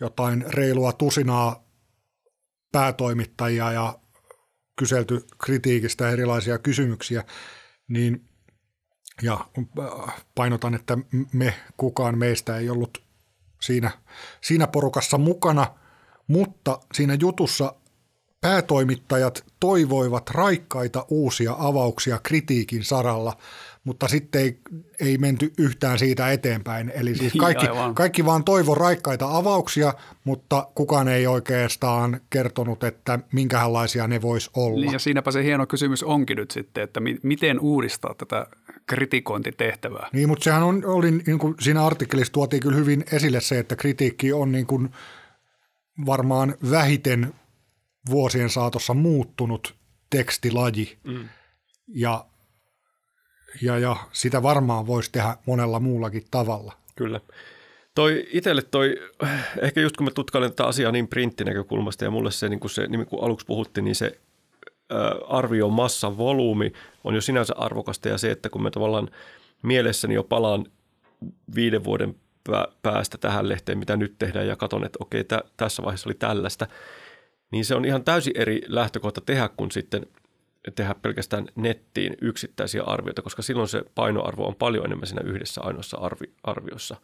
jotain 0.00 0.44
reilua 0.48 0.92
tusinaa 0.92 1.64
päätoimittajia 2.72 3.72
ja 3.72 3.98
kyselty 4.76 5.26
kritiikistä 5.44 6.10
erilaisia 6.10 6.58
kysymyksiä, 6.58 7.24
niin 7.88 8.28
ja 9.22 9.46
äh, 9.78 10.24
painotan, 10.34 10.74
että 10.74 10.98
me, 11.32 11.54
kukaan 11.76 12.18
meistä 12.18 12.56
ei 12.56 12.70
ollut 12.70 13.04
siinä, 13.60 13.90
siinä 14.40 14.66
porukassa 14.66 15.18
mukana, 15.18 15.66
mutta 16.26 16.80
siinä 16.94 17.16
jutussa 17.20 17.74
päätoimittajat 18.44 19.44
toivoivat 19.60 20.30
raikkaita 20.30 21.06
uusia 21.08 21.54
avauksia 21.58 22.18
kritiikin 22.22 22.84
saralla, 22.84 23.36
mutta 23.84 24.08
sitten 24.08 24.40
ei, 24.40 24.58
ei 25.00 25.18
menty 25.18 25.52
yhtään 25.58 25.98
siitä 25.98 26.32
eteenpäin. 26.32 26.92
Eli 26.94 27.14
siis 27.14 27.32
kaikki, 27.32 27.66
kaikki 27.94 28.24
vaan 28.24 28.44
toivo 28.44 28.74
raikkaita 28.74 29.36
avauksia, 29.36 29.94
mutta 30.24 30.68
kukaan 30.74 31.08
ei 31.08 31.26
oikeastaan 31.26 32.20
kertonut, 32.30 32.84
että 32.84 33.18
minkälaisia 33.32 34.08
ne 34.08 34.22
vois 34.22 34.50
olla. 34.56 34.80
Niin 34.80 34.92
ja 34.92 34.98
siinäpä 34.98 35.30
se 35.30 35.44
hieno 35.44 35.66
kysymys 35.66 36.02
onkin 36.02 36.36
nyt 36.36 36.50
sitten, 36.50 36.84
että 36.84 37.00
mi- 37.00 37.20
miten 37.22 37.60
uudistaa 37.60 38.14
tätä 38.14 38.46
kritikointitehtävää. 38.86 40.08
Niin, 40.12 40.28
mutta 40.28 40.44
sehän 40.44 40.62
on, 40.62 40.82
oli, 40.86 41.10
niin 41.10 41.38
kuin 41.38 41.54
siinä 41.60 41.86
artikkelissa 41.86 42.32
tuotiin 42.32 42.62
kyllä 42.62 42.76
hyvin 42.76 43.04
esille 43.12 43.40
se, 43.40 43.58
että 43.58 43.76
kritiikki 43.76 44.32
on 44.32 44.52
niin 44.52 44.66
kuin 44.66 44.90
varmaan 46.06 46.54
vähiten 46.70 47.34
vuosien 48.10 48.50
saatossa 48.50 48.94
muuttunut 48.94 49.74
tekstilaji. 50.10 50.98
Mm. 51.04 51.28
Ja, 51.88 52.24
ja, 53.62 53.78
ja 53.78 53.96
sitä 54.12 54.42
varmaan 54.42 54.86
voisi 54.86 55.12
tehdä 55.12 55.36
monella 55.46 55.80
muullakin 55.80 56.24
tavalla. 56.30 56.72
Kyllä. 56.96 57.20
Toi 57.94 58.26
itselle 58.32 58.62
toi, 58.62 58.96
ehkä 59.60 59.80
just 59.80 59.96
kun 59.96 60.06
mä 60.06 60.10
tutkailen 60.10 60.50
tätä 60.50 60.64
asiaa 60.64 60.92
niin 60.92 61.08
printtinäkökulmasta 61.08 62.04
ja 62.04 62.10
mulle 62.10 62.30
se, 62.30 62.48
niin 62.48 62.60
kuin 62.60 62.70
se 62.70 62.86
niin 62.86 63.06
kuin 63.06 63.24
aluksi 63.24 63.46
puhuttiin, 63.46 63.84
niin 63.84 63.94
se 63.94 64.20
arvio 65.28 65.68
massan 65.68 66.18
volyymi 66.18 66.72
on 67.04 67.14
jo 67.14 67.20
sinänsä 67.20 67.54
arvokasta 67.56 68.08
ja 68.08 68.18
se, 68.18 68.30
että 68.30 68.48
kun 68.48 68.62
mä 68.62 68.70
tavallaan 68.70 69.10
mielessäni 69.62 70.14
jo 70.14 70.24
palaan 70.24 70.66
viiden 71.54 71.84
vuoden 71.84 72.14
päästä 72.82 73.18
tähän 73.18 73.48
lehteen, 73.48 73.78
mitä 73.78 73.96
nyt 73.96 74.14
tehdään 74.18 74.46
ja 74.46 74.56
katson, 74.56 74.84
että 74.84 74.98
okei, 75.00 75.24
tä, 75.24 75.44
tässä 75.56 75.82
vaiheessa 75.82 76.08
oli 76.08 76.14
tällaista, 76.14 76.66
niin 77.50 77.64
se 77.64 77.74
on 77.74 77.84
ihan 77.84 78.04
täysin 78.04 78.32
eri 78.36 78.62
lähtökohta 78.66 79.20
tehdä 79.20 79.48
kuin 79.56 79.70
sitten 79.70 80.06
tehdä 80.74 80.94
pelkästään 80.94 81.46
nettiin 81.54 82.14
yksittäisiä 82.20 82.82
arvioita, 82.82 83.22
koska 83.22 83.42
silloin 83.42 83.68
se 83.68 83.82
painoarvo 83.94 84.46
on 84.46 84.54
paljon 84.54 84.84
enemmän 84.84 85.06
siinä 85.06 85.22
yhdessä 85.24 85.60
ainoassa 85.60 85.96
arvi, 85.96 86.26
arviossa. 86.42 86.96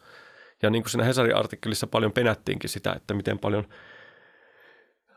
Ja 0.61 0.69
niin 0.69 0.83
kuin 0.83 0.91
siinä 0.91 1.03
Hesarin 1.03 1.35
artikkelissa 1.35 1.87
paljon 1.87 2.11
penättiinkin 2.11 2.69
sitä, 2.69 2.93
että 2.93 3.13
miten 3.13 3.39
paljon– 3.39 3.67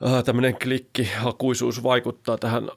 äh, 0.07 0.25
tämmöinen 0.25 0.59
klikkihakuisuus 0.59 1.83
vaikuttaa 1.83 2.39
tähän 2.39 2.69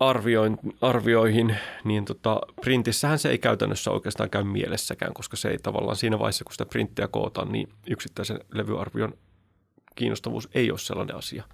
arvioin, 0.00 0.58
arvioihin, 0.80 1.56
niin 1.84 2.04
tota, 2.04 2.40
printissähän 2.60 3.18
se 3.18 3.30
ei 3.30 3.38
käytännössä 3.38 3.90
oikeastaan 3.90 4.30
käy 4.30 4.44
mielessäkään, 4.44 5.14
koska 5.14 5.36
se 5.36 5.48
ei 5.48 5.58
tavallaan 5.58 5.96
siinä 5.96 6.18
vaiheessa, 6.18 6.44
kun 6.44 6.52
sitä 6.52 6.66
printtiä 6.66 7.08
kootaan, 7.08 7.52
niin 7.52 7.68
yksittäisen 7.90 8.40
levyarvion 8.52 9.14
kiinnostavuus 9.94 10.48
ei 10.54 10.70
ole 10.70 10.78
sellainen 10.78 11.16
asia, 11.16 11.44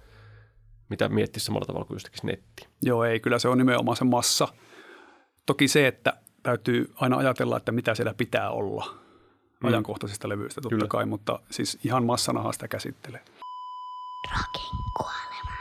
mitä 0.89 1.09
miettii 1.09 1.41
samalla 1.41 1.65
tavalla 1.65 1.85
kuin 1.85 1.95
jostakin 1.95 2.19
netti. 2.23 2.67
Joo, 2.81 3.03
ei, 3.03 3.19
kyllä 3.19 3.39
se 3.39 3.47
on 3.47 3.57
nimenomaan 3.57 3.97
se 3.97 4.03
massa. 4.03 4.47
Toki 5.45 5.67
se, 5.67 5.87
että 5.87 6.13
täytyy 6.43 6.93
aina 6.95 7.17
ajatella, 7.17 7.57
että 7.57 7.71
mitä 7.71 7.95
siellä 7.95 8.13
pitää 8.13 8.49
olla 8.49 8.95
mm. 9.63 9.67
ajankohtaisista 9.67 10.29
levyistä 10.29 10.61
totta 10.61 10.75
kyllä. 10.75 10.87
kai, 10.87 11.05
mutta 11.05 11.39
siis 11.51 11.79
ihan 11.83 12.05
massanahan 12.05 12.53
sitä 12.53 12.67
käsittelee. 12.67 13.21
Rockin 14.31 14.79
kuolema. 14.97 15.57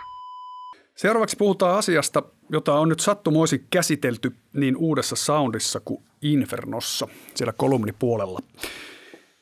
Seuraavaksi 0.96 1.36
puhutaan 1.36 1.78
asiasta, 1.78 2.22
jota 2.48 2.74
on 2.74 2.88
nyt 2.88 3.00
sattumoisin 3.00 3.66
käsitelty 3.70 4.36
niin 4.52 4.76
uudessa 4.76 5.16
soundissa 5.16 5.80
kuin 5.84 6.02
Infernossa, 6.22 7.08
siellä 7.34 7.52
kolumnipuolella. 7.52 8.40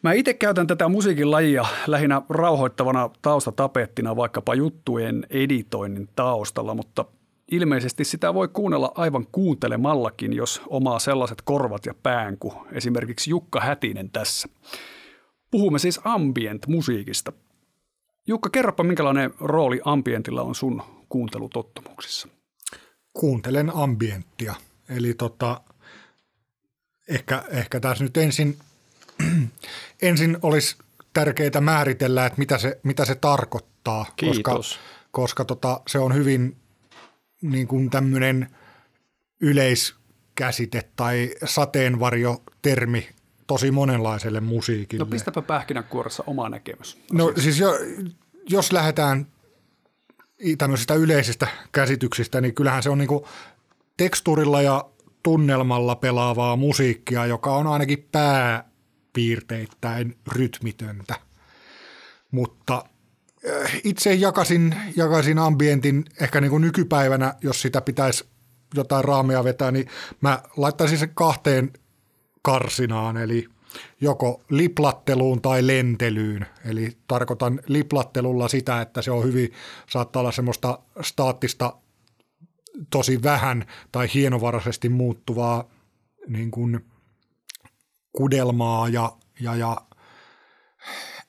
Mä 0.02 0.12
itse 0.12 0.34
käytän 0.34 0.66
tätä 0.66 0.88
musiikin 0.88 1.30
lajia 1.30 1.64
lähinnä 1.86 2.22
rauhoittavana 2.28 3.10
taustatapettina 3.22 4.16
vaikkapa 4.16 4.54
juttujen 4.54 5.26
editoinnin 5.30 6.08
taustalla, 6.16 6.74
mutta 6.74 7.04
ilmeisesti 7.50 8.04
sitä 8.04 8.34
voi 8.34 8.48
kuunnella 8.48 8.92
aivan 8.94 9.26
kuuntelemallakin, 9.32 10.32
jos 10.32 10.62
omaa 10.66 10.98
sellaiset 10.98 11.42
korvat 11.42 11.86
ja 11.86 11.94
pään 12.02 12.38
kuin 12.38 12.54
esimerkiksi 12.72 13.30
Jukka 13.30 13.60
Hätinen 13.60 14.10
tässä. 14.10 14.48
Puhumme 15.50 15.78
siis 15.78 16.00
ambient-musiikista. 16.04 17.32
Jukka, 18.26 18.50
kerropa, 18.50 18.82
minkälainen 18.82 19.30
rooli 19.40 19.80
ambientilla 19.84 20.42
on 20.42 20.54
sun 20.54 20.82
kuuntelutottumuksissa? 21.08 22.28
Kuuntelen 23.12 23.70
ambienttia. 23.74 24.54
Eli 24.88 25.14
tota, 25.14 25.60
ehkä, 27.08 27.44
ehkä 27.50 27.80
tässä 27.80 28.04
nyt 28.04 28.16
ensin, 28.16 28.56
ensin 30.02 30.38
olisi 30.42 30.76
tärkeää 31.12 31.60
määritellä, 31.60 32.26
että 32.26 32.38
mitä 32.38 32.58
se, 32.58 32.80
mitä 32.82 33.04
se 33.04 33.14
tarkoittaa. 33.14 34.06
Kiitos. 34.16 34.42
Koska, 34.42 34.80
koska 35.10 35.44
tota, 35.44 35.80
se 35.86 35.98
on 35.98 36.14
hyvin 36.14 36.56
niin 37.42 37.68
kuin 37.68 37.90
tämmöinen 37.90 38.48
yleiskäsite 39.40 40.88
tai 40.96 41.34
sateenvarjo-termi 41.44 43.08
tosi 43.46 43.70
monenlaiselle 43.70 44.40
musiikille. 44.40 45.04
No 45.04 45.10
pistäpä 45.10 45.42
pähkinänkuoressa 45.42 46.24
oma 46.26 46.48
näkemys. 46.48 46.98
No 47.12 47.32
siis 47.38 47.58
jo, 47.58 47.72
jos 48.48 48.72
lähdetään 48.72 49.26
tämmöisistä 50.58 50.94
yleisistä 50.94 51.46
käsityksistä, 51.72 52.40
niin 52.40 52.54
kyllähän 52.54 52.82
se 52.82 52.90
on 52.90 52.98
niinku 52.98 53.28
tekstuurilla 53.96 54.62
ja 54.62 54.84
tunnelmalla 55.22 55.96
pelaavaa 55.96 56.56
musiikkia, 56.56 57.26
joka 57.26 57.56
on 57.56 57.66
ainakin 57.66 58.08
pääpiirteittäin 59.12 60.16
rytmitöntä. 60.32 61.14
Mutta 62.30 62.84
äh, 63.50 63.80
itse 63.84 64.14
jakasin, 64.14 64.76
jakasin 64.96 65.38
ambientin 65.38 66.04
ehkä 66.20 66.40
niin 66.40 66.50
kuin 66.50 66.60
nykypäivänä, 66.60 67.34
jos 67.42 67.62
sitä 67.62 67.80
pitäisi 67.80 68.24
jotain 68.74 69.04
raamia 69.04 69.44
vetää, 69.44 69.70
niin 69.70 69.86
mä 70.20 70.42
laittaisin 70.56 70.98
sen 70.98 71.14
kahteen 71.14 71.72
karsinaan, 72.42 73.16
eli 73.16 73.48
joko 74.00 74.42
liplatteluun 74.50 75.42
tai 75.42 75.66
lentelyyn. 75.66 76.46
Eli 76.64 76.96
tarkoitan 77.08 77.60
liplattelulla 77.66 78.48
sitä, 78.48 78.80
että 78.80 79.02
se 79.02 79.10
on 79.10 79.24
hyvin, 79.24 79.52
saattaa 79.88 80.20
olla 80.20 80.32
semmoista 80.32 80.78
staattista 81.00 81.76
tosi 82.90 83.22
vähän 83.22 83.64
tai 83.92 84.08
hienovaraisesti 84.14 84.88
muuttuvaa 84.88 85.70
niin 86.28 86.50
kuin 86.50 86.91
kudelmaa 88.12 88.88
ja, 88.88 89.12
ja, 89.40 89.56
ja 89.56 89.76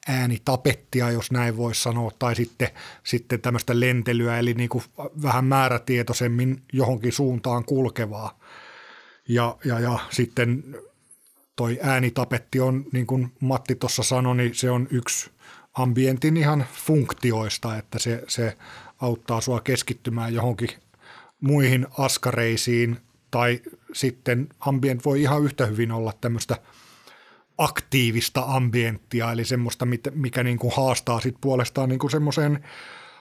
äänitapettia, 0.07 1.11
jos 1.11 1.31
näin 1.31 1.57
voisi 1.57 1.81
sanoa, 1.81 2.11
tai 2.19 2.35
sitten, 2.35 2.69
sitten 3.03 3.41
tämmöistä 3.41 3.79
lentelyä, 3.79 4.39
eli 4.39 4.53
niin 4.53 4.69
kuin 4.69 4.83
vähän 5.21 5.45
määrätietoisemmin 5.45 6.61
johonkin 6.73 7.11
suuntaan 7.11 7.65
kulkevaa. 7.65 8.39
Ja, 9.27 9.57
ja, 9.65 9.79
ja 9.79 9.99
sitten 10.09 10.63
toi 11.55 11.79
äänitapetti 11.81 12.59
on, 12.59 12.85
niin 12.91 13.07
kuin 13.07 13.31
Matti 13.39 13.75
tuossa 13.75 14.03
sanoi, 14.03 14.35
niin 14.35 14.55
se 14.55 14.71
on 14.71 14.87
yksi 14.91 15.31
ambientin 15.73 16.37
ihan 16.37 16.65
funktioista, 16.73 17.77
että 17.77 17.99
se, 17.99 18.23
se 18.27 18.57
auttaa 19.01 19.41
sua 19.41 19.61
keskittymään 19.61 20.33
johonkin 20.33 20.69
muihin 21.41 21.87
askareisiin, 21.97 22.97
tai 23.33 23.61
sitten 23.93 24.49
ambient 24.59 25.05
voi 25.05 25.21
ihan 25.21 25.43
yhtä 25.43 25.65
hyvin 25.65 25.91
olla 25.91 26.13
tämmöistä 26.21 26.55
aktiivista 27.57 28.43
ambienttia, 28.47 29.31
eli 29.31 29.45
semmoista, 29.45 29.87
mikä 30.13 30.43
niin 30.43 30.57
kuin 30.57 30.73
haastaa 30.75 31.19
sit 31.19 31.35
puolestaan 31.41 31.89
niin 31.89 31.99
kuin 31.99 32.11
semmoiseen 32.11 32.63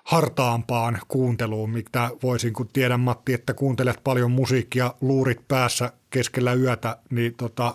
hartaampaan 0.05 0.99
kuunteluun, 1.09 1.71
mitä 1.71 2.11
voisin, 2.23 2.53
kun 2.53 2.69
tiedän 2.73 3.01
Matti, 3.01 3.33
että 3.33 3.55
kuuntelet 3.55 4.01
paljon 4.05 4.31
musiikkia 4.31 4.95
luurit 5.01 5.49
päässä 5.49 5.93
keskellä 6.11 6.55
yötä, 6.55 6.97
niin 7.11 7.35
tota, 7.35 7.75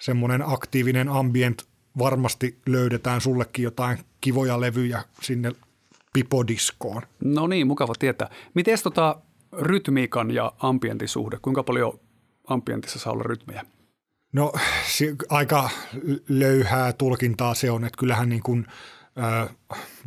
semmoinen 0.00 0.42
aktiivinen 0.46 1.08
ambient 1.08 1.64
varmasti 1.98 2.58
löydetään 2.66 3.20
sullekin 3.20 3.62
jotain 3.62 3.98
kivoja 4.20 4.60
levyjä 4.60 5.02
sinne 5.22 5.52
pipodiskoon. 6.12 7.02
No 7.24 7.46
niin, 7.46 7.66
mukava 7.66 7.92
tietää. 7.98 8.30
Miten 8.54 8.78
tota 8.82 9.16
rytmiikan 9.52 10.30
ja 10.30 10.52
ambientisuhde, 10.58 11.38
kuinka 11.42 11.62
paljon 11.62 12.00
ambientissa 12.48 12.98
saa 12.98 13.12
olla 13.12 13.22
rytmiä? 13.22 13.64
No 14.32 14.52
aika 15.28 15.70
löyhää 16.28 16.92
tulkintaa 16.92 17.54
se 17.54 17.70
on, 17.70 17.84
että 17.84 17.98
kyllähän 17.98 18.28
niin 18.28 18.42
kuin, 18.42 18.66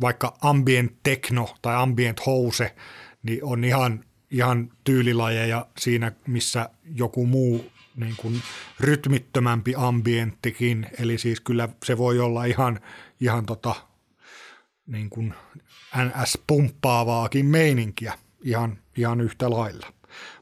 vaikka 0.00 0.36
ambient 0.42 0.92
techno 1.02 1.48
tai 1.62 1.76
ambient 1.76 2.26
house, 2.26 2.74
niin 3.22 3.44
on 3.44 3.64
ihan 3.64 4.04
ihan 4.34 4.70
tyylilajeja 4.84 5.66
siinä, 5.78 6.12
missä 6.26 6.70
joku 6.84 7.26
muu 7.26 7.64
niin 7.96 8.14
kuin 8.16 8.42
rytmittömämpi 8.80 9.74
ambienttikin. 9.76 10.86
Eli 10.98 11.18
siis 11.18 11.40
kyllä 11.40 11.68
se 11.84 11.98
voi 11.98 12.20
olla 12.20 12.44
ihan, 12.44 12.80
ihan 13.20 13.46
tota, 13.46 13.74
niin 14.86 15.10
kuin 15.10 15.34
NS-pumppaavaakin 15.96 17.46
meininkiä 17.46 18.18
ihan, 18.42 18.78
ihan 18.96 19.20
yhtä 19.20 19.50
lailla. 19.50 19.92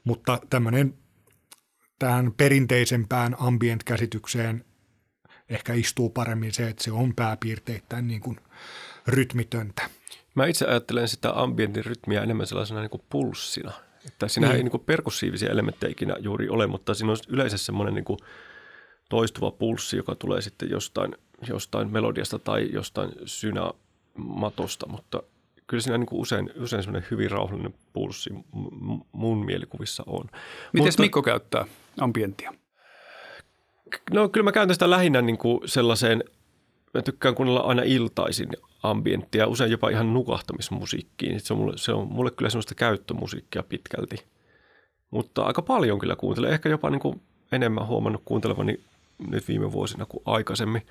Mutta 0.03 0.39
tämmöinen 0.49 0.93
tähän 1.99 2.33
perinteisempään 2.37 3.35
ambient-käsitykseen 3.39 4.65
ehkä 5.49 5.73
istuu 5.73 6.09
paremmin 6.09 6.53
se, 6.53 6.69
että 6.69 6.83
se 6.83 6.91
on 6.91 7.15
pääpiirteittäin 7.15 8.07
niin 8.07 8.21
kuin 8.21 8.37
rytmitöntä. 9.07 9.89
Mä 10.35 10.45
itse 10.45 10.65
ajattelen 10.65 11.07
sitä 11.07 11.41
ambientin 11.41 11.85
rytmiä 11.85 12.21
enemmän 12.21 12.47
sellaisena 12.47 12.79
niin 12.79 12.89
kuin 12.89 13.03
pulssina. 13.09 13.71
Että 14.07 14.27
siinä 14.27 14.47
niin. 14.47 14.57
ei 14.57 14.63
niin 14.63 14.71
kuin 14.71 14.83
perkussiivisia 14.85 15.49
elementtejä 15.49 15.91
ikinä 15.91 16.15
juuri 16.19 16.49
ole, 16.49 16.67
mutta 16.67 16.93
siinä 16.93 17.11
on 17.11 17.17
yleensä 17.27 17.57
semmoinen 17.57 17.93
niin 17.93 18.05
kuin 18.05 18.19
toistuva 19.09 19.51
pulssi, 19.51 19.97
joka 19.97 20.15
tulee 20.15 20.41
sitten 20.41 20.69
jostain, 20.69 21.15
jostain 21.47 21.91
melodiasta 21.91 22.39
tai 22.39 22.69
jostain 22.71 23.11
synämatosta, 23.25 24.87
mutta 24.87 25.23
kyllä 25.73 25.81
siinä 25.81 25.97
niin 25.97 26.07
kuin 26.07 26.21
usein, 26.21 26.49
usein 26.55 26.83
semmoinen 26.83 27.07
hyvin 27.11 27.31
rauhallinen 27.31 27.73
pulssi 27.93 28.29
mun 29.11 29.45
mielikuvissa 29.45 30.03
on. 30.07 30.25
Miten 30.73 30.93
Mikko 30.99 31.21
käyttää 31.21 31.65
ambientia? 31.99 32.53
No 34.11 34.29
kyllä 34.29 34.43
mä 34.43 34.51
käytän 34.51 34.75
sitä 34.75 34.89
lähinnä 34.89 35.21
niin 35.21 35.37
kuin 35.37 35.59
sellaiseen, 35.65 36.23
mä 36.93 37.01
tykkään 37.01 37.35
kuunnella 37.35 37.59
aina 37.59 37.81
iltaisin 37.85 38.49
ambienttia, 38.83 39.47
usein 39.47 39.71
jopa 39.71 39.89
ihan 39.89 40.13
nukahtamismusiikkiin. 40.13 41.39
Se 41.39 41.53
on 41.53 41.59
mulle, 41.59 41.77
se 41.77 41.91
on 41.91 42.07
mulle 42.07 42.31
kyllä 42.31 42.49
semmoista 42.49 42.75
käyttömusiikkia 42.75 43.63
pitkälti. 43.63 44.15
Mutta 45.11 45.41
aika 45.41 45.61
paljon 45.61 45.99
kyllä 45.99 46.15
kuuntelen, 46.15 46.53
ehkä 46.53 46.69
jopa 46.69 46.89
niin 46.89 47.01
kuin 47.01 47.21
enemmän 47.51 47.87
huomannut 47.87 48.21
kuuntelevani 48.25 48.79
nyt 49.27 49.47
viime 49.47 49.71
vuosina 49.71 50.05
kuin 50.05 50.23
aikaisemmin. 50.25 50.81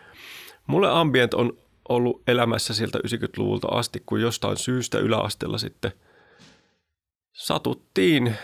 Mulle 0.66 0.90
ambient 0.90 1.34
on 1.34 1.56
ollut 1.94 2.22
elämässä 2.26 2.74
sieltä 2.74 2.98
90-luvulta 2.98 3.68
asti, 3.68 4.02
kun 4.06 4.20
jostain 4.20 4.56
syystä 4.56 4.98
yläasteella 4.98 5.58
sitten 5.58 5.92
satuttiin 7.32 8.36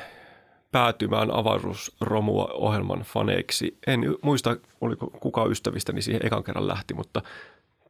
päätymään 0.72 1.30
avaruusromua 1.34 2.44
ohjelman 2.52 3.00
faneiksi. 3.00 3.78
En 3.87 4.00
muista, 4.22 4.56
oliko 4.80 5.06
kuka 5.06 5.44
ystävistäni 5.44 6.02
siihen 6.02 6.26
ekan 6.26 6.44
kerran 6.44 6.68
lähti, 6.68 6.94
mutta 6.94 7.22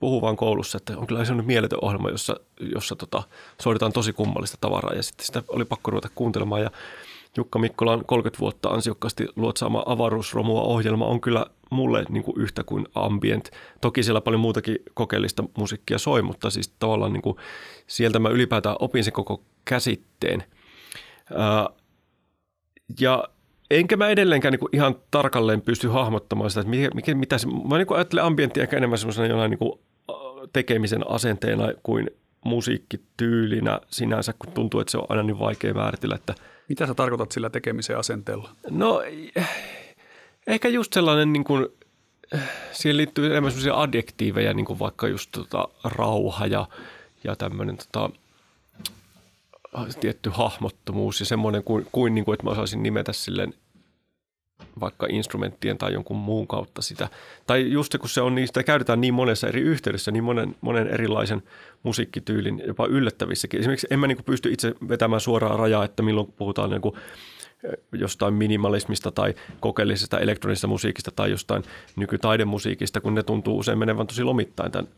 puhuu 0.01 0.23
vaan 0.23 0.37
koulussa, 0.37 0.77
että 0.77 0.99
on 0.99 1.07
kyllä 1.07 1.25
sellainen 1.25 1.47
mieletön 1.47 1.79
ohjelma, 1.83 2.11
jossa, 2.11 2.37
jossa 2.75 2.97
tota, 2.97 3.23
soitetaan 3.63 3.93
tosi 3.93 4.13
kummallista 4.13 4.59
tavaraa 4.61 4.95
ja 4.95 5.03
sitten 5.03 5.27
sitä 5.27 5.43
oli 5.49 5.65
pakko 5.65 5.91
ruveta 5.91 6.09
kuuntelemaan 6.15 6.63
ja 6.63 6.71
Jukka 7.37 7.59
Mikkolan 7.59 8.05
30 8.07 8.41
vuotta 8.41 8.69
ansiokkaasti 8.69 9.29
luotsaama 9.37 9.83
avaruusromua 9.87 10.63
ohjelma 10.63 11.07
on 11.07 11.21
kyllä 11.21 11.47
mulle 11.71 12.05
niin 12.09 12.23
kuin 12.23 12.41
yhtä 12.41 12.65
kuin 12.65 12.87
ambient. 12.95 13.51
Toki 13.81 14.03
siellä 14.03 14.21
paljon 14.21 14.41
muutakin 14.41 14.79
kokeellista 14.95 15.45
musiikkia 15.59 15.99
soi, 15.99 16.23
mutta 16.23 16.51
siis 16.51 16.69
tavallaan 16.79 17.13
niin 17.13 17.23
kuin 17.23 17.37
sieltä 17.87 18.19
mä 18.19 18.29
ylipäätään 18.29 18.77
opin 18.79 19.05
sen 19.05 19.13
koko 19.13 19.43
käsitteen. 19.65 20.45
Ja 23.01 23.25
enkä 23.71 23.97
mä 23.97 24.09
edelleenkään 24.09 24.53
niin 24.53 24.61
kuin 24.61 24.77
ihan 24.77 24.97
tarkalleen 25.11 25.63
pysty 25.63 25.89
hahmottamaan 25.89 26.51
sitä, 26.51 26.61
että 26.61 26.95
mikä, 26.95 27.15
mitä 27.15 27.39
se, 27.39 27.47
mä 27.69 27.79
niin 27.79 27.87
kuin 27.87 27.97
ajattelen 27.97 28.25
ambienttia 28.25 28.63
ehkä 28.63 28.77
enemmän 28.77 28.99
semmoisena 28.99 29.29
jonain 29.29 29.51
niin 29.51 29.59
kuin 29.59 29.81
tekemisen 30.53 31.11
asenteena 31.11 31.69
kuin 31.83 32.11
musiikkityylinä 32.45 33.81
sinänsä, 33.91 34.35
kun 34.39 34.53
tuntuu, 34.53 34.81
että 34.81 34.91
se 34.91 34.99
on 34.99 35.07
aina 35.09 35.23
niin 35.23 35.39
vaikea 35.39 35.75
määritellä. 35.75 36.15
Että 36.15 36.35
Mitä 36.69 36.87
sä 36.87 36.95
tarkoitat 36.95 37.33
sillä 37.33 37.51
tekemisen 37.51 37.99
asenteella? 37.99 38.51
No 38.71 39.03
ehkä 40.47 40.69
just 40.69 40.93
sellainen, 40.93 41.33
niin 41.33 41.45
kuin, 41.45 41.67
siihen 42.73 42.97
liittyy 42.97 43.27
enemmän 43.27 43.53
sellaisia 43.53 43.81
adjektiiveja, 43.81 44.55
niin 44.55 44.67
kuin 44.67 44.79
vaikka 44.79 45.09
just 45.09 45.31
tota, 45.33 45.69
rauha 45.85 46.47
ja, 46.47 46.67
ja 47.25 47.37
tämmöinen 47.37 47.77
tota, 47.77 48.11
tietty 50.01 50.31
hahmottomuus 50.31 51.21
ja 51.21 51.27
semmoinen 51.27 51.65
kuin, 51.65 51.87
kuin, 51.93 52.15
niin 52.15 52.25
kuin 52.25 52.35
että 52.35 52.45
mä 52.45 52.51
osaisin 52.51 52.83
nimetä 52.83 53.13
silleen 53.13 53.55
vaikka 54.81 55.07
instrumenttien 55.11 55.79
tai 55.79 55.93
jonkun 55.93 56.17
muun 56.17 56.47
kautta 56.47 56.83
sitä. 56.83 57.09
Tai 57.47 57.73
just 57.73 57.99
kun 57.99 58.09
se 58.09 58.21
on 58.21 58.35
niin, 58.35 58.47
sitä 58.47 58.63
käytetään 58.63 59.01
niin 59.01 59.15
monessa 59.15 59.49
eri 59.49 59.61
yhteydessä, 59.61 60.11
niin 60.11 60.25
monen, 60.25 60.57
monen 60.61 60.87
erilaisen 60.87 61.43
musiikkityylin, 61.83 62.63
jopa 62.67 62.87
yllättävissäkin. 62.87 63.61
Esimerkiksi 63.61 63.87
en 63.91 63.99
mä 63.99 64.07
niin 64.07 64.25
pysty 64.25 64.53
itse 64.53 64.75
vetämään 64.89 65.21
suoraa 65.21 65.57
rajaa, 65.57 65.85
että 65.85 66.03
milloin 66.03 66.33
puhutaan 66.33 66.71
niin 66.71 66.93
jostain 67.93 68.35
minimalismista 68.35 69.11
tai 69.11 69.35
kokeellisesta 69.61 70.19
elektronisesta 70.19 70.67
musiikista 70.67 71.11
tai 71.11 71.31
jostain 71.31 71.63
nykytaidemusiikista, 71.97 73.01
kun 73.01 73.15
ne 73.15 73.23
tuntuu 73.23 73.59
usein 73.59 73.79
menevän 73.79 74.07
tosi 74.07 74.23
lomittain 74.23 74.73
tämän 74.73 74.89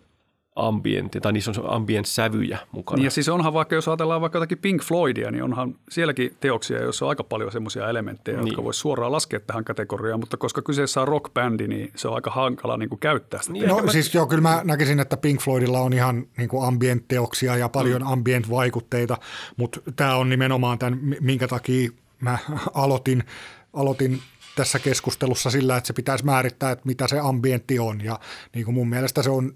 ambientti, 0.56 1.20
tai 1.20 1.32
niissä 1.32 1.50
on 1.50 1.70
ambient 1.70 2.06
sävyjä 2.06 2.58
mukana. 2.72 2.96
Niin 2.96 3.04
ja 3.04 3.10
siis 3.10 3.28
onhan 3.28 3.52
vaikka, 3.52 3.74
jos 3.74 3.88
ajatellaan 3.88 4.20
vaikka 4.20 4.36
jotakin 4.36 4.58
Pink 4.58 4.82
Floydia, 4.82 5.30
niin 5.30 5.44
onhan 5.44 5.74
sielläkin 5.90 6.36
teoksia, 6.40 6.82
joissa 6.82 7.04
on 7.04 7.08
aika 7.08 7.24
paljon 7.24 7.52
semmoisia 7.52 7.88
elementtejä, 7.88 8.36
niin. 8.36 8.46
jotka 8.46 8.64
voisi 8.64 8.80
suoraan 8.80 9.12
laskea 9.12 9.40
tähän 9.40 9.64
kategoriaan, 9.64 10.20
mutta 10.20 10.36
koska 10.36 10.62
kyseessä 10.62 11.00
on 11.00 11.08
rockbändi, 11.08 11.68
niin 11.68 11.92
se 11.96 12.08
on 12.08 12.14
aika 12.14 12.30
hankala 12.30 12.76
niin 12.76 12.88
kuin 12.88 12.98
käyttää 12.98 13.42
sitä. 13.42 13.52
Niin, 13.52 13.68
no 13.68 13.82
mä... 13.82 13.92
siis 13.92 14.14
joo, 14.14 14.26
kyllä 14.26 14.42
mä 14.42 14.60
näkisin, 14.64 15.00
että 15.00 15.16
Pink 15.16 15.40
Floydilla 15.40 15.80
on 15.80 15.92
ihan 15.92 16.26
niin 16.36 16.48
kuin 16.48 16.66
ambient-teoksia 16.66 17.56
ja 17.56 17.68
paljon 17.68 18.02
mm. 18.02 18.08
ambient-vaikutteita, 18.08 19.16
mutta 19.56 19.80
tämä 19.96 20.16
on 20.16 20.28
nimenomaan 20.28 20.78
tämän, 20.78 21.00
minkä 21.20 21.48
takia 21.48 21.90
mä 22.20 22.38
aloitin, 22.74 23.24
aloitin 23.72 24.20
tässä 24.56 24.78
keskustelussa 24.78 25.50
sillä, 25.50 25.76
että 25.76 25.86
se 25.86 25.92
pitäisi 25.92 26.24
määrittää, 26.24 26.70
että 26.70 26.86
mitä 26.86 27.08
se 27.08 27.18
ambientti 27.18 27.78
on. 27.78 28.00
Ja 28.00 28.20
niin 28.54 28.64
kuin 28.64 28.74
mun 28.74 28.88
mielestä 28.88 29.22
se 29.22 29.30
on 29.30 29.54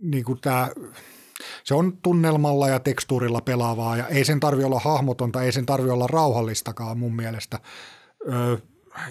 niin 0.00 0.24
kuin 0.24 0.40
tämä, 0.40 0.68
se 1.64 1.74
on 1.74 1.98
tunnelmalla 2.02 2.68
ja 2.68 2.80
tekstuurilla 2.80 3.40
pelaavaa 3.40 3.96
ja 3.96 4.08
ei 4.08 4.24
sen 4.24 4.40
tarvi 4.40 4.64
olla 4.64 4.80
hahmotonta, 4.80 5.42
ei 5.42 5.52
sen 5.52 5.66
tarvi 5.66 5.90
olla 5.90 6.06
rauhallistakaan 6.06 6.98
mun 6.98 7.16
mielestä. 7.16 7.58
Öö, 8.32 8.56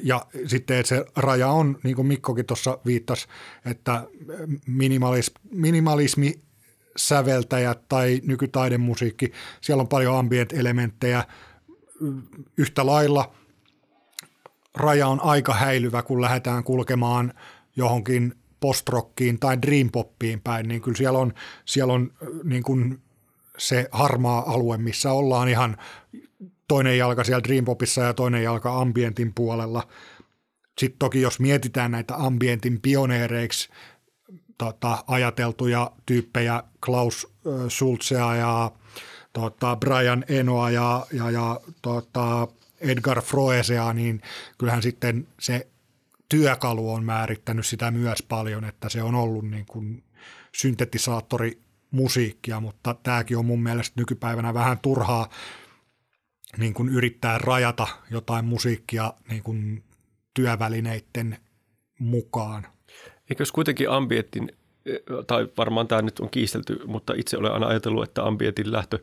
ja 0.03 0.25
sitten, 0.47 0.77
että 0.77 0.87
se 0.87 1.05
raja 1.15 1.47
on, 1.47 1.77
niin 1.83 1.95
kuin 1.95 2.07
Mikkokin 2.07 2.45
tuossa 2.45 2.77
viittasi, 2.85 3.27
että 3.65 4.07
minimalis, 4.67 5.31
minimalismi 5.51 6.33
säveltäjät 6.97 7.81
tai 7.89 8.21
nykytaidemusiikki, 8.23 9.31
siellä 9.61 9.81
on 9.81 9.87
paljon 9.87 10.17
ambient-elementtejä 10.17 11.23
yhtä 12.57 12.85
lailla. 12.85 13.35
Raja 14.75 15.07
on 15.07 15.19
aika 15.21 15.53
häilyvä, 15.53 16.01
kun 16.01 16.21
lähdetään 16.21 16.63
kulkemaan 16.63 17.33
johonkin 17.75 18.35
postrockiin 18.61 19.39
tai 19.39 19.61
dreampoppiin 19.61 20.41
päin, 20.41 20.67
niin 20.67 20.81
kyllä 20.81 20.97
siellä 20.97 21.19
on, 21.19 21.33
siellä 21.65 21.93
on 21.93 22.11
niin 22.43 22.63
kuin 22.63 23.01
se 23.57 23.87
harmaa 23.91 24.51
alue, 24.53 24.77
missä 24.77 25.11
ollaan 25.11 25.49
ihan 25.49 25.77
toinen 26.67 26.97
jalka 26.97 27.23
siellä 27.23 27.43
dreampopissa 27.43 28.01
ja 28.01 28.13
toinen 28.13 28.43
jalka 28.43 28.81
ambientin 28.81 29.33
puolella. 29.33 29.87
Sitten 30.79 30.99
toki 30.99 31.21
jos 31.21 31.39
mietitään 31.39 31.91
näitä 31.91 32.15
ambientin 32.15 32.81
pioneereiksi 32.81 33.69
tota, 34.57 35.03
ajateltuja 35.07 35.91
tyyppejä, 36.05 36.63
Klaus 36.85 37.27
Schulzea 37.69 38.35
ja 38.35 38.71
tota, 39.33 39.75
Brian 39.75 40.25
Enoa 40.27 40.69
ja, 40.69 41.05
ja, 41.13 41.31
ja 41.31 41.59
tota, 41.81 42.47
Edgar 42.79 43.21
Froesea, 43.21 43.93
niin 43.93 44.21
kyllähän 44.57 44.81
sitten 44.81 45.27
se 45.39 45.67
työkalu 46.31 46.93
on 46.93 47.03
määrittänyt 47.05 47.65
sitä 47.65 47.91
myös 47.91 48.23
paljon, 48.23 48.65
että 48.65 48.89
se 48.89 49.03
on 49.03 49.15
ollut 49.15 49.49
niin 49.49 49.65
kuin 49.65 50.03
syntetisaattori 50.55 51.61
musiikkia, 51.91 52.59
mutta 52.59 52.95
tämäkin 53.03 53.37
on 53.37 53.45
mun 53.45 53.63
mielestä 53.63 54.01
nykypäivänä 54.01 54.53
vähän 54.53 54.79
turhaa 54.79 55.29
niin 56.57 56.73
kuin 56.73 56.89
yrittää 56.89 57.37
rajata 57.37 57.87
jotain 58.11 58.45
musiikkia 58.45 59.13
niin 59.29 59.43
kuin 59.43 59.83
työvälineiden 60.33 61.37
mukaan. 61.99 62.67
Eikö 63.29 63.43
kuitenkin 63.53 63.89
ambientin, 63.89 64.51
tai 65.27 65.47
varmaan 65.57 65.87
tämä 65.87 66.01
nyt 66.01 66.19
on 66.19 66.29
kiistelty, 66.29 66.79
mutta 66.85 67.13
itse 67.17 67.37
olen 67.37 67.53
aina 67.53 67.67
ajatellut, 67.67 68.03
että 68.03 68.23
ambientin 68.23 68.71
lähtö 68.71 68.99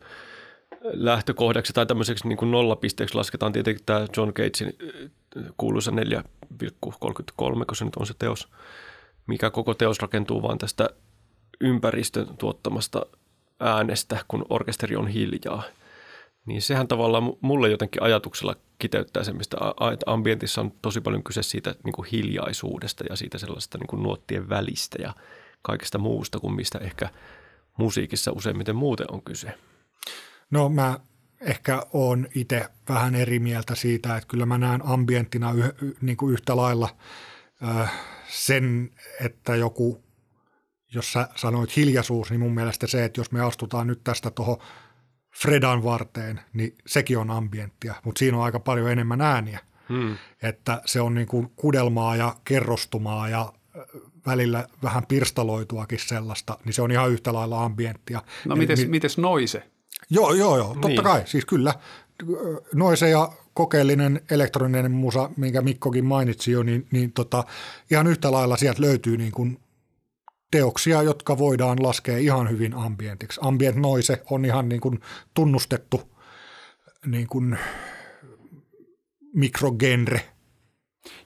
lähtökohdaksi 0.83 1.73
tai 1.73 1.85
tämmöiseksi 1.85 2.27
niin 2.27 2.37
kuin 2.37 2.51
nollapisteeksi 2.51 3.15
lasketaan 3.15 3.51
tietenkin 3.51 3.85
tämä 3.85 4.07
John 4.17 4.33
Cagein 4.33 4.77
kuuluisa 5.57 5.91
4,33, 5.91 7.65
kun 7.65 7.75
se 7.75 7.85
nyt 7.85 7.95
on 7.95 8.07
se 8.07 8.13
teos, 8.19 8.47
mikä 9.27 9.49
koko 9.49 9.73
teos 9.73 9.99
rakentuu 9.99 10.41
vaan 10.41 10.57
tästä 10.57 10.89
ympäristön 11.61 12.27
tuottamasta 12.37 13.05
äänestä, 13.59 14.25
kun 14.27 14.45
orkesteri 14.49 14.95
on 14.95 15.07
hiljaa. 15.07 15.63
Niin 16.45 16.61
sehän 16.61 16.87
tavallaan 16.87 17.33
mulle 17.41 17.69
jotenkin 17.69 18.03
ajatuksella 18.03 18.55
kiteyttää 18.79 19.23
sen, 19.23 19.35
mistä 19.35 19.57
ambientissa 20.05 20.61
on 20.61 20.71
tosi 20.81 21.01
paljon 21.01 21.23
kyse 21.23 21.43
siitä 21.43 21.75
niin 21.83 21.93
kuin 21.93 22.07
hiljaisuudesta 22.11 23.03
ja 23.09 23.15
siitä 23.15 23.37
sellaista 23.37 23.77
niin 23.77 23.87
kuin 23.87 24.03
nuottien 24.03 24.49
välistä 24.49 24.97
ja 25.01 25.13
kaikesta 25.61 25.97
muusta 25.97 26.39
kuin 26.39 26.53
mistä 26.53 26.79
ehkä 26.79 27.09
musiikissa 27.77 28.31
useimmiten 28.31 28.75
muuten 28.75 29.07
on 29.11 29.21
kyse. 29.21 29.53
No 30.51 30.69
mä 30.69 30.99
ehkä 31.41 31.83
on 31.93 32.27
itse 32.35 32.65
vähän 32.89 33.15
eri 33.15 33.39
mieltä 33.39 33.75
siitä, 33.75 34.17
että 34.17 34.27
kyllä 34.27 34.45
mä 34.45 34.57
näen 34.57 34.85
ambienttina 34.85 35.51
yh, 35.51 35.73
niin 36.01 36.17
kuin 36.17 36.33
yhtä 36.33 36.55
lailla 36.55 36.89
äh, 37.63 37.91
sen, 38.27 38.91
että 39.21 39.55
joku, 39.55 40.03
jos 40.93 41.13
sä 41.13 41.27
sanoit 41.35 41.75
hiljaisuus, 41.75 42.29
niin 42.29 42.39
mun 42.39 42.53
mielestä 42.53 42.87
se, 42.87 43.05
että 43.05 43.19
jos 43.19 43.31
me 43.31 43.41
astutaan 43.41 43.87
nyt 43.87 44.03
tästä 44.03 44.31
tuohon 44.31 44.57
Fredan 45.41 45.83
varteen, 45.83 46.41
niin 46.53 46.75
sekin 46.87 47.17
on 47.17 47.31
ambienttia, 47.31 47.93
mutta 48.05 48.19
siinä 48.19 48.37
on 48.37 48.43
aika 48.43 48.59
paljon 48.59 48.91
enemmän 48.91 49.21
ääniä. 49.21 49.59
Hmm. 49.89 50.17
Että 50.43 50.81
se 50.85 51.01
on 51.01 51.15
niin 51.15 51.27
kuin 51.27 51.51
kudelmaa 51.55 52.15
ja 52.15 52.35
kerrostumaa 52.43 53.29
ja 53.29 53.53
välillä 54.25 54.67
vähän 54.83 55.05
pirstaloituakin 55.05 55.99
sellaista, 55.99 56.57
niin 56.65 56.73
se 56.73 56.81
on 56.81 56.91
ihan 56.91 57.11
yhtä 57.11 57.33
lailla 57.33 57.63
ambienttia. 57.63 58.21
No 58.45 58.55
mites, 58.55 58.79
mi- 58.79 58.87
mites 58.87 59.17
noise? 59.17 59.63
Joo, 60.09 60.33
joo, 60.33 60.57
joo, 60.57 60.67
totta 60.67 60.87
niin. 60.87 61.03
kai, 61.03 61.21
siis 61.25 61.45
kyllä. 61.45 61.73
Noise 62.73 63.09
ja 63.09 63.29
kokeellinen 63.53 64.21
elektroninen 64.31 64.91
musa, 64.91 65.29
minkä 65.37 65.61
Mikkokin 65.61 66.05
mainitsi 66.05 66.51
jo, 66.51 66.63
niin, 66.63 66.87
niin 66.91 67.11
tota, 67.11 67.43
ihan 67.91 68.07
yhtä 68.07 68.31
lailla 68.31 68.57
sieltä 68.57 68.81
löytyy 68.81 69.17
niin 69.17 69.31
kuin 69.31 69.59
teoksia, 70.51 71.03
jotka 71.03 71.37
voidaan 71.37 71.83
laskea 71.83 72.17
ihan 72.17 72.49
hyvin 72.49 72.73
ambientiksi. 72.73 73.39
Ambient 73.43 73.77
noise 73.77 74.21
on 74.31 74.45
ihan 74.45 74.69
niin 74.69 74.81
kuin 74.81 74.99
tunnustettu 75.33 76.01
niin 77.05 77.27
kuin 77.27 77.57
mikrogenre. 79.33 80.21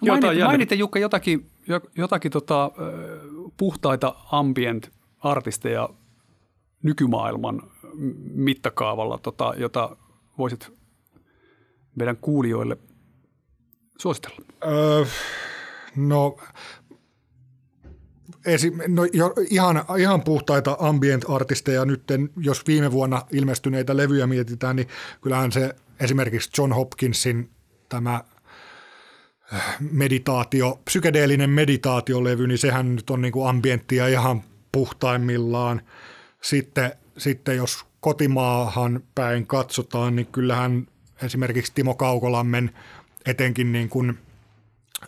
Mainit, 0.07 0.43
mainitte 0.43 0.75
Jukka 0.75 0.99
jotakin, 0.99 1.51
jotakin 1.97 2.31
tota, 2.31 2.71
puhtaita 3.57 4.15
ambient-artisteja 4.31 5.89
nykymaailman 6.83 7.72
mittakaavalla, 8.33 9.17
tota, 9.17 9.53
jota 9.57 9.97
voisit 10.37 10.73
meidän 11.95 12.17
kuulijoille 12.17 12.77
suositella? 13.99 14.37
Öö, 14.65 15.05
no, 15.95 16.37
esi- 18.45 18.73
no 18.87 19.05
jo, 19.13 19.33
ihan, 19.49 19.85
ihan 19.97 20.21
puhtaita 20.21 20.77
ambient-artisteja 20.79 21.85
nyt, 21.85 22.03
jos 22.37 22.67
viime 22.67 22.91
vuonna 22.91 23.21
ilmestyneitä 23.31 23.97
levyjä 23.97 24.27
mietitään, 24.27 24.75
niin 24.75 24.87
kyllähän 25.21 25.51
se 25.51 25.75
esimerkiksi 25.99 26.49
John 26.57 26.73
Hopkinsin 26.73 27.49
tämä 27.89 28.23
äh, 29.53 29.77
meditaatio, 29.91 30.81
psykedeellinen 30.85 31.49
meditaatiolevy, 31.49 32.47
niin 32.47 32.57
sehän 32.57 32.95
nyt 32.95 33.09
on 33.09 33.21
niin 33.21 33.31
kuin 33.31 33.49
ambienttia 33.49 34.07
ihan 34.07 34.43
puhtaimmillaan. 34.71 35.81
Sitten, 36.41 36.91
sitten 37.17 37.57
jos 37.57 37.85
kotimaahan 37.99 39.03
päin 39.15 39.47
katsotaan, 39.47 40.15
niin 40.15 40.27
kyllähän 40.27 40.87
esimerkiksi 41.21 41.71
Timo 41.75 41.95
Kaukolammen 41.95 42.71
etenkin 43.25 43.71
niin 43.71 43.89
kuin, 43.89 44.19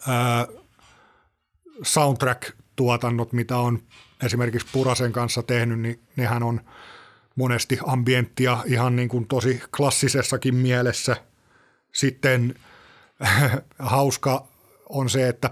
ää, 0.08 0.48
soundtrack-tuotannot, 1.84 3.34
mitä 3.34 3.58
on 3.58 3.80
esimerkiksi 4.24 4.68
Purasen 4.72 5.12
kanssa 5.12 5.44
tehnyt, 5.44 5.80
niin 5.80 6.00
nehän 6.16 6.44
on 6.44 6.62
monesti 7.36 7.80
ambienttia 7.86 8.64
ihan 8.66 8.96
niin 8.96 9.10
kuin 9.10 9.28
tosi 9.28 9.62
klassisessakin 9.78 10.56
mielessä. 10.56 11.18
Sitten 11.94 12.56
hauska 13.80 14.48
on 14.90 15.10
se, 15.10 15.28
että 15.28 15.50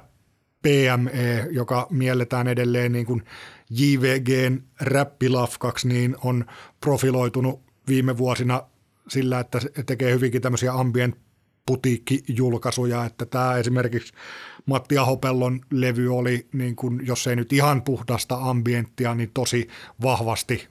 PME, 0.64 1.48
joka 1.52 1.88
mielletään 1.90 2.48
edelleen 2.48 2.92
niin 2.92 3.06
kuin 3.06 3.24
JVGn 3.70 4.64
räppilafkaksi, 4.82 5.88
niin 5.88 6.16
on 6.24 6.46
profiloitunut 6.82 7.62
viime 7.88 8.18
vuosina 8.18 8.64
sillä, 9.08 9.40
että 9.40 9.60
tekee 9.86 10.14
hyvinkin 10.14 10.42
tämmöisiä 10.42 10.74
ambient 10.74 11.16
putiikkijulkaisuja, 11.66 13.06
että 13.06 13.26
tämä 13.26 13.58
esimerkiksi 13.58 14.14
Matti 14.66 14.98
Ahopellon 14.98 15.62
levy 15.72 16.16
oli, 16.16 16.48
niin 16.54 16.76
kuin, 16.76 17.00
jos 17.08 17.28
ei 17.28 17.36
nyt 17.36 17.54
ihan 17.54 17.82
puhdasta 17.82 18.36
ambienttia, 18.36 19.16
niin 19.16 19.32
tosi 19.34 19.68
vahvasti 20.02 20.68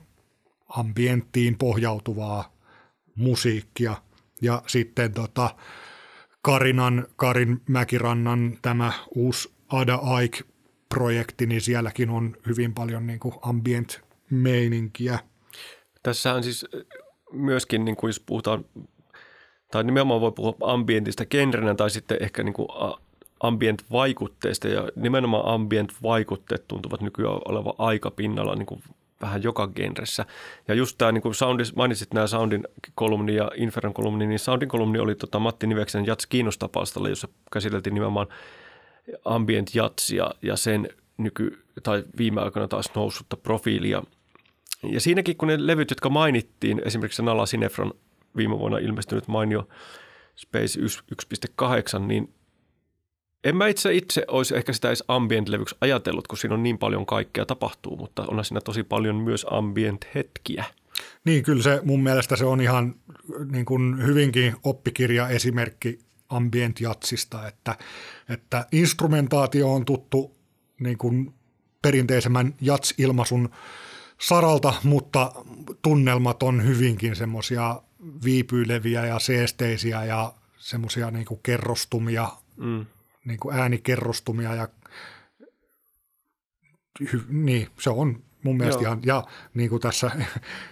ambienttiin 0.69 1.57
pohjautuvaa 1.57 2.53
musiikkia. 3.15 3.95
Ja 4.41 4.63
sitten 4.67 5.13
tota, 5.13 5.55
Karinan, 6.41 7.07
Karin 7.15 7.61
Mäkirannan 7.67 8.57
tämä 8.61 8.93
uusi 9.15 9.52
Ada 9.73 9.95
Aik-projekti, 9.95 11.45
niin 11.45 11.61
sielläkin 11.61 12.09
on 12.09 12.35
hyvin 12.47 12.73
paljon 12.73 13.07
niin 13.07 13.19
kuin 13.19 13.35
ambient-meininkiä. 13.41 15.19
Tässä 16.03 16.33
on 16.33 16.43
siis 16.43 16.65
myöskin, 17.31 17.85
niin 17.85 17.95
kuin 17.95 18.09
jos 18.09 18.19
puhutaan, 18.19 18.65
tai 19.71 19.83
nimenomaan 19.83 20.21
voi 20.21 20.31
puhua 20.31 20.55
ambientista 20.61 21.25
genrenä 21.25 21.75
tai 21.75 21.89
sitten 21.89 22.17
ehkä 22.21 22.43
niin 22.43 22.53
kuin 22.53 22.67
ambient-vaikutteista 23.39 24.67
ja 24.67 24.89
nimenomaan 24.95 25.45
ambient-vaikutteet 25.45 26.67
tuntuvat 26.67 27.01
nykyään 27.01 27.39
olevan 27.45 27.73
aika 27.77 28.11
pinnalla 28.11 28.55
niin 28.55 28.65
kuin 28.65 28.83
vähän 29.21 29.43
joka 29.43 29.67
genressä. 29.67 30.25
Ja 30.67 30.73
just 30.73 30.97
tämä, 30.97 31.11
niin 31.11 31.21
kuin 31.21 31.35
soundis, 31.35 31.75
mainitsit 31.75 32.13
nämä 32.13 32.27
Soundin 32.27 32.67
kolumni 32.95 33.35
ja 33.35 33.51
Inferon 33.55 33.93
kolumni, 33.93 34.27
niin 34.27 34.39
Soundin 34.39 34.69
kolumni 34.69 34.99
oli 34.99 35.15
tota 35.15 35.39
Matti 35.39 35.67
Niveksen 35.67 36.05
Jats 36.05 36.25
kiinnostapalstalla, 36.27 37.09
jossa 37.09 37.27
käsiteltiin 37.53 37.93
nimenomaan 37.93 38.27
ambient 39.25 39.75
jatsia 39.75 40.31
ja 40.41 40.55
sen 40.55 40.89
nyky- 41.17 41.63
tai 41.83 42.03
viime 42.17 42.41
aikoina 42.41 42.67
taas 42.67 42.91
noussutta 42.95 43.37
profiilia. 43.37 44.03
Ja 44.83 45.01
siinäkin, 45.01 45.37
kun 45.37 45.47
ne 45.47 45.67
levyt, 45.67 45.89
jotka 45.89 46.09
mainittiin, 46.09 46.81
esimerkiksi 46.85 47.23
Nala 47.23 47.45
Sinefron 47.45 47.93
viime 48.37 48.59
vuonna 48.59 48.77
ilmestynyt 48.77 49.27
mainio 49.27 49.67
Space 50.35 50.79
1.8, 50.79 51.99
niin 52.07 52.33
en 53.43 53.55
mä 53.55 53.67
itse 53.67 53.93
itse 53.93 54.25
olisi 54.27 54.55
ehkä 54.55 54.73
sitä 54.73 54.87
edes 54.87 55.03
ambient-levyksi 55.07 55.75
ajatellut, 55.81 56.27
kun 56.27 56.37
siinä 56.37 56.53
on 56.55 56.63
niin 56.63 56.77
paljon 56.77 57.05
kaikkea 57.05 57.45
tapahtuu, 57.45 57.97
mutta 57.97 58.25
on 58.27 58.45
siinä 58.45 58.61
tosi 58.61 58.83
paljon 58.83 59.15
myös 59.15 59.45
ambient-hetkiä. 59.49 60.63
Niin, 61.25 61.43
kyllä 61.43 61.63
se 61.63 61.79
mun 61.83 62.03
mielestä 62.03 62.35
se 62.35 62.45
on 62.45 62.61
ihan 62.61 62.95
niin 63.51 63.65
kuin 63.65 64.05
hyvinkin 64.05 64.55
oppikirja 64.63 65.29
esimerkki 65.29 65.99
ambient-jatsista, 66.29 67.47
että, 67.47 67.77
että 68.29 68.67
instrumentaatio 68.71 69.73
on 69.73 69.85
tuttu 69.85 70.37
niin 70.79 70.97
kuin 70.97 71.33
perinteisemmän 71.81 72.55
jats-ilmaisun 72.61 73.49
saralta, 74.21 74.73
mutta 74.83 75.31
tunnelmat 75.81 76.43
on 76.43 76.65
hyvinkin 76.65 77.15
semmoisia 77.15 77.81
viipyileviä 78.23 79.05
ja 79.05 79.19
seesteisiä 79.19 80.05
ja 80.05 80.33
semmoisia 80.57 81.11
niin 81.11 81.25
kerrostumia, 81.43 82.29
mm. 82.57 82.85
niin 83.25 83.39
kuin 83.39 83.55
äänikerrostumia 83.55 84.55
ja 84.55 84.67
niin, 87.27 87.67
se 87.79 87.89
on 87.89 88.23
mun 88.43 88.57
mielestä 88.57 88.83
Joo. 88.83 88.91
ihan, 88.91 88.99
ja 89.05 89.23
niin 89.53 89.69
kuin 89.69 89.81
tässä 89.81 90.11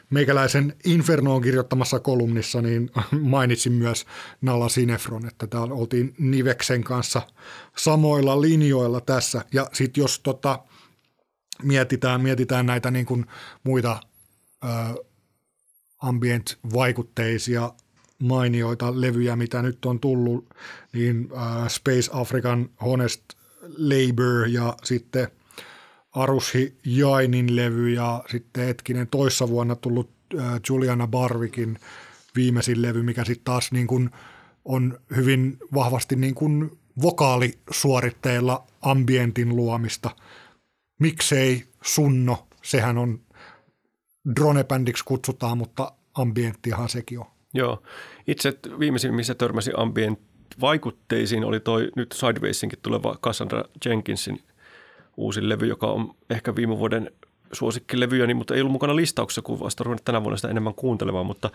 meikäläisen 0.10 0.76
Infernoon 0.86 1.42
kirjoittamassa 1.42 2.00
kolumnissa, 2.00 2.62
niin 2.62 2.92
mainitsin 3.22 3.74
myös 3.74 4.06
Nala 4.42 4.70
Sinefron, 4.70 5.28
että 5.28 5.48
täällä 5.48 5.74
oltiin 5.74 6.16
Niveksen 6.18 6.84
kanssa 6.84 7.22
samoilla 7.78 8.42
linjoilla 8.42 9.02
tässä, 9.02 9.46
ja 9.54 9.68
sitten 9.74 10.02
jos 10.02 10.20
tota, 10.20 10.60
mietitään, 11.64 12.22
mietitään 12.22 12.66
näitä 12.66 12.92
niin 12.92 13.06
kuin 13.06 13.26
muita 13.64 14.00
ö, 14.64 14.68
ambient-vaikutteisia 16.02 17.72
mainioita 18.22 19.02
levyjä, 19.02 19.36
mitä 19.36 19.62
nyt 19.62 19.86
on 19.86 20.00
tullut, 20.00 20.54
niin 20.94 21.30
äh, 21.38 21.68
Space 21.68 22.10
African 22.14 22.70
Honest 22.82 23.22
Labor 23.78 24.48
ja 24.48 24.78
sitten 24.84 25.28
Arushi 26.12 26.78
Jainin 26.86 27.56
levy 27.56 27.90
ja 27.90 28.24
sitten 28.30 28.66
hetkinen 28.66 29.08
toissa 29.08 29.48
vuonna 29.50 29.76
tullut 29.76 30.10
Juliana 30.70 31.08
Barvikin 31.08 31.80
viimeisin 32.36 32.82
levy, 32.82 33.04
mikä 33.04 33.26
sitten 33.26 33.46
taas 33.46 33.72
niin 33.72 33.88
kuin 33.88 34.10
on 34.66 35.00
hyvin 35.16 35.58
vahvasti 35.74 36.16
niin 36.16 36.36
kuin 36.36 36.72
vokaalisuoritteilla 37.02 38.68
ambientin 38.82 39.56
luomista. 39.56 40.10
Miksei 41.00 41.64
Sunno, 41.84 42.48
sehän 42.64 42.98
on 42.98 43.20
dronebändiksi 44.36 45.06
kutsutaan, 45.06 45.58
mutta 45.58 45.92
ambienttihan 46.14 46.90
sekin 46.90 47.20
on. 47.20 47.26
Joo. 47.54 47.84
Itse 48.28 48.60
viimeisin, 48.80 49.14
missä 49.14 49.36
törmäsin 49.36 49.80
ambient 49.80 50.20
vaikutteisiin, 50.62 51.46
oli 51.46 51.60
toi 51.60 51.92
nyt 51.96 52.12
Sidewaysinkin 52.12 52.80
tuleva 52.82 53.16
Cassandra 53.24 53.64
Jenkinsin 53.86 54.40
uusi 55.18 55.50
levy, 55.50 55.66
joka 55.66 55.88
on 55.88 56.16
ehkä 56.30 56.56
viime 56.56 56.78
vuoden 56.78 57.12
suosikkilevyjä, 57.52 58.28
niin, 58.28 58.38
mutta 58.38 58.56
ei 58.56 58.62
ollut 58.62 58.72
mukana 58.72 58.96
listauksessa, 58.96 59.42
kun 59.42 59.60
vasta 59.60 59.84
ruvennut 59.84 60.06
tänä 60.06 60.24
vuonna 60.24 60.38
sitä 60.38 60.48
enemmän 60.48 60.74
kuuntelemaan, 60.74 61.26
mutta 61.26 61.50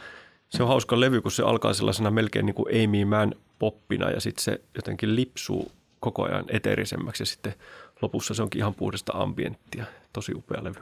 se 0.48 0.62
on 0.62 0.68
hauska 0.68 1.00
levy, 1.00 1.20
kun 1.20 1.32
se 1.32 1.42
alkaa 1.42 1.74
sellaisena 1.74 2.10
melkein 2.10 2.46
niin 2.46 2.54
kuin 2.54 2.84
Amy 2.84 3.04
Mann 3.04 3.32
poppina 3.58 4.10
ja 4.10 4.20
sitten 4.20 4.44
se 4.44 4.60
jotenkin 4.74 5.16
lipsuu 5.16 5.72
koko 6.00 6.24
ajan 6.24 6.44
eteerisemmäksi 6.48 7.22
ja 7.22 7.26
sitten 7.26 7.54
lopussa 8.02 8.34
se 8.34 8.42
onkin 8.42 8.58
ihan 8.58 8.74
puhdasta 8.74 9.12
ambienttia. 9.14 9.84
Tosi 10.12 10.32
upea 10.34 10.64
levy. 10.64 10.80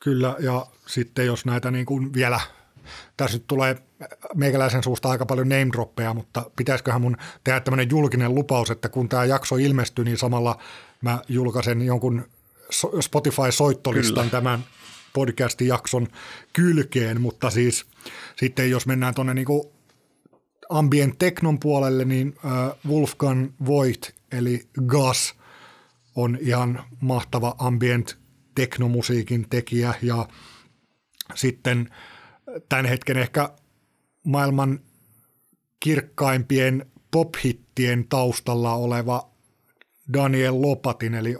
Kyllä, 0.00 0.36
ja 0.38 0.66
sitten 0.86 1.26
jos 1.26 1.44
näitä 1.44 1.70
niin 1.70 1.86
kuin 1.86 2.14
vielä 2.14 2.40
tässä 3.16 3.36
nyt 3.36 3.46
tulee 3.46 3.76
meikäläisen 4.34 4.82
suusta 4.82 5.08
aika 5.08 5.26
paljon 5.26 5.48
name 5.48 5.68
droppeja, 5.72 6.14
mutta 6.14 6.50
pitäisiköhän 6.56 7.00
mun 7.00 7.16
tehdä 7.44 7.60
tämmöinen 7.60 7.90
julkinen 7.90 8.34
lupaus, 8.34 8.70
että 8.70 8.88
kun 8.88 9.08
tämä 9.08 9.24
jakso 9.24 9.56
ilmestyy, 9.56 10.04
niin 10.04 10.18
samalla 10.18 10.58
mä 11.02 11.18
julkaisen 11.28 11.82
jonkun 11.82 12.24
Spotify-soittolistan 13.00 14.14
Kyllä. 14.14 14.30
tämän 14.30 14.64
podcastin 15.12 15.68
jakson 15.68 16.06
kylkeen, 16.52 17.20
mutta 17.20 17.50
siis 17.50 17.86
sitten 18.36 18.70
jos 18.70 18.86
mennään 18.86 19.14
tuonne 19.14 19.34
niin 19.34 19.46
ambient 20.68 21.18
teknon 21.18 21.60
puolelle, 21.60 22.04
niin 22.04 22.34
Wolfgang 22.88 23.52
Voigt 23.66 24.10
eli 24.32 24.68
Gas 24.86 25.34
on 26.16 26.38
ihan 26.40 26.84
mahtava 27.00 27.54
ambient 27.58 28.18
teknomusiikin 28.54 29.46
tekijä 29.50 29.94
ja 30.02 30.28
sitten 31.34 31.94
tämän 32.68 32.86
hetken 32.86 33.16
ehkä 33.16 33.50
maailman 34.24 34.80
kirkkaimpien 35.80 36.86
pop-hittien 37.10 38.08
taustalla 38.08 38.74
oleva 38.74 39.30
Daniel 40.12 40.62
Lopatin, 40.62 41.14
eli 41.14 41.36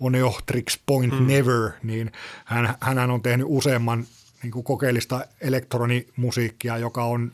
Oneohtrix 0.00 0.78
Point 0.86 1.20
mm. 1.20 1.26
Never, 1.26 1.70
niin 1.82 2.12
hän, 2.44 2.74
hän 2.80 3.10
on 3.10 3.22
tehnyt 3.22 3.46
useamman 3.48 4.06
niin 4.42 4.50
kuin 4.50 4.64
kokeellista 4.64 5.26
elektronimusiikkia, 5.40 6.78
joka 6.78 7.04
on 7.04 7.32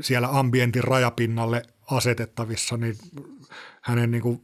siellä 0.00 0.28
ambientin 0.28 0.84
rajapinnalle 0.84 1.62
asetettavissa, 1.90 2.76
niin 2.76 2.96
hänen 3.80 4.10
niin 4.10 4.22
kuin 4.22 4.42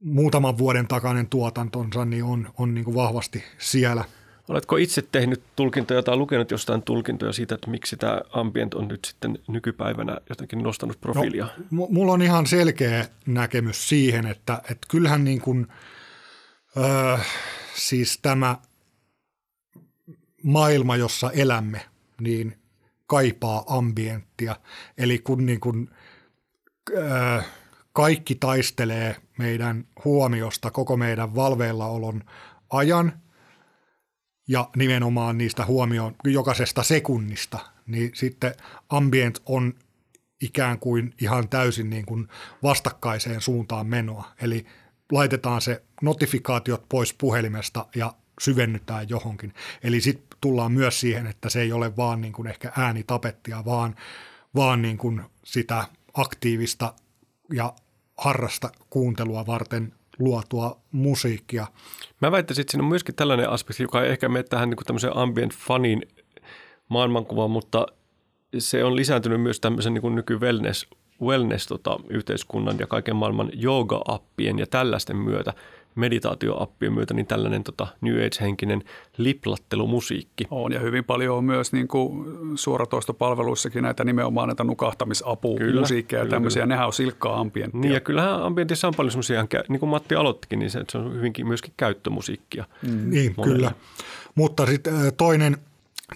muutaman 0.00 0.58
vuoden 0.58 0.88
takainen 0.88 1.28
tuotantonsa 1.28 2.04
niin 2.04 2.24
on, 2.24 2.50
on 2.58 2.74
niin 2.74 2.84
kuin 2.84 2.94
vahvasti 2.94 3.44
siellä. 3.58 4.04
Oletko 4.48 4.76
itse 4.76 5.02
tehnyt 5.12 5.42
tulkintoja 5.56 6.02
tai 6.02 6.16
lukenut 6.16 6.50
jostain 6.50 6.82
tulkintoja 6.82 7.32
siitä, 7.32 7.54
että 7.54 7.70
miksi 7.70 7.96
tämä 7.96 8.20
ambient 8.32 8.74
on 8.74 8.88
nyt 8.88 9.04
sitten 9.04 9.38
nykypäivänä 9.48 10.18
jotenkin 10.28 10.62
nostanut 10.62 11.00
profiilia? 11.00 11.48
No, 11.70 11.86
mulla 11.90 12.12
on 12.12 12.22
ihan 12.22 12.46
selkeä 12.46 13.06
näkemys 13.26 13.88
siihen, 13.88 14.26
että, 14.26 14.62
että 14.70 14.86
kyllähän 14.90 15.24
niin 15.24 15.40
kuin, 15.40 15.66
öö, 16.76 17.18
siis 17.74 18.18
tämä 18.22 18.56
maailma, 20.42 20.96
jossa 20.96 21.30
elämme, 21.30 21.80
niin 22.20 22.58
kaipaa 23.06 23.64
ambienttia. 23.66 24.56
Eli 24.98 25.18
kun 25.18 25.46
niin 25.46 25.60
kuin, 25.60 25.90
öö, 26.90 27.40
kaikki 27.92 28.34
taistelee 28.34 29.16
meidän 29.38 29.84
huomiosta 30.04 30.70
koko 30.70 30.96
meidän 30.96 31.34
valveillaolon 31.34 32.24
ajan 32.70 33.21
ja 34.48 34.70
nimenomaan 34.76 35.38
niistä 35.38 35.64
huomioon 35.64 36.14
jokaisesta 36.24 36.82
sekunnista, 36.82 37.58
niin 37.86 38.10
sitten 38.14 38.54
ambient 38.88 39.42
on 39.46 39.74
ikään 40.42 40.78
kuin 40.78 41.14
ihan 41.20 41.48
täysin 41.48 41.90
niin 41.90 42.06
kuin 42.06 42.28
vastakkaiseen 42.62 43.40
suuntaan 43.40 43.86
menoa. 43.86 44.32
Eli 44.42 44.66
laitetaan 45.12 45.60
se 45.60 45.82
notifikaatiot 46.02 46.88
pois 46.88 47.14
puhelimesta 47.14 47.86
ja 47.94 48.14
syvennytään 48.40 49.08
johonkin. 49.08 49.54
Eli 49.82 50.00
sitten 50.00 50.38
tullaan 50.40 50.72
myös 50.72 51.00
siihen, 51.00 51.26
että 51.26 51.48
se 51.48 51.60
ei 51.60 51.72
ole 51.72 51.96
vaan 51.96 52.20
niin 52.20 52.32
kuin 52.32 52.48
ehkä 52.48 52.72
äänitapettia, 52.76 53.64
vaan, 53.64 53.94
vaan 54.54 54.82
niin 54.82 54.98
kuin 54.98 55.22
sitä 55.44 55.84
aktiivista 56.14 56.94
ja 57.52 57.74
harrasta 58.18 58.72
kuuntelua 58.90 59.46
varten 59.46 59.92
luotua 60.24 60.80
musiikkia. 60.92 61.66
Mä 62.20 62.32
väittäisin, 62.32 62.60
että 62.60 62.70
siinä 62.70 62.82
on 62.82 62.88
myöskin 62.88 63.14
tällainen 63.14 63.50
aspekti, 63.50 63.82
joka 63.82 64.02
ei 64.02 64.10
ehkä 64.10 64.28
mene 64.28 64.42
tähän 64.42 64.70
niin 64.70 64.78
tämmöiseen 64.86 65.16
ambient 65.16 65.54
fanin 65.54 66.02
maailmankuvaan, 66.88 67.50
mutta 67.50 67.86
se 68.58 68.84
on 68.84 68.96
lisääntynyt 68.96 69.40
myös 69.40 69.60
tämmöisen 69.60 69.94
niin 69.94 70.14
nyky 70.14 70.38
wellness, 70.38 70.86
wellness 71.22 71.66
tota, 71.66 72.00
yhteiskunnan 72.08 72.78
ja 72.78 72.86
kaiken 72.86 73.16
maailman 73.16 73.50
yoga-appien 73.64 74.58
ja 74.58 74.66
tällaisten 74.66 75.16
myötä– 75.16 75.52
meditaatioappien 75.94 76.92
myötä 76.92 77.14
niin 77.14 77.26
tällainen 77.26 77.64
tota 77.64 77.86
New 78.00 78.26
Age-henkinen 78.26 78.84
liplattelumusiikki. 79.16 80.44
On 80.50 80.72
ja 80.72 80.80
hyvin 80.80 81.04
paljon 81.04 81.36
on 81.36 81.44
myös 81.44 81.72
niin 81.72 81.88
kuin 81.88 82.24
suoratoistopalveluissakin 82.54 83.82
näitä 83.82 84.04
nimenomaan 84.04 84.48
näitä 84.48 84.64
nukahtamisapu-musiikkeja 84.64 86.22
ja 86.22 86.28
tämmöisiä, 86.28 86.62
kyllä. 86.62 86.74
nehän 86.74 86.86
on 86.86 86.92
silkkaa 86.92 87.40
ambienttia. 87.40 87.80
Niin 87.80 87.92
ja 87.92 88.00
kyllähän 88.00 88.42
ambientissa 88.42 88.88
on 88.88 88.94
paljon 88.96 89.10
semmoisia, 89.10 89.46
niin 89.68 89.80
kuin 89.80 89.90
Matti 89.90 90.14
aloittikin, 90.14 90.58
niin 90.58 90.70
se, 90.70 90.84
se 90.90 90.98
on 90.98 91.14
hyvinkin 91.14 91.46
myöskin 91.46 91.74
käyttömusiikkia. 91.76 92.64
Mm. 92.82 93.10
Niin, 93.10 93.34
monelle. 93.36 93.56
kyllä. 93.56 93.72
Mutta 94.34 94.66
sitten 94.66 94.94
toinen, 95.16 95.56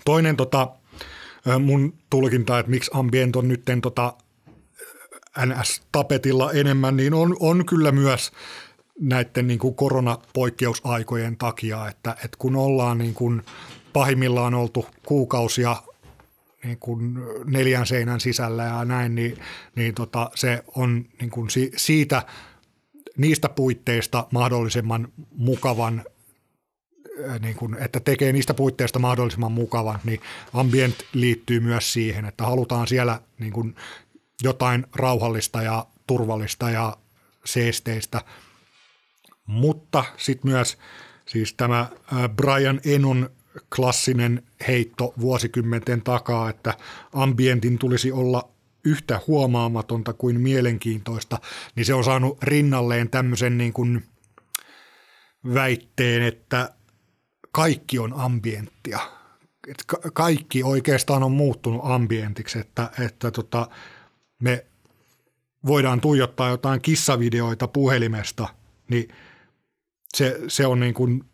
toinen 0.04 0.36
tota, 0.36 0.68
mun 1.60 1.94
tulkinta, 2.10 2.58
että 2.58 2.70
miksi 2.70 2.90
ambient 2.94 3.36
on 3.36 3.48
nytten 3.48 3.80
tota 3.80 4.12
NS-tapetilla 5.46 6.52
enemmän, 6.52 6.96
niin 6.96 7.14
on, 7.14 7.36
on 7.40 7.66
kyllä 7.66 7.92
myös– 7.92 8.32
näiden 9.00 9.46
niin 9.46 9.58
kuin 9.58 9.74
koronapoikkeusaikojen 9.74 11.36
takia, 11.36 11.88
että, 11.88 12.10
että 12.24 12.36
kun 12.38 12.56
ollaan 12.56 12.98
niin 12.98 13.14
kuin 13.14 13.42
pahimmillaan 13.92 14.54
oltu 14.54 14.86
kuukausia 15.06 15.76
niin 16.64 16.78
kuin 16.78 17.18
neljän 17.44 17.86
seinän 17.86 18.20
sisällä 18.20 18.64
ja 18.64 18.84
näin, 18.84 19.14
niin, 19.14 19.38
niin 19.74 19.94
tota, 19.94 20.30
se 20.34 20.64
on 20.74 21.04
niin 21.20 21.30
kuin 21.30 21.50
si, 21.50 21.72
siitä 21.76 22.22
niistä 23.16 23.48
puitteista 23.48 24.26
mahdollisimman 24.30 25.08
mukavan 25.36 26.04
niin 27.40 27.56
kuin, 27.56 27.76
että 27.80 28.00
tekee 28.00 28.32
niistä 28.32 28.54
puitteista 28.54 28.98
mahdollisimman 28.98 29.52
mukavan, 29.52 29.98
niin 30.04 30.20
ambient 30.52 30.96
liittyy 31.12 31.60
myös 31.60 31.92
siihen, 31.92 32.24
että 32.24 32.44
halutaan 32.44 32.86
siellä 32.86 33.20
niin 33.38 33.52
kuin 33.52 33.76
jotain 34.42 34.86
rauhallista 34.94 35.62
ja 35.62 35.86
turvallista 36.06 36.70
ja 36.70 36.96
seesteistä– 37.44 38.20
mutta 39.46 40.04
sitten 40.16 40.50
myös 40.50 40.78
siis 41.26 41.54
tämä 41.54 41.86
Brian 42.36 42.80
Enon 42.84 43.30
klassinen 43.76 44.42
heitto 44.68 45.14
vuosikymmenten 45.20 46.02
takaa, 46.02 46.50
että 46.50 46.74
ambientin 47.12 47.78
tulisi 47.78 48.12
olla 48.12 48.48
yhtä 48.84 49.20
huomaamatonta 49.26 50.12
kuin 50.12 50.40
mielenkiintoista, 50.40 51.38
niin 51.76 51.86
se 51.86 51.94
on 51.94 52.04
saanut 52.04 52.42
rinnalleen 52.42 53.10
tämmöisen 53.10 53.58
niin 53.58 53.72
kuin 53.72 54.04
väitteen, 55.54 56.22
että 56.22 56.74
kaikki 57.50 57.98
on 57.98 58.12
ambienttia. 58.16 58.98
Et 59.68 59.84
ka- 59.86 60.10
kaikki 60.12 60.62
oikeastaan 60.62 61.22
on 61.22 61.32
muuttunut 61.32 61.80
ambientiksi, 61.84 62.58
että, 62.58 62.90
että 63.04 63.30
tota, 63.30 63.68
me 64.42 64.66
voidaan 65.66 66.00
tuijottaa 66.00 66.48
jotain 66.48 66.80
kissavideoita 66.80 67.68
puhelimesta, 67.68 68.48
niin– 68.88 69.08
se, 70.14 70.40
se 70.48 70.66
on 70.66 70.80
niin 70.80 70.94
kuin 70.94 71.24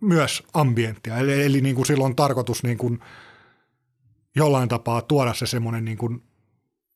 myös 0.00 0.42
ambienttia. 0.54 1.18
Eli, 1.18 1.42
eli 1.42 1.60
niin 1.60 1.74
kuin 1.74 1.86
silloin 1.86 2.10
on 2.10 2.16
tarkoitus 2.16 2.62
niin 2.62 2.78
kuin 2.78 3.00
jollain 4.36 4.68
tapaa 4.68 5.02
tuoda 5.02 5.34
se 5.34 5.46
semmoinen 5.46 5.84
niin 5.84 5.98
kuin 5.98 6.22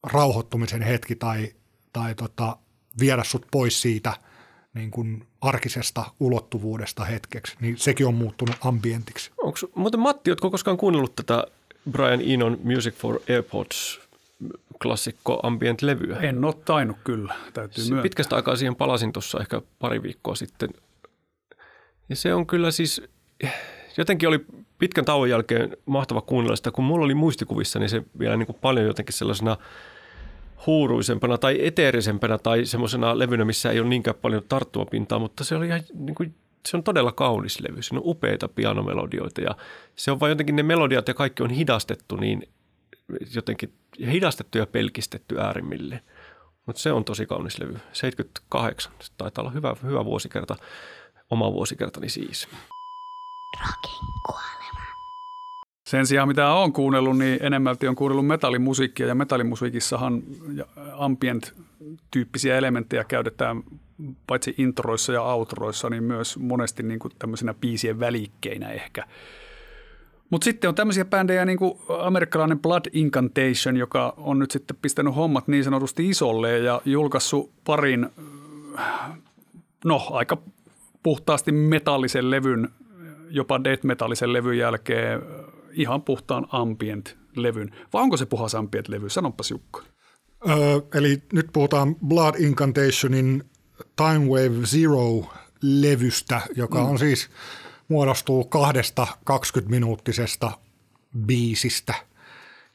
rauhoittumisen 0.02 0.82
hetki 0.82 1.16
tai, 1.16 1.52
tai 1.92 2.14
tota, 2.14 2.56
viedä 3.00 3.24
sut 3.24 3.46
pois 3.50 3.82
siitä 3.82 4.12
niin 4.74 4.90
kuin 4.90 5.26
arkisesta 5.40 6.04
ulottuvuudesta 6.20 7.04
hetkeksi, 7.04 7.56
niin 7.60 7.78
sekin 7.78 8.06
on 8.06 8.14
muuttunut 8.14 8.56
ambientiksi. 8.60 9.30
Onko, 9.42 9.58
muuten 9.74 10.00
Matti, 10.00 10.30
oletko 10.30 10.50
koskaan 10.50 10.76
kuunnellut 10.76 11.16
tätä 11.16 11.44
Brian 11.90 12.20
Enon 12.24 12.58
Music 12.64 12.94
for 12.94 13.20
AirPods 13.28 14.07
klassikko 14.82 15.40
ambient-levyä. 15.42 16.16
En 16.16 16.44
ole 16.44 16.54
tainnut 16.64 16.96
kyllä, 17.04 17.34
täytyy 17.54 17.84
myöntää. 17.84 18.02
Pitkästä 18.02 18.36
aikaa 18.36 18.56
siihen 18.56 18.76
palasin 18.76 19.12
tuossa 19.12 19.40
ehkä 19.40 19.62
pari 19.78 20.02
viikkoa 20.02 20.34
sitten. 20.34 20.70
Ja 22.08 22.16
se 22.16 22.34
on 22.34 22.46
kyllä 22.46 22.70
siis, 22.70 23.02
jotenkin 23.96 24.28
oli 24.28 24.44
pitkän 24.78 25.04
tauon 25.04 25.30
jälkeen 25.30 25.76
mahtava 25.86 26.20
kuunnella 26.20 26.56
sitä, 26.56 26.70
kun 26.70 26.84
mulla 26.84 27.04
oli 27.04 27.14
muistikuvissa, 27.14 27.78
niin 27.78 27.88
se 27.88 28.02
vielä 28.18 28.36
niin 28.36 28.46
kuin 28.46 28.58
paljon 28.60 28.86
jotenkin 28.86 29.14
sellaisena 29.14 29.56
huuruisempana 30.66 31.38
tai 31.38 31.66
eteerisempänä 31.66 32.38
tai 32.38 32.64
semmoisena 32.64 33.18
levynä, 33.18 33.44
missä 33.44 33.70
ei 33.70 33.80
ole 33.80 33.88
niinkään 33.88 34.16
paljon 34.22 34.42
tarttumapintaa, 34.48 35.18
mutta 35.18 35.44
se 35.44 35.56
oli 35.56 35.66
ihan 35.66 35.80
niin 35.94 36.14
kuin, 36.14 36.34
se 36.68 36.76
on 36.76 36.82
todella 36.82 37.12
kaunis 37.12 37.60
levy. 37.60 37.82
Se 37.82 37.94
on 37.94 38.02
upeita 38.04 38.48
pianomelodioita 38.48 39.40
ja 39.40 39.56
se 39.96 40.10
on 40.10 40.20
vain 40.20 40.30
jotenkin 40.30 40.56
ne 40.56 40.62
melodiat 40.62 41.08
ja 41.08 41.14
kaikki 41.14 41.42
on 41.42 41.50
hidastettu 41.50 42.16
niin 42.16 42.48
jotenkin 43.34 43.72
hidastettu 44.12 44.58
ja 44.58 44.66
pelkistetty 44.66 45.40
äärimmille. 45.40 46.02
Mutta 46.66 46.82
se 46.82 46.92
on 46.92 47.04
tosi 47.04 47.26
kaunis 47.26 47.58
levy. 47.58 47.76
78. 47.92 48.92
Se 49.00 49.12
taitaa 49.16 49.42
olla 49.42 49.52
hyvä, 49.52 49.76
hyvä 49.82 50.04
vuosikerta. 50.04 50.56
Oma 51.30 51.52
vuosikertani 51.52 52.08
siis. 52.08 52.48
Rockin 53.60 54.08
kuolema. 54.26 54.86
Sen 55.86 56.06
sijaan, 56.06 56.28
mitä 56.28 56.52
olen 56.52 56.72
kuunnellut, 56.72 57.18
niin 57.18 57.38
enemmälti 57.42 57.88
on 57.88 57.96
kuunnellut 57.96 58.26
metallimusiikkia. 58.26 59.06
Ja 59.06 59.14
metallimusiikissahan 59.14 60.22
ambient-tyyppisiä 60.92 62.56
elementtejä 62.56 63.04
käytetään 63.04 63.62
paitsi 64.26 64.54
introissa 64.58 65.12
ja 65.12 65.22
outroissa, 65.22 65.90
niin 65.90 66.02
myös 66.02 66.38
monesti 66.38 66.82
niin 66.82 66.98
kuin 66.98 67.12
tämmöisenä 67.18 67.54
biisien 67.54 68.00
välikkeinä 68.00 68.70
ehkä– 68.70 69.04
Mutta 70.30 70.44
sitten 70.44 70.68
on 70.68 70.74
tämmöisiä 70.74 71.04
bändejä 71.04 71.44
niin 71.44 71.58
kuin 71.58 71.78
amerikkalainen 72.00 72.58
Blood 72.58 72.84
Incantation, 72.92 73.76
joka 73.76 74.14
on 74.16 74.38
nyt 74.38 74.50
sitten 74.50 74.76
pistänyt 74.82 75.16
hommat 75.16 75.48
niin 75.48 75.64
sanotusti 75.64 76.08
isolle 76.08 76.58
ja 76.58 76.80
julkaissut 76.84 77.50
parin, 77.64 78.08
no 79.84 80.06
aika 80.10 80.38
puhtaasti 81.02 81.52
metallisen 81.52 82.30
levyn, 82.30 82.68
jopa 83.30 83.64
death 83.64 83.84
metallisen 83.84 84.32
levyn 84.32 84.58
jälkeen 84.58 85.22
ihan 85.72 86.02
puhtaan 86.02 86.46
ambient-levyn. 86.52 87.74
Vai 87.92 88.02
onko 88.02 88.16
se 88.16 88.26
puhas 88.26 88.54
ambient-levy? 88.54 89.08
Sanoppas 89.08 89.50
Jukka. 89.50 89.82
Öö, 90.48 90.56
eli 90.94 91.22
nyt 91.32 91.46
puhutaan 91.52 91.96
Blood 92.06 92.34
Incantationin 92.38 93.44
Time 93.96 94.26
Wave 94.26 94.66
Zero-levystä, 94.66 96.40
joka 96.56 96.82
on 96.82 96.98
siis 96.98 97.30
muodostuu 97.88 98.44
kahdesta 98.44 99.06
20-minuuttisesta 99.30 100.50
biisistä. 101.26 101.94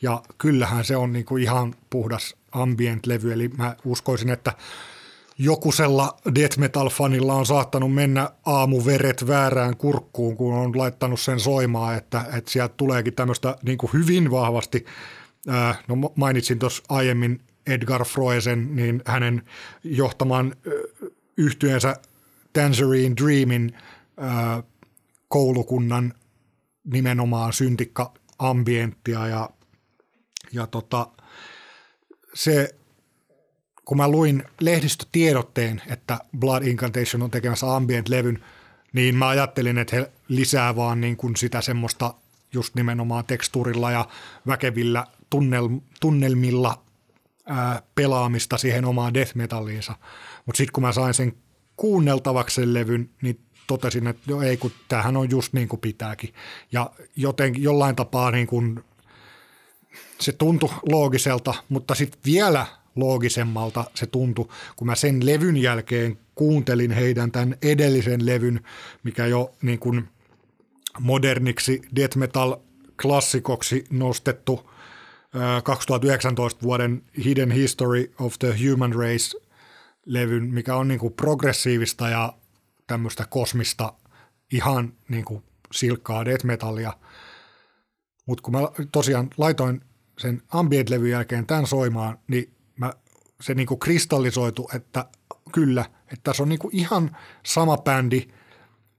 Ja 0.01 0.21
kyllähän 0.37 0.85
se 0.85 0.95
on 0.95 1.13
niinku 1.13 1.37
ihan 1.37 1.75
puhdas 1.89 2.35
ambient-levy, 2.51 3.33
eli 3.33 3.47
mä 3.47 3.75
uskoisin, 3.85 4.29
että 4.29 4.53
jokusella 5.37 6.17
death 6.35 6.57
metal-fanilla 6.57 7.33
on 7.33 7.45
saattanut 7.45 7.93
mennä 7.93 8.29
aamuveret 8.45 9.27
väärään 9.27 9.77
kurkkuun, 9.77 10.37
kun 10.37 10.53
on 10.53 10.77
laittanut 10.77 11.19
sen 11.19 11.39
soimaan, 11.39 11.95
että, 11.95 12.25
että 12.37 12.51
sieltä 12.51 12.73
tuleekin 12.77 13.13
tämmöistä 13.13 13.57
niin 13.63 13.77
hyvin 13.93 14.31
vahvasti, 14.31 14.85
ää, 15.47 15.75
no 15.87 15.95
mainitsin 16.15 16.59
tuossa 16.59 16.83
aiemmin 16.89 17.41
Edgar 17.67 18.05
Froesen, 18.05 18.75
niin 18.75 19.01
hänen 19.05 19.41
johtaman 19.83 20.55
yhtyensä 21.37 21.95
Tangerine 22.53 23.15
Dreamin 23.15 23.73
ää, 24.17 24.63
koulukunnan 25.33 26.13
nimenomaan 26.83 27.53
syntikka 27.53 28.13
ambienttia 28.39 29.27
ja, 29.27 29.49
ja 30.51 30.67
tota, 30.67 31.07
se, 32.33 32.75
kun 33.85 33.97
mä 33.97 34.07
luin 34.07 34.43
lehdistötiedotteen, 34.59 35.81
että 35.87 36.19
Blood 36.39 36.63
Incantation 36.63 37.23
on 37.23 37.31
tekemässä 37.31 37.75
ambient-levyn, 37.75 38.43
niin 38.93 39.15
mä 39.15 39.27
ajattelin, 39.27 39.77
että 39.77 39.95
he 39.95 40.11
lisää 40.27 40.75
vaan 40.75 41.01
niin 41.01 41.17
kuin 41.17 41.35
sitä 41.35 41.61
semmoista 41.61 42.13
just 42.53 42.75
nimenomaan 42.75 43.25
tekstuurilla 43.25 43.91
ja 43.91 44.07
väkevillä 44.47 45.07
tunnel, 45.29 45.69
tunnelmilla 45.99 46.83
ää, 47.45 47.81
pelaamista 47.95 48.57
siihen 48.57 48.85
omaan 48.85 49.13
death 49.13 49.35
metalliinsa. 49.35 49.95
Mutta 50.45 50.57
sitten 50.57 50.73
kun 50.73 50.83
mä 50.83 50.91
sain 50.91 51.13
sen 51.13 51.33
kuunneltavaksi 51.77 52.55
sen 52.55 52.73
levyn, 52.73 53.09
niin 53.21 53.39
totesin, 53.67 54.07
että 54.07 54.21
jo 54.27 54.41
ei, 54.41 54.57
kun 54.57 54.71
tämähän 54.87 55.17
on 55.17 55.29
just 55.29 55.53
niin 55.53 55.67
kuin 55.67 55.79
pitääkin. 55.79 56.33
Ja 56.71 56.91
jotenkin 57.15 57.63
jollain 57.63 57.95
tapaa 57.95 58.31
niin 58.31 58.47
kuin 58.47 58.83
se 60.19 60.31
tuntui 60.31 60.69
loogiselta, 60.91 61.53
mutta 61.69 61.95
sitten 61.95 62.21
vielä 62.25 62.65
loogisemmalta 62.95 63.85
se 63.93 64.05
tuntui, 64.05 64.47
kun 64.75 64.87
mä 64.87 64.95
sen 64.95 65.25
levyn 65.25 65.57
jälkeen 65.57 66.17
kuuntelin 66.35 66.91
heidän 66.91 67.31
tämän 67.31 67.55
edellisen 67.61 68.25
levyn, 68.25 68.61
mikä 69.03 69.25
jo 69.25 69.53
niin 69.61 69.79
kuin 69.79 70.09
moderniksi 70.99 71.81
death 71.95 72.17
metal 72.17 72.55
klassikoksi 73.01 73.83
nostettu 73.89 74.69
2019 75.63 76.61
vuoden 76.63 77.01
Hidden 77.25 77.51
History 77.51 78.13
of 78.19 78.39
the 78.39 78.55
Human 78.69 78.93
Race 78.93 79.37
levyn, 80.05 80.43
mikä 80.43 80.75
on 80.75 80.87
niin 80.87 80.99
kuin 80.99 81.13
progressiivista 81.13 82.09
ja 82.09 82.33
tämmöistä 82.87 83.25
kosmista 83.29 83.93
ihan 84.51 84.93
niin 85.09 85.25
kuin 85.25 85.43
silkkaa 85.71 86.25
death 86.25 86.45
metallia. 86.45 86.93
Mutta 88.25 88.41
kun 88.41 88.53
mä 88.53 88.59
tosiaan 88.91 89.29
laitoin 89.37 89.81
sen 90.19 90.41
ambient-levyn 90.49 91.09
jälkeen 91.09 91.45
tämän 91.45 91.67
soimaan, 91.67 92.19
niin 92.27 92.53
mä, 92.75 92.93
se 93.41 93.53
niin 93.53 93.67
kuin 93.67 93.79
kristallisoitu, 93.79 94.69
että 94.75 95.05
kyllä, 95.51 95.85
että 96.03 96.19
tässä 96.23 96.43
on 96.43 96.49
niin 96.49 96.59
kuin 96.59 96.75
ihan 96.75 97.17
sama 97.45 97.77
bändi, 97.77 98.27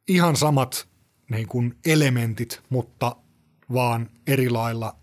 ihan 0.09 0.37
samat 0.37 0.89
niin 1.31 1.49
kuin 1.49 1.79
elementit, 1.87 2.63
mutta 2.71 3.17
vaan 3.73 4.11
eri 4.27 4.51
lailla 4.51 4.97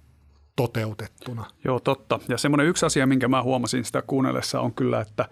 toteutettuna. 0.55 1.45
Joo, 1.63 1.79
totta. 1.79 2.19
Ja 2.27 2.38
semmoinen 2.38 2.67
yksi 2.67 2.86
asia, 2.86 3.07
minkä 3.07 3.27
mä 3.27 3.43
huomasin 3.43 3.86
sitä 3.86 4.01
kuunnellessa 4.01 4.61
on 4.61 4.73
kyllä, 4.73 5.01
että 5.01 5.29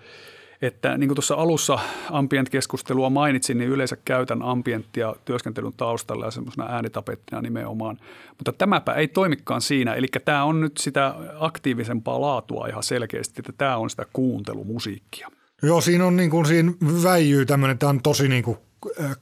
että 0.61 0.97
niin 0.97 1.07
kuin 1.07 1.15
tuossa 1.15 1.35
alussa 1.35 1.79
ambient-keskustelua 2.11 3.09
mainitsin, 3.09 3.57
niin 3.57 3.69
yleensä 3.69 3.97
käytän 4.05 4.41
ambienttia 4.41 5.15
työskentelyn 5.25 5.73
taustalla 5.77 6.25
ja 6.25 6.31
semmoisena 6.31 6.67
äänitapettina 6.69 7.41
nimenomaan. 7.41 7.97
Mutta 8.37 8.53
tämäpä 8.53 8.93
ei 8.93 9.07
toimikaan 9.07 9.61
siinä, 9.61 9.93
eli 9.93 10.07
tämä 10.25 10.43
on 10.43 10.61
nyt 10.61 10.77
sitä 10.77 11.15
aktiivisempaa 11.39 12.21
laatua 12.21 12.67
ihan 12.67 12.83
selkeästi, 12.83 13.41
että 13.41 13.53
tämä 13.57 13.77
on 13.77 13.89
sitä 13.89 14.05
kuuntelumusiikkia. 14.13 15.29
Joo, 15.63 15.81
siinä 15.81 16.05
on 16.05 16.15
niin 16.15 16.29
kuin, 16.29 16.45
siinä 16.45 16.71
väijyy 17.03 17.45
tämmöinen, 17.45 17.77
tämä 17.77 17.89
on 17.89 18.01
tosi 18.01 18.27
niin 18.27 18.43
kuin 18.43 18.57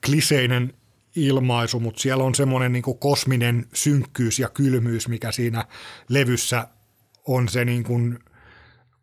kliseinen 0.06 0.74
ilmaisu, 1.16 1.80
mutta 1.80 2.02
siellä 2.02 2.24
on 2.24 2.36
semmoinen 2.36 2.72
niin 2.72 2.84
kuin 2.84 2.98
kosminen 2.98 3.66
synkkyys 3.74 4.40
ja 4.40 4.50
kylmyys, 4.50 5.08
mikä 5.08 5.32
siinä 5.32 5.66
levyssä 6.10 6.68
on 7.28 7.50
se 7.50 7.66
niin 7.66 7.84
kuin 7.84 8.20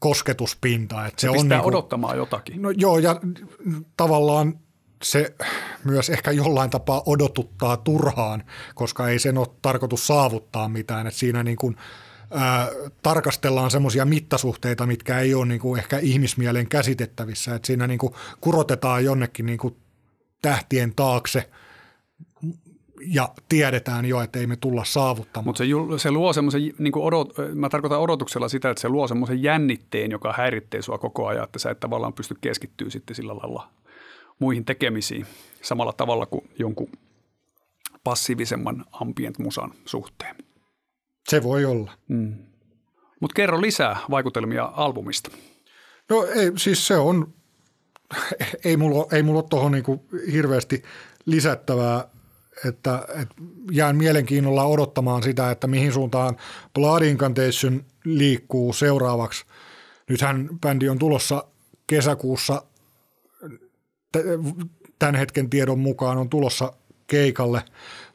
kosketuspinta. 0.04 1.06
Että 1.06 1.20
se, 1.20 1.24
se 1.24 1.30
on 1.30 1.48
niin 1.48 1.60
kuin, 1.60 1.74
odottamaan 1.74 2.16
jotakin. 2.16 2.62
No 2.62 2.70
joo, 2.70 2.98
ja 2.98 3.20
tavallaan 3.96 4.58
se 5.02 5.34
myös 5.84 6.10
ehkä 6.10 6.30
jollain 6.30 6.70
tapaa 6.70 7.02
odotuttaa 7.06 7.76
turhaan, 7.76 8.44
koska 8.74 9.08
ei 9.08 9.18
sen 9.18 9.38
ole 9.38 9.46
tarkoitus 9.62 10.06
saavuttaa 10.06 10.68
mitään. 10.68 11.06
Että 11.06 11.20
siinä 11.20 11.42
niin 11.42 11.56
kuin, 11.56 11.76
ää, 12.30 12.68
tarkastellaan 13.02 13.70
semmoisia 13.70 14.04
mittasuhteita, 14.04 14.86
mitkä 14.86 15.18
ei 15.18 15.34
ole 15.34 15.46
niin 15.46 15.60
kuin 15.60 15.78
ehkä 15.78 15.98
ihmismielen 15.98 16.68
käsitettävissä. 16.68 17.54
Että 17.54 17.66
siinä 17.66 17.86
niin 17.86 17.98
kuin 17.98 18.14
kurotetaan 18.40 19.04
jonnekin 19.04 19.46
niin 19.46 19.58
kuin 19.58 19.76
tähtien 20.42 20.94
taakse– 20.94 21.48
ja 23.00 23.28
tiedetään 23.48 24.06
jo, 24.06 24.20
että 24.20 24.38
ei 24.38 24.46
me 24.46 24.56
tulla 24.56 24.84
saavuttamaan. 24.84 25.44
Mutta 25.44 25.58
se, 25.58 25.64
se 25.98 26.10
luo 26.10 26.32
semmoisen, 26.32 26.62
niin 26.78 26.98
odot, 26.98 27.34
mä 27.54 27.68
tarkoitan 27.68 28.00
odotuksella 28.00 28.48
sitä, 28.48 28.70
että 28.70 28.80
se 28.80 28.88
luo 28.88 29.08
semmoisen 29.08 29.42
jännitteen, 29.42 30.10
joka 30.10 30.34
häiritsee 30.36 30.82
sua 30.82 30.98
koko 30.98 31.26
ajan, 31.26 31.44
että 31.44 31.58
sä 31.58 31.70
et 31.70 31.80
tavallaan 31.80 32.12
pysty 32.12 32.36
keskittyä 32.40 32.90
sitten 32.90 33.16
sillä 33.16 33.36
lailla 33.36 33.68
muihin 34.38 34.64
tekemisiin 34.64 35.26
samalla 35.62 35.92
tavalla 35.92 36.26
kuin 36.26 36.50
jonkun 36.58 36.88
passiivisemman 38.04 38.84
ambient 38.92 39.38
musan 39.38 39.74
suhteen. 39.86 40.36
Se 41.28 41.42
voi 41.42 41.64
olla. 41.64 41.92
Mm. 42.08 42.34
Mutta 43.20 43.34
kerro 43.34 43.60
lisää 43.60 43.96
vaikutelmia 44.10 44.72
albumista. 44.76 45.30
No 46.10 46.24
ei, 46.24 46.52
siis 46.56 46.86
se 46.86 46.96
on, 46.96 47.34
ei 48.64 48.76
mulla, 48.76 49.06
ei 49.12 49.22
mulla 49.22 49.40
ole 49.40 49.48
tuohon 49.50 49.72
niinku 49.72 50.04
hirveästi 50.32 50.82
lisättävää 51.26 52.08
että, 52.68 53.06
että 53.08 53.34
jään 53.70 53.96
mielenkiinnolla 53.96 54.64
odottamaan 54.64 55.22
sitä, 55.22 55.50
että 55.50 55.66
mihin 55.66 55.92
suuntaan 55.92 56.36
Blood 56.74 57.02
Incantation 57.02 57.84
liikkuu 58.04 58.72
seuraavaksi. 58.72 59.44
Nythän 60.10 60.48
bändi 60.60 60.88
on 60.88 60.98
tulossa 60.98 61.44
kesäkuussa 61.86 62.62
tämän 64.98 65.14
hetken 65.14 65.50
tiedon 65.50 65.78
mukaan 65.78 66.18
on 66.18 66.28
tulossa 66.28 66.72
keikalle 67.06 67.62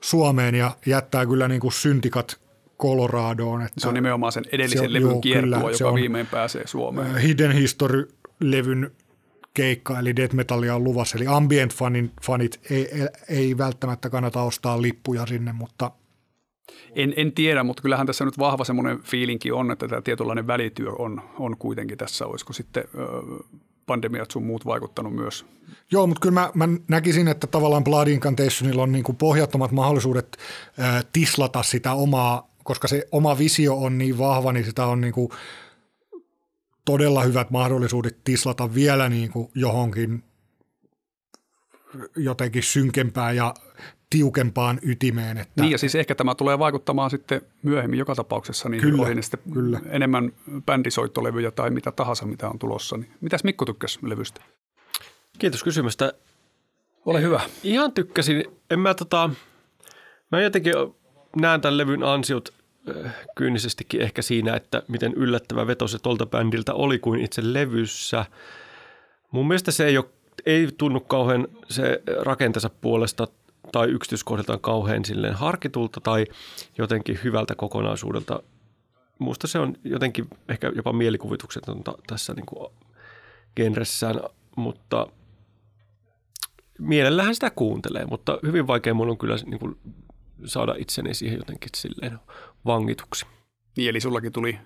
Suomeen 0.01 0.55
ja 0.55 0.71
jättää 0.85 1.25
kyllä 1.25 1.47
niin 1.47 1.61
kuin 1.61 1.73
syntikat 1.73 2.39
Coloradoon. 2.81 3.61
Että 3.61 3.79
se 3.79 3.87
on 3.87 3.93
nimenomaan 3.93 4.31
sen 4.31 4.43
edellisen 4.51 4.85
on, 4.85 4.93
levyn 4.93 5.21
kiertua, 5.21 5.71
joka 5.71 5.93
viimein 5.93 6.27
pääsee 6.27 6.67
Suomeen. 6.67 7.17
Hidden 7.17 7.51
History-levyn 7.51 8.91
keikka, 9.53 9.99
eli 9.99 10.15
death 10.15 10.33
metallia 10.33 10.75
on 10.75 10.83
luvassa. 10.83 11.17
Eli 11.17 11.27
ambient 11.27 11.73
fanin, 11.73 12.11
fanit 12.25 12.59
ei, 12.69 12.89
ei, 13.29 13.57
välttämättä 13.57 14.09
kannata 14.09 14.41
ostaa 14.41 14.81
lippuja 14.81 15.25
sinne, 15.25 15.53
mutta 15.53 15.91
en, 16.95 17.13
en 17.17 17.31
tiedä, 17.31 17.63
mutta 17.63 17.81
kyllähän 17.81 18.07
tässä 18.07 18.25
nyt 18.25 18.39
vahva 18.39 18.63
semmoinen 18.63 18.99
fiilinki 19.03 19.51
on, 19.51 19.71
että 19.71 19.87
tämä 19.87 20.01
tietynlainen 20.01 20.47
välityö 20.47 20.91
on, 20.91 21.21
on 21.39 21.57
kuitenkin 21.57 21.97
tässä. 21.97 22.25
Olisiko 22.25 22.53
sitten 22.53 22.83
pandemiat 23.85 24.31
sun 24.31 24.45
muut 24.45 24.65
vaikuttanut 24.65 25.15
myös? 25.15 25.45
Joo, 25.91 26.07
mutta 26.07 26.21
kyllä 26.21 26.33
mä, 26.33 26.51
mä 26.53 26.67
näkisin, 26.87 27.27
että 27.27 27.47
tavallaan 27.47 27.83
Blood 27.83 28.07
Incantationilla 28.07 28.83
on 28.83 28.91
niin 28.91 29.03
kuin 29.03 29.15
pohjattomat 29.15 29.71
mahdollisuudet 29.71 30.37
ö, 30.79 31.03
tislata 31.13 31.63
sitä 31.63 31.93
omaa, 31.93 32.49
koska 32.63 32.87
se 32.87 33.07
oma 33.11 33.37
visio 33.37 33.77
on 33.77 33.97
niin 33.97 34.17
vahva, 34.17 34.53
niin 34.53 34.65
sitä 34.65 34.85
on 34.85 35.01
niin 35.01 35.13
kuin– 35.13 35.29
todella 36.91 37.23
hyvät 37.23 37.51
mahdollisuudet 37.51 38.17
tislata 38.23 38.73
vielä 38.73 39.09
niin 39.09 39.31
kuin 39.31 39.51
johonkin 39.55 40.23
jotenkin 42.15 42.63
synkempään 42.63 43.35
ja 43.35 43.53
tiukempaan 44.09 44.79
ytimeen. 44.81 45.37
Että 45.37 45.61
niin 45.61 45.71
ja 45.71 45.77
siis 45.77 45.95
ehkä 45.95 46.15
tämä 46.15 46.35
tulee 46.35 46.59
vaikuttamaan 46.59 47.09
sitten 47.09 47.41
myöhemmin 47.63 47.99
joka 47.99 48.15
tapauksessa, 48.15 48.69
niin 48.69 48.81
kyllä, 48.81 49.03
oli 49.03 49.23
sitten 49.23 49.39
kyllä. 49.53 49.79
enemmän 49.89 50.31
bändisoittolevyjä 50.65 51.51
tai 51.51 51.69
mitä 51.69 51.91
tahansa, 51.91 52.25
mitä 52.25 52.49
on 52.49 52.59
tulossa. 52.59 52.97
Niin 52.97 53.11
mitäs 53.21 53.43
Mikko 53.43 53.65
tykkäsi 53.65 53.99
levystä? 54.01 54.41
Kiitos 55.39 55.63
kysymästä. 55.63 56.13
Ole 57.05 57.21
hyvä. 57.21 57.41
Ihan 57.63 57.91
tykkäsin. 57.91 58.45
En 58.69 58.79
mä 58.79 58.93
tota, 58.93 59.29
mä 60.31 60.41
jotenkin 60.41 60.73
näen 61.35 61.61
tämän 61.61 61.77
levyn 61.77 62.03
ansiot 62.03 62.58
kyynisestikin 63.35 64.01
ehkä 64.01 64.21
siinä, 64.21 64.55
että 64.55 64.83
miten 64.87 65.13
yllättävä 65.13 65.67
veto 65.67 65.87
se 65.87 65.99
tolta 65.99 66.25
bändiltä 66.25 66.73
oli 66.73 66.99
kuin 66.99 67.21
itse 67.21 67.41
levyssä. 67.53 68.25
Mun 69.31 69.47
mielestä 69.47 69.71
se 69.71 69.85
ei, 69.85 69.97
ole, 69.97 70.05
ei 70.45 70.69
tunnu 70.77 70.99
kauhean 70.99 71.47
se 71.69 72.01
rakentensa 72.21 72.69
puolesta 72.69 73.27
tai 73.71 73.87
yksityiskohdiltaan 73.87 74.59
kauhean 74.59 75.05
silleen 75.05 75.33
harkitulta 75.33 76.01
tai 76.01 76.25
jotenkin 76.77 77.19
hyvältä 77.23 77.55
kokonaisuudelta. 77.55 78.43
Musta 79.19 79.47
se 79.47 79.59
on 79.59 79.75
jotenkin 79.83 80.27
ehkä 80.49 80.71
jopa 80.75 80.93
mielikuvituksetonta 80.93 81.93
tässä 82.07 82.33
niin 82.33 82.45
kuin 82.45 82.71
genressään, 83.55 84.15
mutta 84.55 85.07
mielellähän 86.79 87.35
sitä 87.35 87.49
kuuntelee, 87.49 88.05
mutta 88.05 88.39
hyvin 88.45 88.67
vaikea 88.67 88.93
mun 88.93 89.09
on 89.09 89.17
kyllä 89.17 89.35
niin 89.45 89.59
kuin 89.59 89.77
saada 90.45 90.75
itseni 90.77 91.13
siihen 91.13 91.37
jotenkin 91.37 91.69
silleen 91.77 92.19
vangituksi. 92.65 93.25
Niin, 93.77 93.89
eli 93.89 93.99
sullakin 93.99 94.31
tuli 94.31 94.59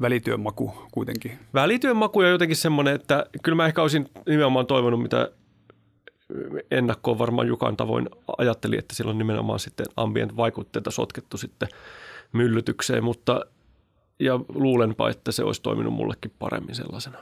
välityön 0.00 0.40
maku 0.40 0.88
kuitenkin. 0.92 1.38
Välityön 1.54 1.96
maku 1.96 2.18
on 2.18 2.30
jotenkin 2.30 2.56
semmoinen, 2.56 2.94
että 2.94 3.26
kyllä 3.42 3.56
mä 3.56 3.66
ehkä 3.66 3.82
olisin 3.82 4.08
nimenomaan 4.26 4.66
toivonut, 4.66 5.02
mitä 5.02 5.30
ennakkoon 6.70 7.18
varmaan 7.18 7.46
Jukan 7.46 7.76
tavoin 7.76 8.08
ajatteli, 8.38 8.78
että 8.78 8.94
siellä 8.94 9.10
on 9.10 9.18
nimenomaan 9.18 9.60
sitten 9.60 9.86
ambient 9.96 10.36
vaikutteita 10.36 10.90
sotkettu 10.90 11.36
sitten 11.36 11.68
myllytykseen, 12.32 13.04
mutta 13.04 13.40
ja 14.20 14.40
luulenpa, 14.48 15.10
että 15.10 15.32
se 15.32 15.44
olisi 15.44 15.62
toiminut 15.62 15.94
mullekin 15.94 16.32
paremmin 16.38 16.74
sellaisena. 16.74 17.18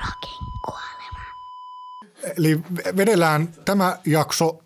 Rockin 0.00 0.46
kuolema. 0.64 1.24
Eli 2.38 2.60
vedellään 2.96 3.48
tämä 3.64 3.98
jakso 4.06 4.62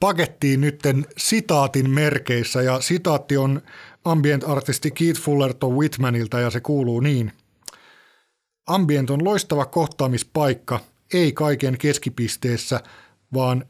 pakettiin 0.00 0.60
nytten 0.60 1.06
sitaatin 1.16 1.90
merkeissä 1.90 2.62
ja 2.62 2.80
sitaatti 2.80 3.36
on 3.36 3.62
ambient-artisti 4.04 4.90
Keith 4.90 5.20
Fullerton 5.20 5.76
Whitmanilta 5.76 6.40
ja 6.40 6.50
se 6.50 6.60
kuuluu 6.60 7.00
niin. 7.00 7.32
Ambient 8.66 9.10
on 9.10 9.24
loistava 9.24 9.64
kohtaamispaikka, 9.64 10.80
ei 11.14 11.32
kaiken 11.32 11.78
keskipisteessä, 11.78 12.80
vaan 13.34 13.64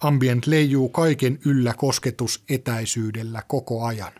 ambient 0.00 0.46
leijuu 0.46 0.88
kaiken 0.88 1.38
yllä 1.44 1.74
kosketusetäisyydellä 1.74 3.42
koko 3.48 3.84
ajan. 3.84 4.12